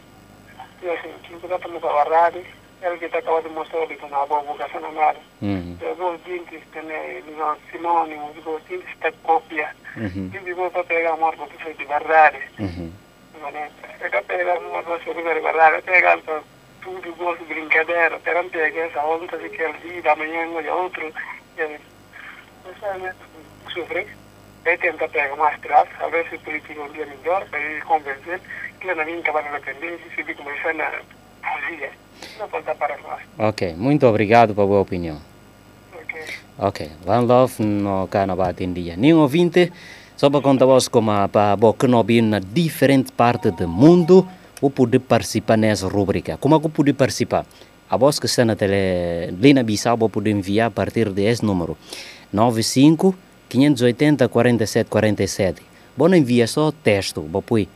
chi 0.81 0.87
è 1.35 1.37
stato 1.45 1.68
molto 1.68 1.87
barrati, 1.87 2.45
era 2.81 2.97
che 2.97 3.11
ti 3.11 3.16
acaba 3.16 3.41
di 3.41 3.49
mostrare 3.53 3.87
che 3.87 4.05
una 4.05 4.24
buona 4.26 4.43
vocazione 4.43 4.87
a 4.87 4.91
mare. 4.91 5.20
Mhm. 5.39 5.76
Per 5.76 5.95
voi 5.97 6.18
dinti, 6.24 6.62
ne, 6.72 7.22
diciamo, 7.24 7.57
sinonimo, 7.70 8.31
di 8.33 8.41
voi 8.41 8.61
dinti, 8.66 8.93
sta 8.97 9.12
coppia. 9.22 9.74
Mhm. 9.95 10.31
Quindi 10.31 10.53
voi 10.53 10.70
potete 10.70 11.07
amare 11.07 11.37
perché 11.37 11.57
sei 11.62 11.76
di 11.76 11.85
barrati. 11.85 12.39
Mhm. 12.57 12.93
E 14.03 14.09
capire 14.09 14.45
che 14.45 14.59
non 14.61 14.83
posso 14.85 15.11
arrivare 15.11 15.39
a 15.39 15.41
guardare, 15.41 15.85
te 15.85 16.01
calco 16.01 16.43
tu 16.81 16.99
di 17.01 17.12
gosto 17.16 17.45
brincadeira, 17.45 18.18
per 18.22 18.37
ampia 18.37 18.68
che 18.70 18.85
essa 18.85 19.03
volta 19.03 19.39
si 19.39 19.51
che 19.51 19.72
lì 19.83 20.01
da 20.01 20.14
manhã 20.14 20.45
e 20.61 20.68
outro, 20.68 21.11
sofre, 23.68 24.07
e 24.64 24.76
tenta 24.76 25.09
pegar 25.09 25.37
mais 25.37 25.55
atrás, 25.55 25.89
a 26.01 26.09
ver 26.09 26.28
se 26.28 26.37
o 26.37 26.41
político 26.41 26.83
um 26.83 26.93
dia 26.93 27.07
melhor, 27.07 27.47
para 27.49 27.61
ele 27.61 27.81
convencer 27.83 28.41
acabar 28.89 29.45
na 29.45 29.59
dependência, 29.59 30.07
se 30.14 30.20
ele 30.20 30.35
começar 30.35 30.74
na 30.74 30.91
fugir. 31.43 31.91
Não 32.39 32.49
pode 32.49 32.64
para 32.64 32.97
nós. 32.99 33.20
Ok, 33.39 33.74
muito 33.74 34.07
obrigado 34.07 34.55
pela 34.55 34.66
tua 34.66 34.81
opinião. 34.81 35.18
Ok, 36.59 36.91
van 37.07 37.20
love 37.20 37.62
no 37.62 38.07
carnaval 38.09 38.53
em 38.61 38.72
dia. 38.72 38.97
Nenhum 38.97 39.20
ouvinte, 39.20 39.72
só 40.16 40.28
para 40.28 40.43
contar 40.43 40.66
vos 40.66 40.89
como 40.89 41.28
para 41.28 41.57
bo 41.57 41.72
que 41.72 41.87
não 41.87 42.05
na 42.22 42.39
diferente 42.39 43.12
parte 43.12 43.51
do 43.51 43.66
mundo, 43.66 44.28
o 44.61 44.68
poder 44.70 45.01
participar 45.01 45.57
nessa 45.57 45.89
rubrica. 45.89 46.37
Como 46.37 46.55
é 46.55 46.61
que 46.61 46.68
pode 46.68 46.93
participar? 46.93 47.47
A 47.89 47.97
voz 47.97 48.18
que 48.18 48.26
está 48.26 48.45
na 48.45 48.55
tele, 48.55 49.33
Lina 49.41 49.62
Bissau, 49.62 49.97
vou 49.97 50.11
poder 50.11 50.31
enviar 50.31 50.68
a 50.68 50.70
partir 50.70 51.09
desse 51.11 51.45
número. 51.45 51.78
95 52.33 53.14
580 53.49 54.28
47 54.28 54.91
47. 54.91 55.62
Bom, 55.97 56.14
envia 56.14 56.47
só 56.47 56.70
texto, 56.70 57.22
vou 57.22 57.43
pôr 57.43 57.66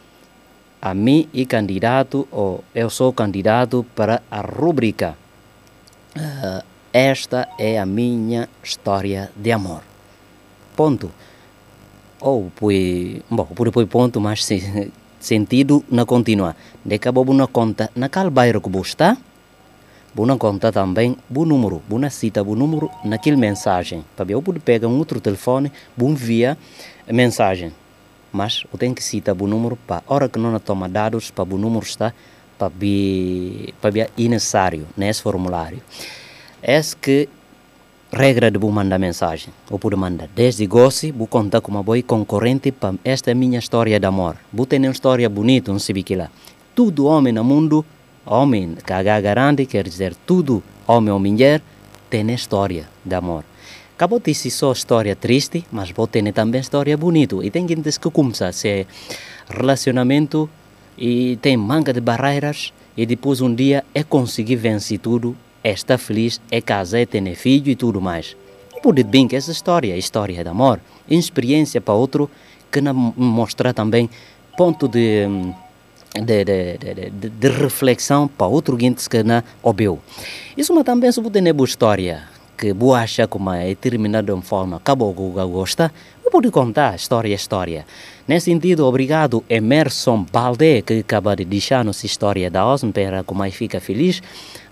a 0.84 0.92
mim 0.92 1.26
e 1.32 1.46
candidato, 1.46 2.28
ou 2.30 2.62
eu 2.74 2.90
sou 2.90 3.10
candidato 3.10 3.86
para 3.96 4.20
a 4.30 4.42
rubrica. 4.42 5.16
Ah, 6.14 6.62
esta 6.92 7.48
é 7.58 7.78
a 7.78 7.86
minha 7.86 8.50
história 8.62 9.32
de 9.34 9.50
amor. 9.50 9.80
Ponto. 10.76 11.10
Ou 12.20 12.52
põe, 12.54 13.22
bom, 13.30 13.46
por 13.46 13.66
depois 13.66 13.88
ponto, 13.88 14.20
mas 14.20 14.44
se, 14.44 14.92
sentido 15.18 15.82
na 15.90 16.04
continua. 16.04 16.54
De 16.84 16.98
que 16.98 17.10
vou 17.10 17.32
na 17.32 17.46
conta 17.46 17.90
naquele 17.96 18.28
bairro 18.28 18.60
que 18.60 18.78
está, 18.80 19.16
vou 20.14 20.26
na 20.26 20.36
conta 20.36 20.70
também 20.70 21.16
o 21.34 21.44
número, 21.46 21.82
vou 21.88 21.98
na 21.98 22.10
cita 22.10 22.42
o 22.42 22.54
número 22.54 22.90
naquele 23.02 23.38
mensagem. 23.38 24.04
Para 24.14 24.30
eu 24.30 24.42
poder 24.42 24.60
pegar 24.60 24.88
um 24.88 24.98
outro 24.98 25.18
telefone, 25.18 25.72
vou 25.96 26.10
enviar 26.10 26.58
mensagem. 27.08 27.72
Mas 28.34 28.64
eu 28.72 28.76
tenho 28.76 28.92
que 28.92 29.02
citar 29.02 29.32
o 29.40 29.46
número 29.46 29.76
para 29.76 30.02
hora 30.08 30.28
que 30.28 30.40
não 30.40 30.58
toma 30.58 30.88
dados, 30.88 31.30
para 31.30 31.44
o 31.44 31.56
número 31.56 31.86
está 31.86 32.12
para 32.58 32.68
ver, 32.68 33.72
para 33.80 33.90
ver 33.90 34.10
necessário 34.28 34.88
nesse 34.96 35.22
formulário. 35.22 35.80
É 36.60 36.80
que 37.00 37.28
regra 38.12 38.50
de 38.50 38.58
vou 38.58 38.72
mandar 38.72 38.98
mensagem. 38.98 39.54
Eu 39.70 39.78
pude 39.78 39.94
mandar 39.94 40.28
desde 40.34 40.66
gosto, 40.66 41.12
vou 41.12 41.28
contar 41.28 41.60
com 41.60 41.70
uma 41.70 41.82
boa 41.82 42.02
concorrente 42.02 42.72
para 42.72 42.96
esta 43.04 43.30
é 43.30 43.34
minha 43.34 43.60
história 43.60 44.00
de 44.00 44.06
amor. 44.06 44.36
Vou 44.52 44.66
ter 44.66 44.78
uma 44.78 44.90
história 44.90 45.28
bonita, 45.28 45.70
não 45.70 45.78
sei 45.78 46.02
que 46.02 46.16
lá. 46.16 46.28
Tudo 46.74 47.06
homem 47.06 47.32
no 47.32 47.44
mundo, 47.44 47.84
homem 48.26 48.74
que 48.74 48.92
garante, 49.20 49.64
quer 49.64 49.84
dizer 49.84 50.12
tudo 50.26 50.60
homem 50.88 51.12
ou 51.12 51.20
mulher, 51.20 51.62
tem 52.10 52.28
história 52.32 52.88
de 53.04 53.14
amor. 53.14 53.44
Acabou 53.96 54.18
de 54.18 54.34
ser 54.34 54.50
só 54.50 54.72
história 54.72 55.14
triste, 55.14 55.64
mas 55.70 55.92
vou 55.92 56.08
ter 56.08 56.32
também 56.32 56.60
história 56.60 56.96
bonita. 56.96 57.36
E 57.44 57.50
tem 57.50 57.66
gente 57.66 58.00
que 58.00 58.10
começa 58.10 58.48
a 58.48 58.52
ser 58.52 58.88
relacionamento 59.48 60.50
e 60.98 61.36
tem 61.40 61.56
manga 61.56 61.92
de 61.92 62.00
barreiras 62.00 62.72
e 62.96 63.06
depois 63.06 63.40
um 63.40 63.54
dia 63.54 63.84
é 63.94 64.02
conseguir 64.02 64.56
vencer 64.56 64.98
tudo, 64.98 65.36
é 65.62 65.70
estar 65.70 65.96
feliz, 65.96 66.40
é 66.50 66.60
casar, 66.60 66.98
é 66.98 67.06
ter 67.06 67.34
filho 67.36 67.70
e 67.70 67.76
tudo 67.76 68.00
mais. 68.00 68.36
Pode 68.82 69.04
bem 69.04 69.28
que 69.28 69.36
essa 69.36 69.52
história 69.52 69.94
é 69.94 69.98
história 69.98 70.42
de 70.42 70.50
amor, 70.50 70.80
experiência 71.08 71.80
para 71.80 71.94
outro 71.94 72.28
que 72.72 72.80
não 72.80 72.94
mostra 73.16 73.72
também 73.72 74.10
ponto 74.56 74.88
de, 74.88 75.26
de, 76.14 76.44
de, 76.44 77.10
de, 77.10 77.28
de, 77.30 77.48
reflexão 77.48 78.26
para 78.26 78.48
outro 78.48 78.76
gente 78.78 79.08
que 79.08 79.22
não 79.22 79.40
ouviu. 79.62 80.00
Isso 80.56 80.74
mas 80.74 80.84
também 80.84 81.12
se 81.12 81.22
pode 81.22 81.40
ter 81.40 81.52
boa 81.52 81.64
história, 81.64 82.33
que 82.64 82.72
boa 82.72 83.00
acha 83.00 83.28
como 83.28 83.52
é 83.52 83.74
terminada 83.74 84.24
de 84.24 84.32
uma 84.32 84.40
forma, 84.40 84.78
acabou 84.78 85.12
com 85.12 85.28
o 85.28 85.48
gosta, 85.48 85.92
eu 86.24 86.30
pode 86.30 86.50
contar 86.50 86.94
história 86.94 87.28
é 87.28 87.34
história. 87.34 87.84
Nesse 88.26 88.46
sentido, 88.46 88.86
obrigado 88.86 89.44
Emerson 89.50 90.24
Balde, 90.32 90.80
que 90.80 91.00
acaba 91.00 91.36
de 91.36 91.44
deixar 91.44 91.84
nossa 91.84 92.06
história 92.06 92.50
da 92.50 92.66
OSM, 92.66 92.90
para 92.90 93.22
como 93.22 93.40
mais 93.40 93.54
fica 93.54 93.80
feliz 93.80 94.22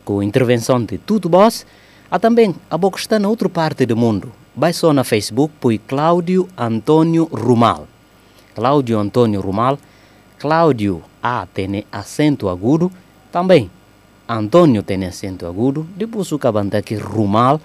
com 0.06 0.20
a 0.20 0.24
intervenção 0.24 0.82
de 0.82 0.96
tudo 0.96 1.28
vós. 1.28 1.66
Há 2.10 2.18
também 2.18 2.54
a 2.70 2.78
boca 2.78 2.98
está 2.98 3.18
na 3.18 3.28
outra 3.28 3.50
parte 3.50 3.84
do 3.84 3.94
mundo. 3.94 4.32
Vai 4.56 4.72
só 4.72 4.90
na 4.94 5.04
Facebook, 5.04 5.52
põe 5.60 5.76
Cláudio 5.76 6.48
Antônio 6.56 7.28
Rumal. 7.30 7.86
Cláudio 8.54 8.98
Antônio 8.98 9.42
Rumal. 9.42 9.78
Cláudio 10.38 11.02
A 11.22 11.46
tem 11.52 11.84
acento 11.92 12.48
agudo. 12.48 12.90
Também 13.30 13.70
Antônio 14.26 14.82
tem 14.82 15.04
acento 15.04 15.44
agudo. 15.46 15.86
Depois 15.94 16.32
o 16.32 16.38
cabanta 16.38 16.78
aqui 16.78 16.94
Rumal. 16.94 17.60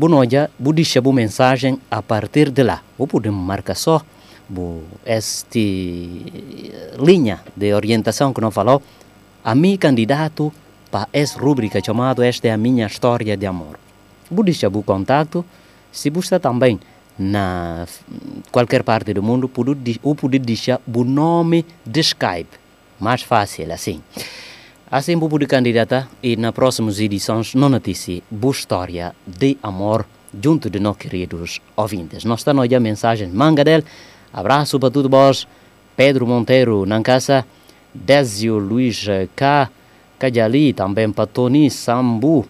Bonoja, 0.00 0.48
budicha 0.58 0.98
bu 1.02 1.12
mensagem 1.12 1.78
a 1.90 2.00
partir 2.00 2.50
de 2.50 2.62
lá. 2.62 2.80
Ou 2.96 3.06
podemos 3.06 3.44
marcar 3.44 3.76
só 3.76 4.00
bu 4.48 4.82
linha 6.98 7.40
de 7.54 7.74
orientação 7.74 8.32
que 8.32 8.40
não 8.40 8.50
falou. 8.50 8.80
A 9.44 9.54
mim 9.54 9.76
candidato 9.76 10.50
para 10.90 11.06
essa 11.12 11.38
rubrica 11.38 11.84
chamada 11.84 12.26
Esta 12.26 12.48
é 12.48 12.52
a 12.52 12.56
minha 12.56 12.86
história 12.86 13.36
de 13.36 13.44
amor. 13.44 13.78
Vou 14.30 14.42
deixar 14.42 14.74
o 14.74 14.82
contato, 14.82 15.44
se 15.92 16.08
você 16.08 16.40
também 16.40 16.80
na 17.18 17.86
qualquer 18.50 18.82
parte 18.82 19.12
do 19.12 19.22
mundo, 19.22 19.50
ou 20.02 20.14
pode 20.14 20.38
deixar 20.38 20.80
o 20.86 21.04
nome 21.04 21.66
de 21.84 22.00
Skype. 22.00 22.58
Mais 22.98 23.20
fácil 23.20 23.70
assim. 23.70 24.00
Assim 24.90 25.14
vou 25.14 25.28
poder 25.28 25.46
candidatar 25.46 26.08
e 26.20 26.36
nas 26.36 26.50
próximas 26.50 26.98
edições 26.98 27.54
não 27.54 27.68
notícia 27.68 28.20
boa 28.28 28.50
história 28.50 29.14
de 29.24 29.56
amor 29.62 30.04
junto 30.42 30.68
de 30.68 30.80
nós 30.80 30.96
queridos 30.96 31.60
ouvintes. 31.76 32.24
Nós 32.24 32.40
estamos 32.40 32.72
a 32.72 32.80
mensagem 32.80 33.28
manga 33.28 33.62
dele. 33.62 33.84
Abraço 34.32 34.80
para 34.80 34.90
todos 34.90 35.08
vós. 35.08 35.46
Pedro 35.94 36.26
Monteiro, 36.26 36.84
Nancasa. 36.86 37.46
Désio 37.94 38.58
Luiz 38.58 39.06
K. 39.36 39.70
Cajali, 40.18 40.72
também 40.72 41.12
para 41.12 41.26
Tony 41.26 41.70
Sambu 41.70 42.44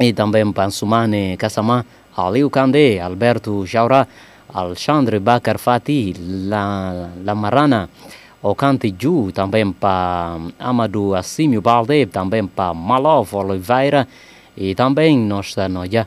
e 0.00 0.14
também 0.14 0.50
para 0.50 0.70
Sumane 0.70 1.36
Kassamá, 1.36 1.84
Aliu 2.16 2.48
Kande, 2.50 2.98
Alberto 2.98 3.66
Jaura, 3.66 4.08
Alexandre 4.52 5.18
Bakar 5.18 5.58
Fati, 5.58 6.14
La, 6.18 7.10
La 7.24 7.34
Ocante 8.42 8.94
Ju, 8.96 9.32
também 9.32 9.72
para 9.72 10.38
Amadou 10.58 11.14
Assímio 11.14 11.60
Balde, 11.60 12.06
também 12.06 12.46
para 12.46 12.72
Malov 12.72 13.34
Oliveira 13.34 14.06
e 14.56 14.74
também 14.74 15.18
nós 15.18 15.46
estamos 15.46 15.88
já, 15.88 16.06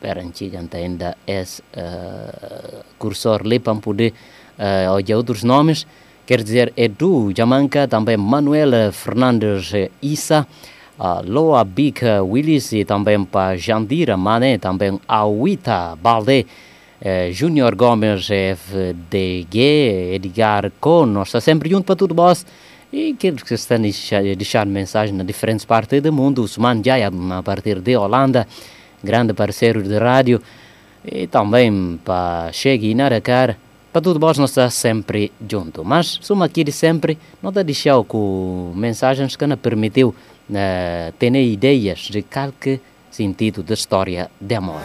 perante 0.00 0.50
ainda 0.72 1.16
esse 1.26 1.62
uh, 1.62 2.84
cursor 2.98 3.42
ali 3.44 3.58
para 3.58 3.74
poder 3.74 4.14
uh, 4.58 4.92
olhar 4.92 5.16
outros 5.16 5.42
nomes, 5.42 5.86
quer 6.26 6.42
dizer 6.42 6.72
Edu 6.76 7.32
Jamanca, 7.36 7.86
também 7.86 8.16
Manuel 8.16 8.92
Fernandes 8.92 9.70
Issa, 10.02 10.46
uh, 10.98 11.22
Loa 11.30 11.64
Bica 11.64 12.22
Willis 12.22 12.72
e 12.72 12.84
também 12.84 13.24
para 13.24 13.56
Jandira 13.56 14.16
Mané, 14.16 14.58
também 14.58 15.00
Awita 15.06 15.96
Balde, 15.96 16.46
uh, 17.00 17.32
Júnior 17.32 17.74
Gomes 17.74 18.28
FDG, 18.30 20.14
Edgar 20.14 20.70
Con, 20.80 21.06
nós 21.06 21.28
está 21.28 21.40
sempre 21.40 21.70
junto 21.70 21.84
para 21.84 21.96
tudo 21.96 22.14
vós. 22.14 22.46
E 22.92 23.12
aqueles 23.12 23.42
que 23.42 23.54
estão 23.54 23.78
a 23.78 24.34
deixar 24.34 24.64
mensagem 24.66 25.14
na 25.14 25.24
diferentes 25.24 25.64
partes 25.64 26.00
do 26.00 26.12
mundo, 26.12 26.42
Usman 26.42 26.82
Jaya, 26.84 27.10
a 27.30 27.42
partir 27.42 27.80
de 27.80 27.96
Holanda, 27.96 28.46
grande 29.02 29.34
parceiro 29.34 29.82
de 29.82 29.98
rádio, 29.98 30.40
e 31.04 31.26
também 31.26 31.98
para 32.04 32.50
Chegue 32.52 32.90
e 32.90 32.94
Naracar, 32.94 33.56
para 33.92 34.02
tudo 34.02 34.20
vós 34.20 34.38
nós 34.38 34.50
está 34.50 34.68
sempre 34.70 35.32
junto. 35.48 35.84
Mas, 35.84 36.18
suma 36.22 36.46
aqui 36.46 36.62
de 36.62 36.72
sempre, 36.72 37.18
não 37.42 37.50
está 37.50 37.62
deixar 37.62 38.02
com 38.04 38.72
mensagens 38.74 39.36
que 39.36 39.46
não 39.46 39.56
permitiu 39.56 40.14
uh, 40.50 41.12
ter 41.18 41.34
ideias 41.34 42.00
de 42.10 42.22
qual 42.22 42.52
que 42.52 42.80
sentido 43.10 43.62
da 43.62 43.74
história 43.74 44.30
de 44.40 44.54
amor. 44.54 44.80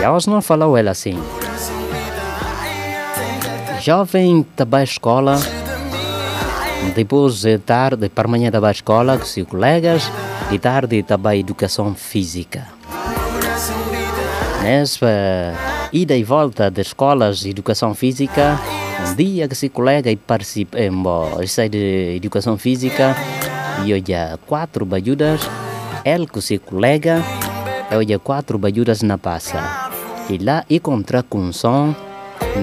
E 0.00 0.04
a 0.04 0.12
Osno 0.12 0.40
falou 0.40 0.76
ela 0.76 0.92
assim: 0.92 1.18
Jovem 3.80 4.46
da 4.56 4.82
escola, 4.82 5.36
depois 6.94 7.42
de 7.42 7.58
tarde, 7.58 8.08
para 8.08 8.28
amanhã 8.28 8.50
da 8.50 8.70
escola 8.70 9.18
com 9.18 9.24
seus 9.24 9.48
colegas, 9.48 10.10
de 10.50 10.58
tarde 10.58 11.02
também 11.02 11.40
educação 11.40 11.94
física. 11.94 12.68
Nessa 14.62 15.54
ida 15.92 16.16
e 16.16 16.22
volta 16.22 16.70
das 16.70 16.88
escolas 16.88 17.40
de 17.40 17.50
educação 17.50 17.94
física, 17.94 18.58
um 19.08 19.14
dia 19.14 19.48
que 19.48 19.54
se 19.54 19.68
colega 19.68 20.10
e 20.10 20.16
participa 20.16 20.78
em 20.78 20.92
sai 21.46 21.68
de 21.68 22.14
educação 22.16 22.58
física 22.58 23.16
e 23.84 23.92
olha 23.94 24.38
quatro 24.46 24.84
bajudas, 24.84 25.40
ele 26.04 26.26
com 26.26 26.40
seu 26.40 26.60
colega, 26.60 27.22
olha 27.90 28.18
quatro 28.18 28.58
bajudas 28.58 29.02
na 29.02 29.16
passa. 29.16 29.87
E 30.30 30.36
lá 30.36 30.62
encontra 30.68 31.22
com 31.22 31.38
um 31.38 31.52
som 31.52 31.94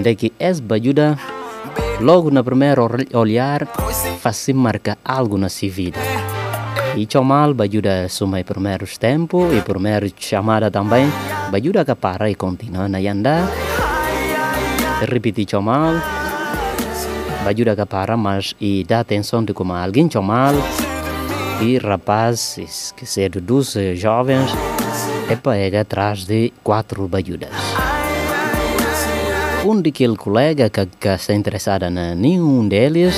de 0.04 0.16
que 0.16 0.34
essa 0.38 0.62
bajuda, 0.62 1.18
logo 2.00 2.30
na 2.30 2.44
primeira 2.44 2.82
olhar, 3.14 3.66
faz 4.20 4.48
marca 4.50 4.98
algo 5.04 5.38
na 5.38 5.50
sua 5.50 5.70
vida. 5.70 6.00
E 6.96 7.08
Chomal 7.12 7.56
bajuda 7.56 8.08
sumai 8.08 8.44
primeiros 8.44 8.98
tempo 8.98 9.52
e 9.52 9.62
primeiro 9.62 10.08
chamada 10.18 10.70
também, 10.70 11.12
bajuda 11.52 11.84
que 11.84 11.96
para 11.96 12.30
e 12.30 12.36
continua 12.36 12.88
na 12.88 13.00
andar. 13.00 13.50
Repetir 15.10 15.50
Chomal, 15.50 15.96
bajuda 17.44 17.76
que 17.76 17.86
para 17.86 18.16
mas 18.16 18.56
e 18.62 18.84
dá 18.84 19.00
atenção 19.00 19.44
de 19.44 19.54
como 19.54 19.74
alguém 19.74 20.10
Chomal 20.10 20.54
e 21.62 21.80
rapazes 21.80 22.94
que 22.96 23.06
cedo 23.06 23.42
dos 23.42 23.76
jovens 23.96 24.52
é 25.30 25.36
pega 25.36 25.82
atrás 25.82 26.26
de 26.26 26.54
quatro 26.64 27.08
bajudas. 27.08 27.50
Um 29.66 29.82
daquele 29.82 30.16
colega 30.16 30.70
que, 30.70 30.86
que 30.86 31.08
está 31.08 31.34
interessado 31.34 31.86
em 31.86 32.16
nenhum 32.16 32.68
deles 32.68 33.16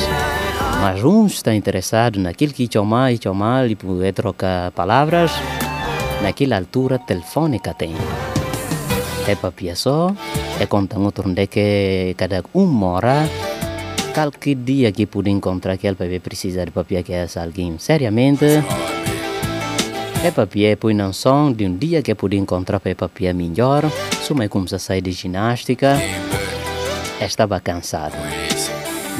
mas 0.81 1.03
um 1.03 1.25
está 1.25 1.53
interessado 1.53 2.19
naquilo 2.19 2.53
que 2.53 2.69
chamar 2.71 3.11
e 3.11 3.19
chamar 3.21 3.69
e 3.69 3.75
poder 3.75 4.13
trocar 4.13 4.71
palavras 4.71 5.31
naquela 6.21 6.57
altura 6.57 6.99
telefônica 6.99 7.73
tem. 7.73 7.93
É 9.27 9.35
para 9.35 9.75
só, 9.75 10.15
é 10.59 10.65
contar 10.65 10.99
outro 10.99 11.27
onde 11.27 11.47
que 11.47 12.15
cada 12.15 12.43
um 12.53 12.65
mora, 12.65 13.27
qualquer 14.13 14.55
dia 14.55 14.91
que 14.91 15.05
puder 15.05 15.31
encontrar 15.31 15.73
aquele 15.73 15.95
para 15.95 16.19
precisar 16.19 16.65
de 16.65 16.71
papel 16.71 17.03
que 17.03 17.13
é 17.13 17.27
alguém 17.35 17.77
seriamente. 17.77 18.63
É 20.23 20.31
papel 20.31 20.75
põe 20.77 20.93
não 20.93 21.13
som 21.13 21.51
de 21.53 21.65
um 21.65 21.77
dia 21.77 22.01
que 22.01 22.13
puder 22.15 22.37
encontrar 22.37 22.79
para 22.79 22.95
papel 22.95 23.33
melhor, 23.35 23.83
suma 24.21 24.47
como 24.49 24.67
se 24.67 24.77
sai 24.79 24.99
de 24.99 25.11
ginástica, 25.11 25.97
estava 27.21 27.59
cansado. 27.59 28.15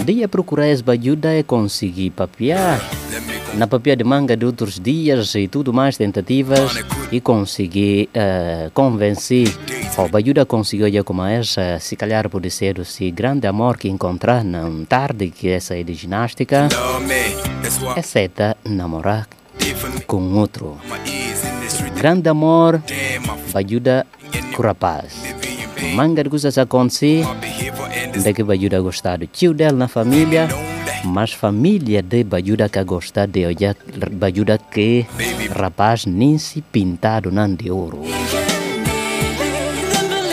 Dia 0.04 0.28
procurar 0.28 0.68
essa 0.68 0.92
ajuda 0.92 1.38
e 1.38 1.44
conseguir 1.44 2.12
papiar. 2.12 2.82
Na 3.54 3.66
papia 3.68 3.96
de 3.96 4.04
manga 4.04 4.36
de 4.36 4.46
outros 4.46 4.80
dias 4.80 5.34
e 5.36 5.48
tudo 5.48 5.74
mais 5.74 5.98
tentativas 5.98 6.74
e 7.12 7.22
conseguir 7.22 8.10
uh, 8.10 8.70
convencer. 8.72 9.48
Ou 9.98 10.10
ajuda 10.16 10.46
conseguiu 10.46 10.92
já 10.92 11.04
como 11.04 11.24
essa, 11.24 11.80
se 11.80 11.96
calhar 11.96 12.30
pode 12.30 12.52
ser 12.52 12.78
esse 12.80 13.10
grande 13.10 13.48
amor 13.48 13.78
que 13.78 13.88
encontrar 13.88 14.44
na 14.44 14.70
tarde 14.88 15.30
que 15.30 15.50
essa 15.50 15.76
é 15.76 15.84
de 15.84 15.94
ginástica, 15.94 16.68
exceto 17.98 18.56
namorar 18.66 19.28
com 20.06 20.34
outro. 20.34 20.78
Grande 21.96 22.30
amor 22.30 22.82
ajuda 23.54 24.06
com 24.56 24.64
rapaz. 24.64 25.24
Manga 25.94 26.24
de 26.24 26.30
coisas 26.30 26.58
acontecer 26.58 27.26
deve 28.24 28.54
ajuda 28.54 28.78
a 28.78 28.82
gostar 28.82 29.18
do 29.18 29.28
tio 29.28 29.54
dela 29.54 29.78
na 29.78 29.88
família, 29.88 30.48
mas 31.04 31.34
família 31.34 32.02
deve 32.02 32.36
ajuda 32.36 32.70
a 32.74 32.84
gostar 32.84 33.28
de 33.28 33.46
olhar, 33.46 33.76
ajuda 34.22 34.58
que 34.58 35.06
rapaz 35.56 36.06
nem 36.06 36.38
se 36.38 36.62
pintado 36.62 37.32
não 37.32 37.54
de 37.54 37.72
ouro. 37.72 38.02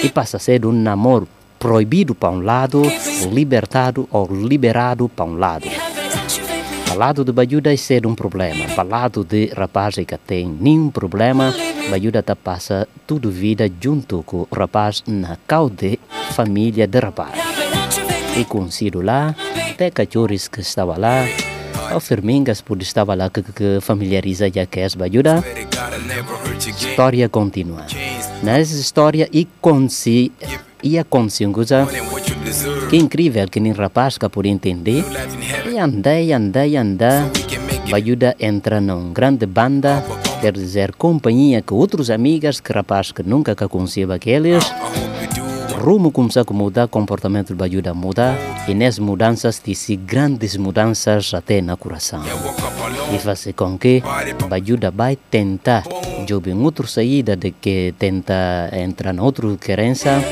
E 0.03 0.09
passa 0.09 0.37
a 0.37 0.41
ser 0.41 0.67
um 0.67 0.73
namoro 0.73 1.27
proibido 1.59 2.15
para 2.15 2.31
um 2.31 2.41
lado, 2.41 2.83
libertado 3.33 4.07
ou 4.11 4.27
liberado 4.31 5.09
para 5.09 5.25
um 5.25 5.39
lado. 5.39 5.67
Para 6.95 7.07
lado 7.07 7.25
de 7.25 7.33
Bajuda 7.33 7.75
é 7.75 7.77
ser 7.77 8.07
um 8.07 8.15
problema, 8.15 8.67
para 8.73 8.85
lado 8.85 9.25
de 9.25 9.47
rapaz 9.47 9.97
que 9.97 10.17
tem 10.17 10.47
nenhum 10.47 10.91
problema, 10.91 11.53
Bajuda 11.91 12.23
tá 12.23 12.37
passa 12.37 12.87
tudo 13.05 13.33
vida 13.33 13.69
junto 13.83 14.23
com 14.23 14.47
o 14.49 14.49
rapaz 14.55 15.03
na 15.05 15.37
caude 15.45 15.99
família 16.31 16.87
de 16.87 17.01
rapaz. 17.01 17.33
E 18.37 18.45
consigo 18.45 19.03
lá, 19.03 19.35
até 19.73 19.91
cachorros 19.91 20.47
que 20.47 20.61
estava 20.61 20.97
lá, 20.97 21.27
ou 21.93 21.99
firmingas 21.99 22.61
por 22.61 22.81
estava 22.81 23.13
lá 23.17 23.29
que, 23.29 23.43
que 23.43 23.81
familiariza 23.81 24.49
já 24.49 24.65
que 24.65 24.79
é 24.79 24.87
Bajuda. 24.97 25.43
História 26.65 27.29
continua. 27.29 27.87
Nessa 28.41 28.77
história 28.77 29.29
e 29.33 29.49
consi 29.61 30.31
e 30.81 30.97
a 30.97 31.03
consciência 31.03 31.89
que 32.89 32.97
incrível 32.97 33.49
que 33.49 33.59
nem 33.59 33.73
rapaz 33.73 34.17
que 34.17 34.29
por 34.29 34.47
entender 34.47 35.03
e 35.75 35.79
andei, 35.79 36.33
andei, 36.33 36.77
andei. 36.77 37.31
Bajuda 37.91 38.37
entra 38.39 38.81
numa 38.81 39.13
grande 39.13 39.45
banda 39.47 40.03
quer 40.41 40.53
dizer 40.53 40.93
companhia 40.93 41.63
com 41.63 41.75
outros 41.75 42.11
amigas 42.11 42.61
que 42.61 42.73
rapaz 42.73 43.11
que 43.11 43.23
nunca 43.23 43.57
que 43.57 43.67
conhecia 43.67 44.07
aqueles. 44.13 44.63
Rumo 45.81 46.13
começar 46.13 46.45
a 46.47 46.53
mudar, 46.53 46.87
comportamento 46.87 47.49
do 47.49 47.57
Bajuda 47.57 47.93
muda 47.93 48.37
e 48.69 48.75
nessas 48.75 48.99
mudanças 48.99 49.61
disse 49.65 49.97
grandes 49.97 50.57
mudanças 50.57 51.33
até 51.35 51.61
na 51.61 51.77
coração. 51.77 52.23
E 53.13 53.19
faz 53.19 53.49
com 53.57 53.77
que 53.79 54.03
Bajuda 54.49 54.91
vai 54.91 55.17
tentar. 55.31 55.83
Jogar 56.29 56.55
outra 56.57 56.87
saída 56.87 57.37
de 57.37 57.51
que 57.51 57.95
tenta 57.99 58.71
entrar 58.73 59.13
na 59.13 59.23
outra 59.23 59.57
querência 59.57 60.23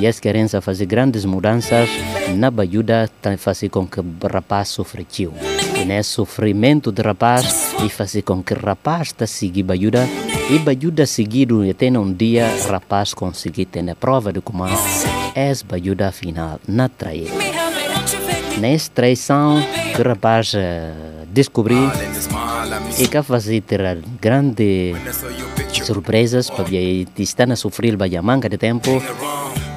e 0.00 0.06
essa 0.06 0.20
querência 0.20 0.60
fazer 0.60 0.86
grandes 0.86 1.24
mudanças 1.24 1.88
na 2.36 2.50
Bajuda 2.50 3.10
faz 3.36 3.60
com 3.70 3.86
que 3.86 4.00
o 4.00 4.04
rapaz 4.32 4.68
sofreu. 4.68 5.34
E 5.76 5.84
nesse 5.84 6.10
sofrimento 6.10 6.92
do 6.92 7.02
rapaz 7.02 7.74
e 7.84 7.88
fazer 7.88 8.22
com 8.22 8.42
que 8.42 8.54
o 8.54 8.58
rapaz 8.58 9.08
está 9.08 9.26
seguir 9.26 9.64
Bajuda 9.64 10.06
e 10.50 10.58
Bajuda 10.58 11.04
seguido 11.06 11.68
até 11.68 11.90
um 11.90 12.12
dia 12.12 12.48
rapaz 12.68 13.12
conseguir 13.12 13.66
ter 13.66 13.88
a 13.90 13.94
prova 13.94 14.32
de 14.32 14.40
como 14.40 14.66
é 14.66 15.52
Bajuda 15.66 16.12
final 16.12 16.60
na 16.66 16.88
trair. 16.88 17.30
Nessa 18.58 18.90
traição 18.92 19.56
o 19.56 20.02
rapaz 20.08 20.52
descobriu 21.32 21.90
e 22.98 23.08
que 23.08 23.22
fazer 23.22 23.60
ter 23.62 23.98
grandes 24.20 24.96
surpresas 25.84 26.50
para 26.50 26.64
estar 27.18 27.50
a 27.50 27.56
sofrer 27.56 27.96
a 28.16 28.22
manga 28.22 28.48
de 28.48 28.58
tempo 28.58 29.02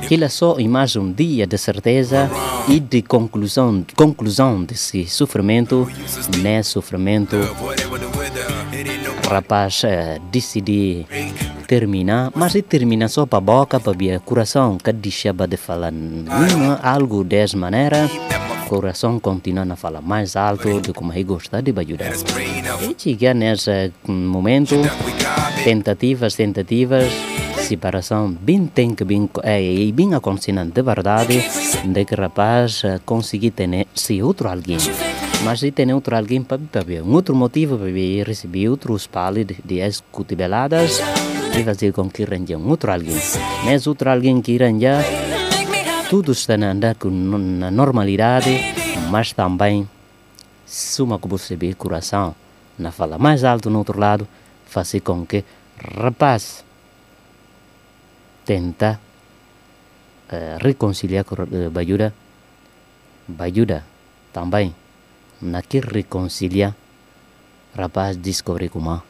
que 0.08 0.24
é 0.24 0.30
só 0.30 0.58
mais 0.68 0.95
um 0.95 1.12
dia 1.12 1.47
de 1.47 1.58
certeza 1.58 2.30
e 2.68 2.80
de 2.80 3.02
conclusão, 3.02 3.86
conclusão 3.95 4.64
desse 4.64 5.08
sofrimento, 5.08 5.88
nesse 6.41 6.72
sofrimento, 6.72 7.38
o 9.26 9.30
rapaz 9.30 9.84
uh, 9.84 10.22
decidiu 10.32 11.06
terminar, 11.68 12.32
mas 12.36 12.54
ele 12.56 12.64
termina 12.64 13.08
só 13.08 13.26
para 13.26 13.38
a 13.38 13.41
boca, 13.41 13.80
para 13.80 13.91
o 13.91 14.22
coração, 14.22 14.78
que 14.78 14.91
deixava 14.91 15.47
de 15.47 15.58
falar 15.58 15.93
algo 16.84 17.24
dessa 17.24 17.56
maneira, 17.58 18.10
o 18.66 18.70
coração 18.70 19.20
continua 19.20 19.66
a 19.70 19.76
falar 19.76 20.02
mais 20.02 20.36
alto 20.36 20.82
de 20.82 20.93
como 20.93 21.14
ele 21.14 21.24
gosta 21.24 21.62
de 21.62 21.72
ajudar. 21.72 22.12
E 22.82 22.95
chega 22.97 23.34
nesse 23.34 23.93
momento, 24.08 24.76
tentativas, 25.64 26.36
tentativas, 26.36 27.12
separação 27.72 28.36
bem 28.47 28.67
tem 28.67 28.93
que 28.93 29.05
bem 29.05 29.30
é 29.43 29.91
bem 29.95 30.13
acontecendo 30.13 30.72
de 30.76 30.82
verdade 30.82 31.38
de 31.95 32.03
que 32.05 32.15
rapaz 32.15 32.84
conseguir 33.05 33.51
ter 33.51 33.88
se 33.95 34.22
outro 34.22 34.49
alguém. 34.49 34.78
Mas 35.45 35.61
se 35.61 35.72
tem 35.72 35.93
outro 35.93 36.15
alguém 36.15 36.43
para 36.43 36.84
ver 36.84 37.01
um 37.01 37.13
outro 37.13 37.34
motivo 37.34 37.78
para 37.78 38.28
receber 38.28 38.67
outros 38.67 39.07
palos 39.07 39.45
de, 39.45 39.55
de 39.63 39.80
escutibeladas 39.80 40.99
e 41.57 41.63
fazer 41.63 41.93
com 41.93 42.09
que 42.09 42.24
arranje 42.24 42.55
um 42.55 42.67
outro 42.67 42.91
alguém. 42.91 43.19
Mas 43.63 43.88
outro 43.88 44.09
alguém 44.09 44.41
que 44.41 44.61
arranja 44.61 44.99
tudo 46.09 46.34
está 46.34 46.55
a 46.55 46.72
andar 46.72 46.95
com 46.95 47.09
na 47.09 47.72
normalidade 47.72 48.51
mas 49.09 49.32
também 49.32 49.88
suma 50.65 51.17
que 51.17 51.28
você 51.28 51.55
vê 51.55 51.74
coração 51.74 52.36
na 52.78 52.91
fala 52.91 53.17
mais 53.17 53.45
alto 53.45 53.69
no 53.69 53.80
outro 53.80 53.97
lado 53.97 54.28
fazer 54.65 54.99
com 54.99 55.26
que 55.26 55.43
rapaz 55.97 56.65
tenta 58.45 58.99
uh, 60.31 60.63
reconciliar 60.63 61.23
com 61.23 61.35
uh, 61.35 61.69
Bajuda, 61.69 62.13
Bajuda 63.27 63.85
também 64.33 64.75
naquele 65.41 65.87
reconciliar, 65.87 66.75
rapaz 67.75 68.15
descobre 68.15 68.69
como 68.69 69.01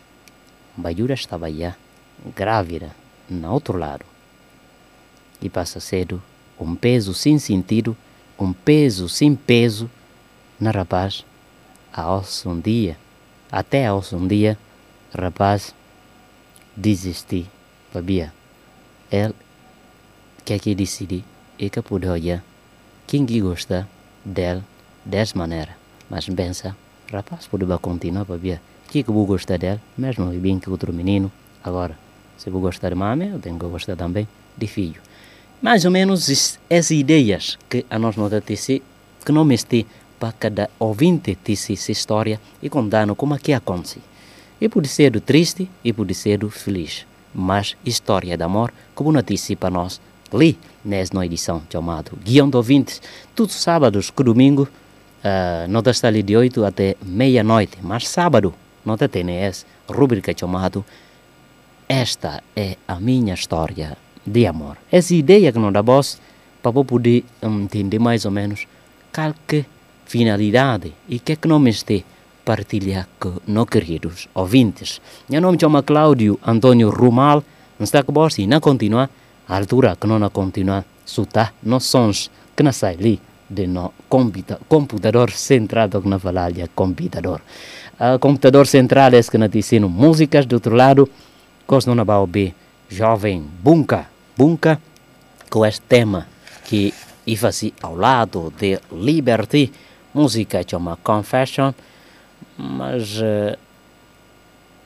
Bajura 0.77 1.13
estava 1.13 1.51
já 1.51 1.75
grávida 2.35 2.95
no 3.29 3.51
outro 3.51 3.77
lado. 3.77 4.05
E 5.41 5.49
passa 5.49 5.79
cedo, 5.79 6.21
um 6.59 6.75
peso 6.75 7.13
sem 7.13 7.37
sentido, 7.39 7.97
um 8.39 8.53
peso 8.53 9.09
sem 9.09 9.35
peso 9.35 9.89
na 10.59 10.71
rapaz. 10.71 11.25
Aos 11.91 12.45
um 12.45 12.57
dia, 12.59 12.97
até 13.51 13.87
aos 13.87 14.13
um 14.13 14.25
dia, 14.25 14.57
rapaz 15.13 15.75
desisti. 16.75 17.49
Babia, 17.93 18.33
quer 20.45 20.59
que 20.59 20.73
decidi 20.73 21.23
e 21.59 21.69
que 21.69 21.81
olhar 22.07 22.43
quem 23.05 23.25
que 23.25 23.41
gosta 23.41 23.87
dele 24.23 24.63
dessa 25.05 25.37
maneira. 25.37 25.75
Mas 26.09 26.27
pensa, 26.29 26.75
rapaz, 27.11 27.47
pode 27.47 27.65
continuar, 27.79 28.23
Babia. 28.25 28.61
Que 28.89 29.03
que 29.03 29.11
vou 29.11 29.25
gostar 29.25 29.57
dele, 29.57 29.79
mesmo 29.97 30.31
bem 30.39 30.59
que 30.59 30.69
outro 30.69 30.91
menino. 30.93 31.31
Agora, 31.63 31.97
se 32.37 32.49
vou 32.49 32.61
gostar 32.61 32.89
de 32.89 32.95
mãe, 32.95 33.29
eu 33.29 33.39
tenho 33.39 33.57
que 33.59 33.65
gostar 33.65 33.95
também 33.95 34.27
de 34.57 34.67
filho. 34.67 35.01
Mais 35.61 35.85
ou 35.85 35.91
menos 35.91 36.27
es- 36.29 36.59
essas 36.69 36.91
ideias 36.91 37.57
que 37.69 37.85
a 37.89 37.99
nós 37.99 38.15
nota 38.15 38.41
TC, 38.41 38.81
que 39.25 39.31
não 39.31 39.45
mesti 39.45 39.85
para 40.19 40.31
cada 40.33 40.69
ouvinte 40.79 41.35
TC 41.35 41.73
essa 41.73 41.91
história 41.91 42.39
e 42.61 42.69
contando 42.69 43.15
como 43.15 43.35
é 43.35 43.39
que 43.39 43.53
acontece. 43.53 43.99
E 44.59 44.67
pode 44.69 44.87
ser 44.87 45.19
triste 45.21 45.69
e 45.83 45.93
pode 45.93 46.13
ser 46.13 46.39
feliz. 46.49 47.05
Mas 47.33 47.75
história 47.85 48.37
de 48.37 48.43
amor, 48.43 48.73
como 48.93 49.11
notícia 49.11 49.55
para 49.55 49.69
nós, 49.69 50.01
li 50.33 50.57
nessa 50.83 51.25
edição 51.25 51.61
chamada 51.71 52.11
Guião 52.23 52.49
de 52.49 52.57
Ouvintes, 52.57 53.01
todos 53.35 53.55
os 53.55 53.61
sábados 53.61 54.09
que 54.09 54.23
domingo, 54.23 54.63
uh, 54.63 55.67
nota 55.69 55.91
está 55.91 56.07
ali 56.07 56.23
de 56.23 56.35
8 56.35 56.65
até 56.65 56.95
meia-noite, 57.05 57.77
mas 57.81 58.07
sábado, 58.07 58.53
nota 58.85 59.07
tem 59.07 59.29
essa 59.31 59.65
rubrica 59.87 60.33
chamada 60.37 60.83
Esta 61.87 62.41
é 62.55 62.77
a 62.87 62.99
minha 62.99 63.33
história 63.33 63.97
de 64.25 64.45
amor. 64.45 64.77
Essa 64.91 65.13
ideia 65.13 65.51
que 65.51 65.59
não 65.59 65.71
dá 65.71 65.81
voz 65.81 66.19
para 66.61 66.71
poder 66.83 67.25
entender 67.41 67.99
mais 67.99 68.25
ou 68.25 68.31
menos 68.31 68.67
qual 69.13 69.33
que 69.47 69.65
finalidade 70.05 70.93
e 71.07 71.19
que 71.19 71.33
é 71.33 71.35
que 71.35 71.47
não 71.47 71.65
este 71.67 72.05
partilhar 72.51 73.07
com 73.17 73.39
nossos 73.47 73.69
queridos 73.69 74.27
ouvintes. 74.35 74.99
Meu 75.29 75.39
nome 75.39 75.57
chama 75.57 75.81
Cláudio 75.83 76.37
Antônio 76.45 76.89
Rumal, 76.89 77.41
não 77.79 77.85
está 77.85 78.03
com 78.03 78.11
você 78.11 78.45
não 78.45 78.59
continua 78.59 79.09
a 79.47 79.55
altura 79.55 79.95
que 79.95 80.05
não 80.05 80.29
continua 80.29 80.83
sutar 81.05 81.53
nos 81.63 81.85
sons 81.85 82.29
que 82.53 82.61
não 82.61 82.73
sai 82.73 82.95
ali 82.95 83.21
de 83.49 83.67
no 83.67 83.93
computa 84.09 84.59
computador 84.67 85.31
centrado 85.31 86.01
na 86.01 86.17
de 86.51 86.67
computador. 86.75 87.39
Uh, 87.97 88.19
computador 88.19 88.67
central 88.67 89.13
é 89.13 89.23
que 89.23 89.37
não 89.37 89.47
ensino 89.53 89.87
músicas 89.87 90.45
do 90.45 90.55
outro 90.55 90.75
lado, 90.75 91.07
coisa 91.65 91.95
não 91.95 92.05
jovem 92.89 93.45
Bunka, 93.63 94.07
Bunka, 94.37 94.77
com 95.49 95.65
este 95.65 95.83
tema 95.87 96.27
que 96.65 96.93
ia 97.25 97.49
ao 97.81 97.95
lado 97.95 98.51
de 98.59 98.77
Liberty, 98.91 99.71
música 100.13 100.61
chama 100.67 100.97
Confession, 101.01 101.73
mas 102.61 103.17
uh, 103.19 103.57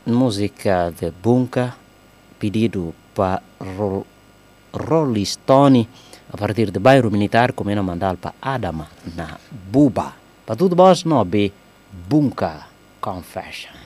música 0.05 0.93
de 0.97 1.11
Bunka, 1.11 1.75
pedido 2.39 2.95
para 3.13 3.43
Ro 3.59 4.05
Rolling 4.73 5.23
Stone, 5.23 5.87
a 6.31 6.37
partir 6.37 6.71
de 6.71 6.79
bairro 6.79 7.11
militar, 7.11 7.53
como 7.53 7.69
era 7.69 7.83
mandado 7.83 8.17
para 8.17 8.33
Adama, 8.41 8.87
na 9.15 9.37
Buba. 9.51 10.13
Para 10.45 10.55
tudo 10.55 10.75
bom, 10.75 10.91
não 11.05 11.23
be 11.23 11.51
Bunka 11.91 12.67
Confession. 13.01 13.84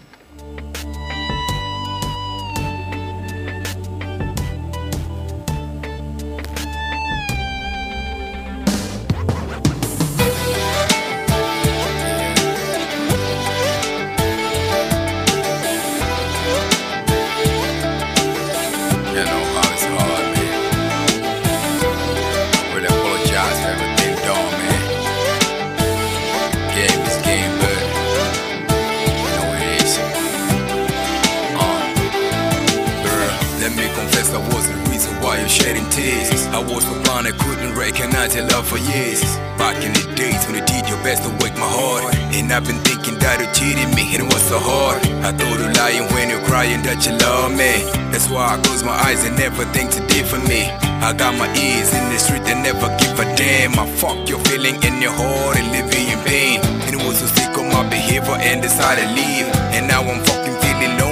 I 36.10 36.60
was 36.66 36.84
so 36.84 36.93
blind 37.03 37.28
I 37.28 37.32
couldn't 37.32 37.78
recognize 37.78 38.36
your 38.36 38.45
love 38.49 38.68
for 38.68 38.78
years. 38.78 39.22
Back 39.62 39.78
in 39.86 39.93
the 39.93 40.05
days 40.16 40.41
when 40.45 40.55
you 40.57 40.66
did 40.66 40.89
your 40.89 40.97
best 41.05 41.22
to 41.24 41.30
wake 41.43 41.53
my 41.53 41.70
heart. 41.70 42.16
And 42.34 42.51
I've 42.51 42.66
been 42.66 42.82
thinking 42.82 43.20
that 43.20 43.38
you 43.38 43.47
cheated 43.53 43.93
me 43.93 44.18
and 44.18 44.26
it 44.26 44.30
was 44.34 44.41
so 44.41 44.57
hard. 44.57 45.05
I 45.22 45.32
thought 45.32 45.60
you 45.62 45.70
lying 45.78 46.10
when 46.14 46.30
you're 46.30 46.41
crying 46.49 46.82
that 46.84 47.05
you 47.05 47.14
love 47.14 47.51
me. 47.53 47.86
That's 48.10 48.30
why 48.30 48.55
I 48.55 48.62
close 48.62 48.84
my 48.84 48.97
eyes 49.05 49.24
and 49.26 49.38
never 49.38 49.66
think 49.70 49.91
to 49.91 50.01
for 50.26 50.41
me. 50.49 50.70
I 51.01 51.14
got 51.14 51.38
my 51.38 51.49
ears 51.53 51.93
in 51.93 52.05
the 52.10 52.20
street 52.20 52.43
and 52.49 52.64
never 52.64 52.89
give 52.97 53.18
a 53.20 53.26
damn. 53.36 53.78
I 53.78 53.86
fuck 54.01 54.28
your 54.28 54.39
feeling 54.49 54.82
in 54.82 55.01
your 55.01 55.14
heart 55.14 55.57
and 55.57 55.70
living 55.72 56.10
in 56.10 56.20
pain. 56.26 56.60
And 56.89 56.93
it 56.97 57.01
was 57.05 57.20
so 57.20 57.28
sick 57.38 57.53
of 57.53 57.66
my 57.66 57.88
behavior 57.89 58.38
and 58.38 58.62
decided 58.62 59.05
to 59.05 59.14
leave. 59.14 59.47
And 59.78 59.88
now 59.88 60.01
I'm 60.01 60.24
fucking 60.26 60.57
feeling 60.62 60.97
lonely 60.97 61.09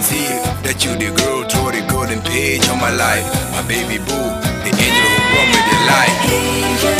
and 0.00 0.06
I 0.06 0.08
see 0.08 0.26
that 0.62 0.84
you 0.84 0.96
the 0.96 1.14
girl, 1.16 1.44
throw 1.44 1.70
the 1.70 1.86
golden 1.92 2.20
page 2.22 2.68
on 2.68 2.78
my 2.78 2.90
life. 2.90 3.24
My 3.52 3.62
baby 3.68 3.98
boo, 3.98 4.24
the 4.64 4.70
angel 4.72 5.08
who 5.12 5.20
brought 5.32 5.48
me 5.48 5.60
to 5.60 5.76
life. 5.88 6.99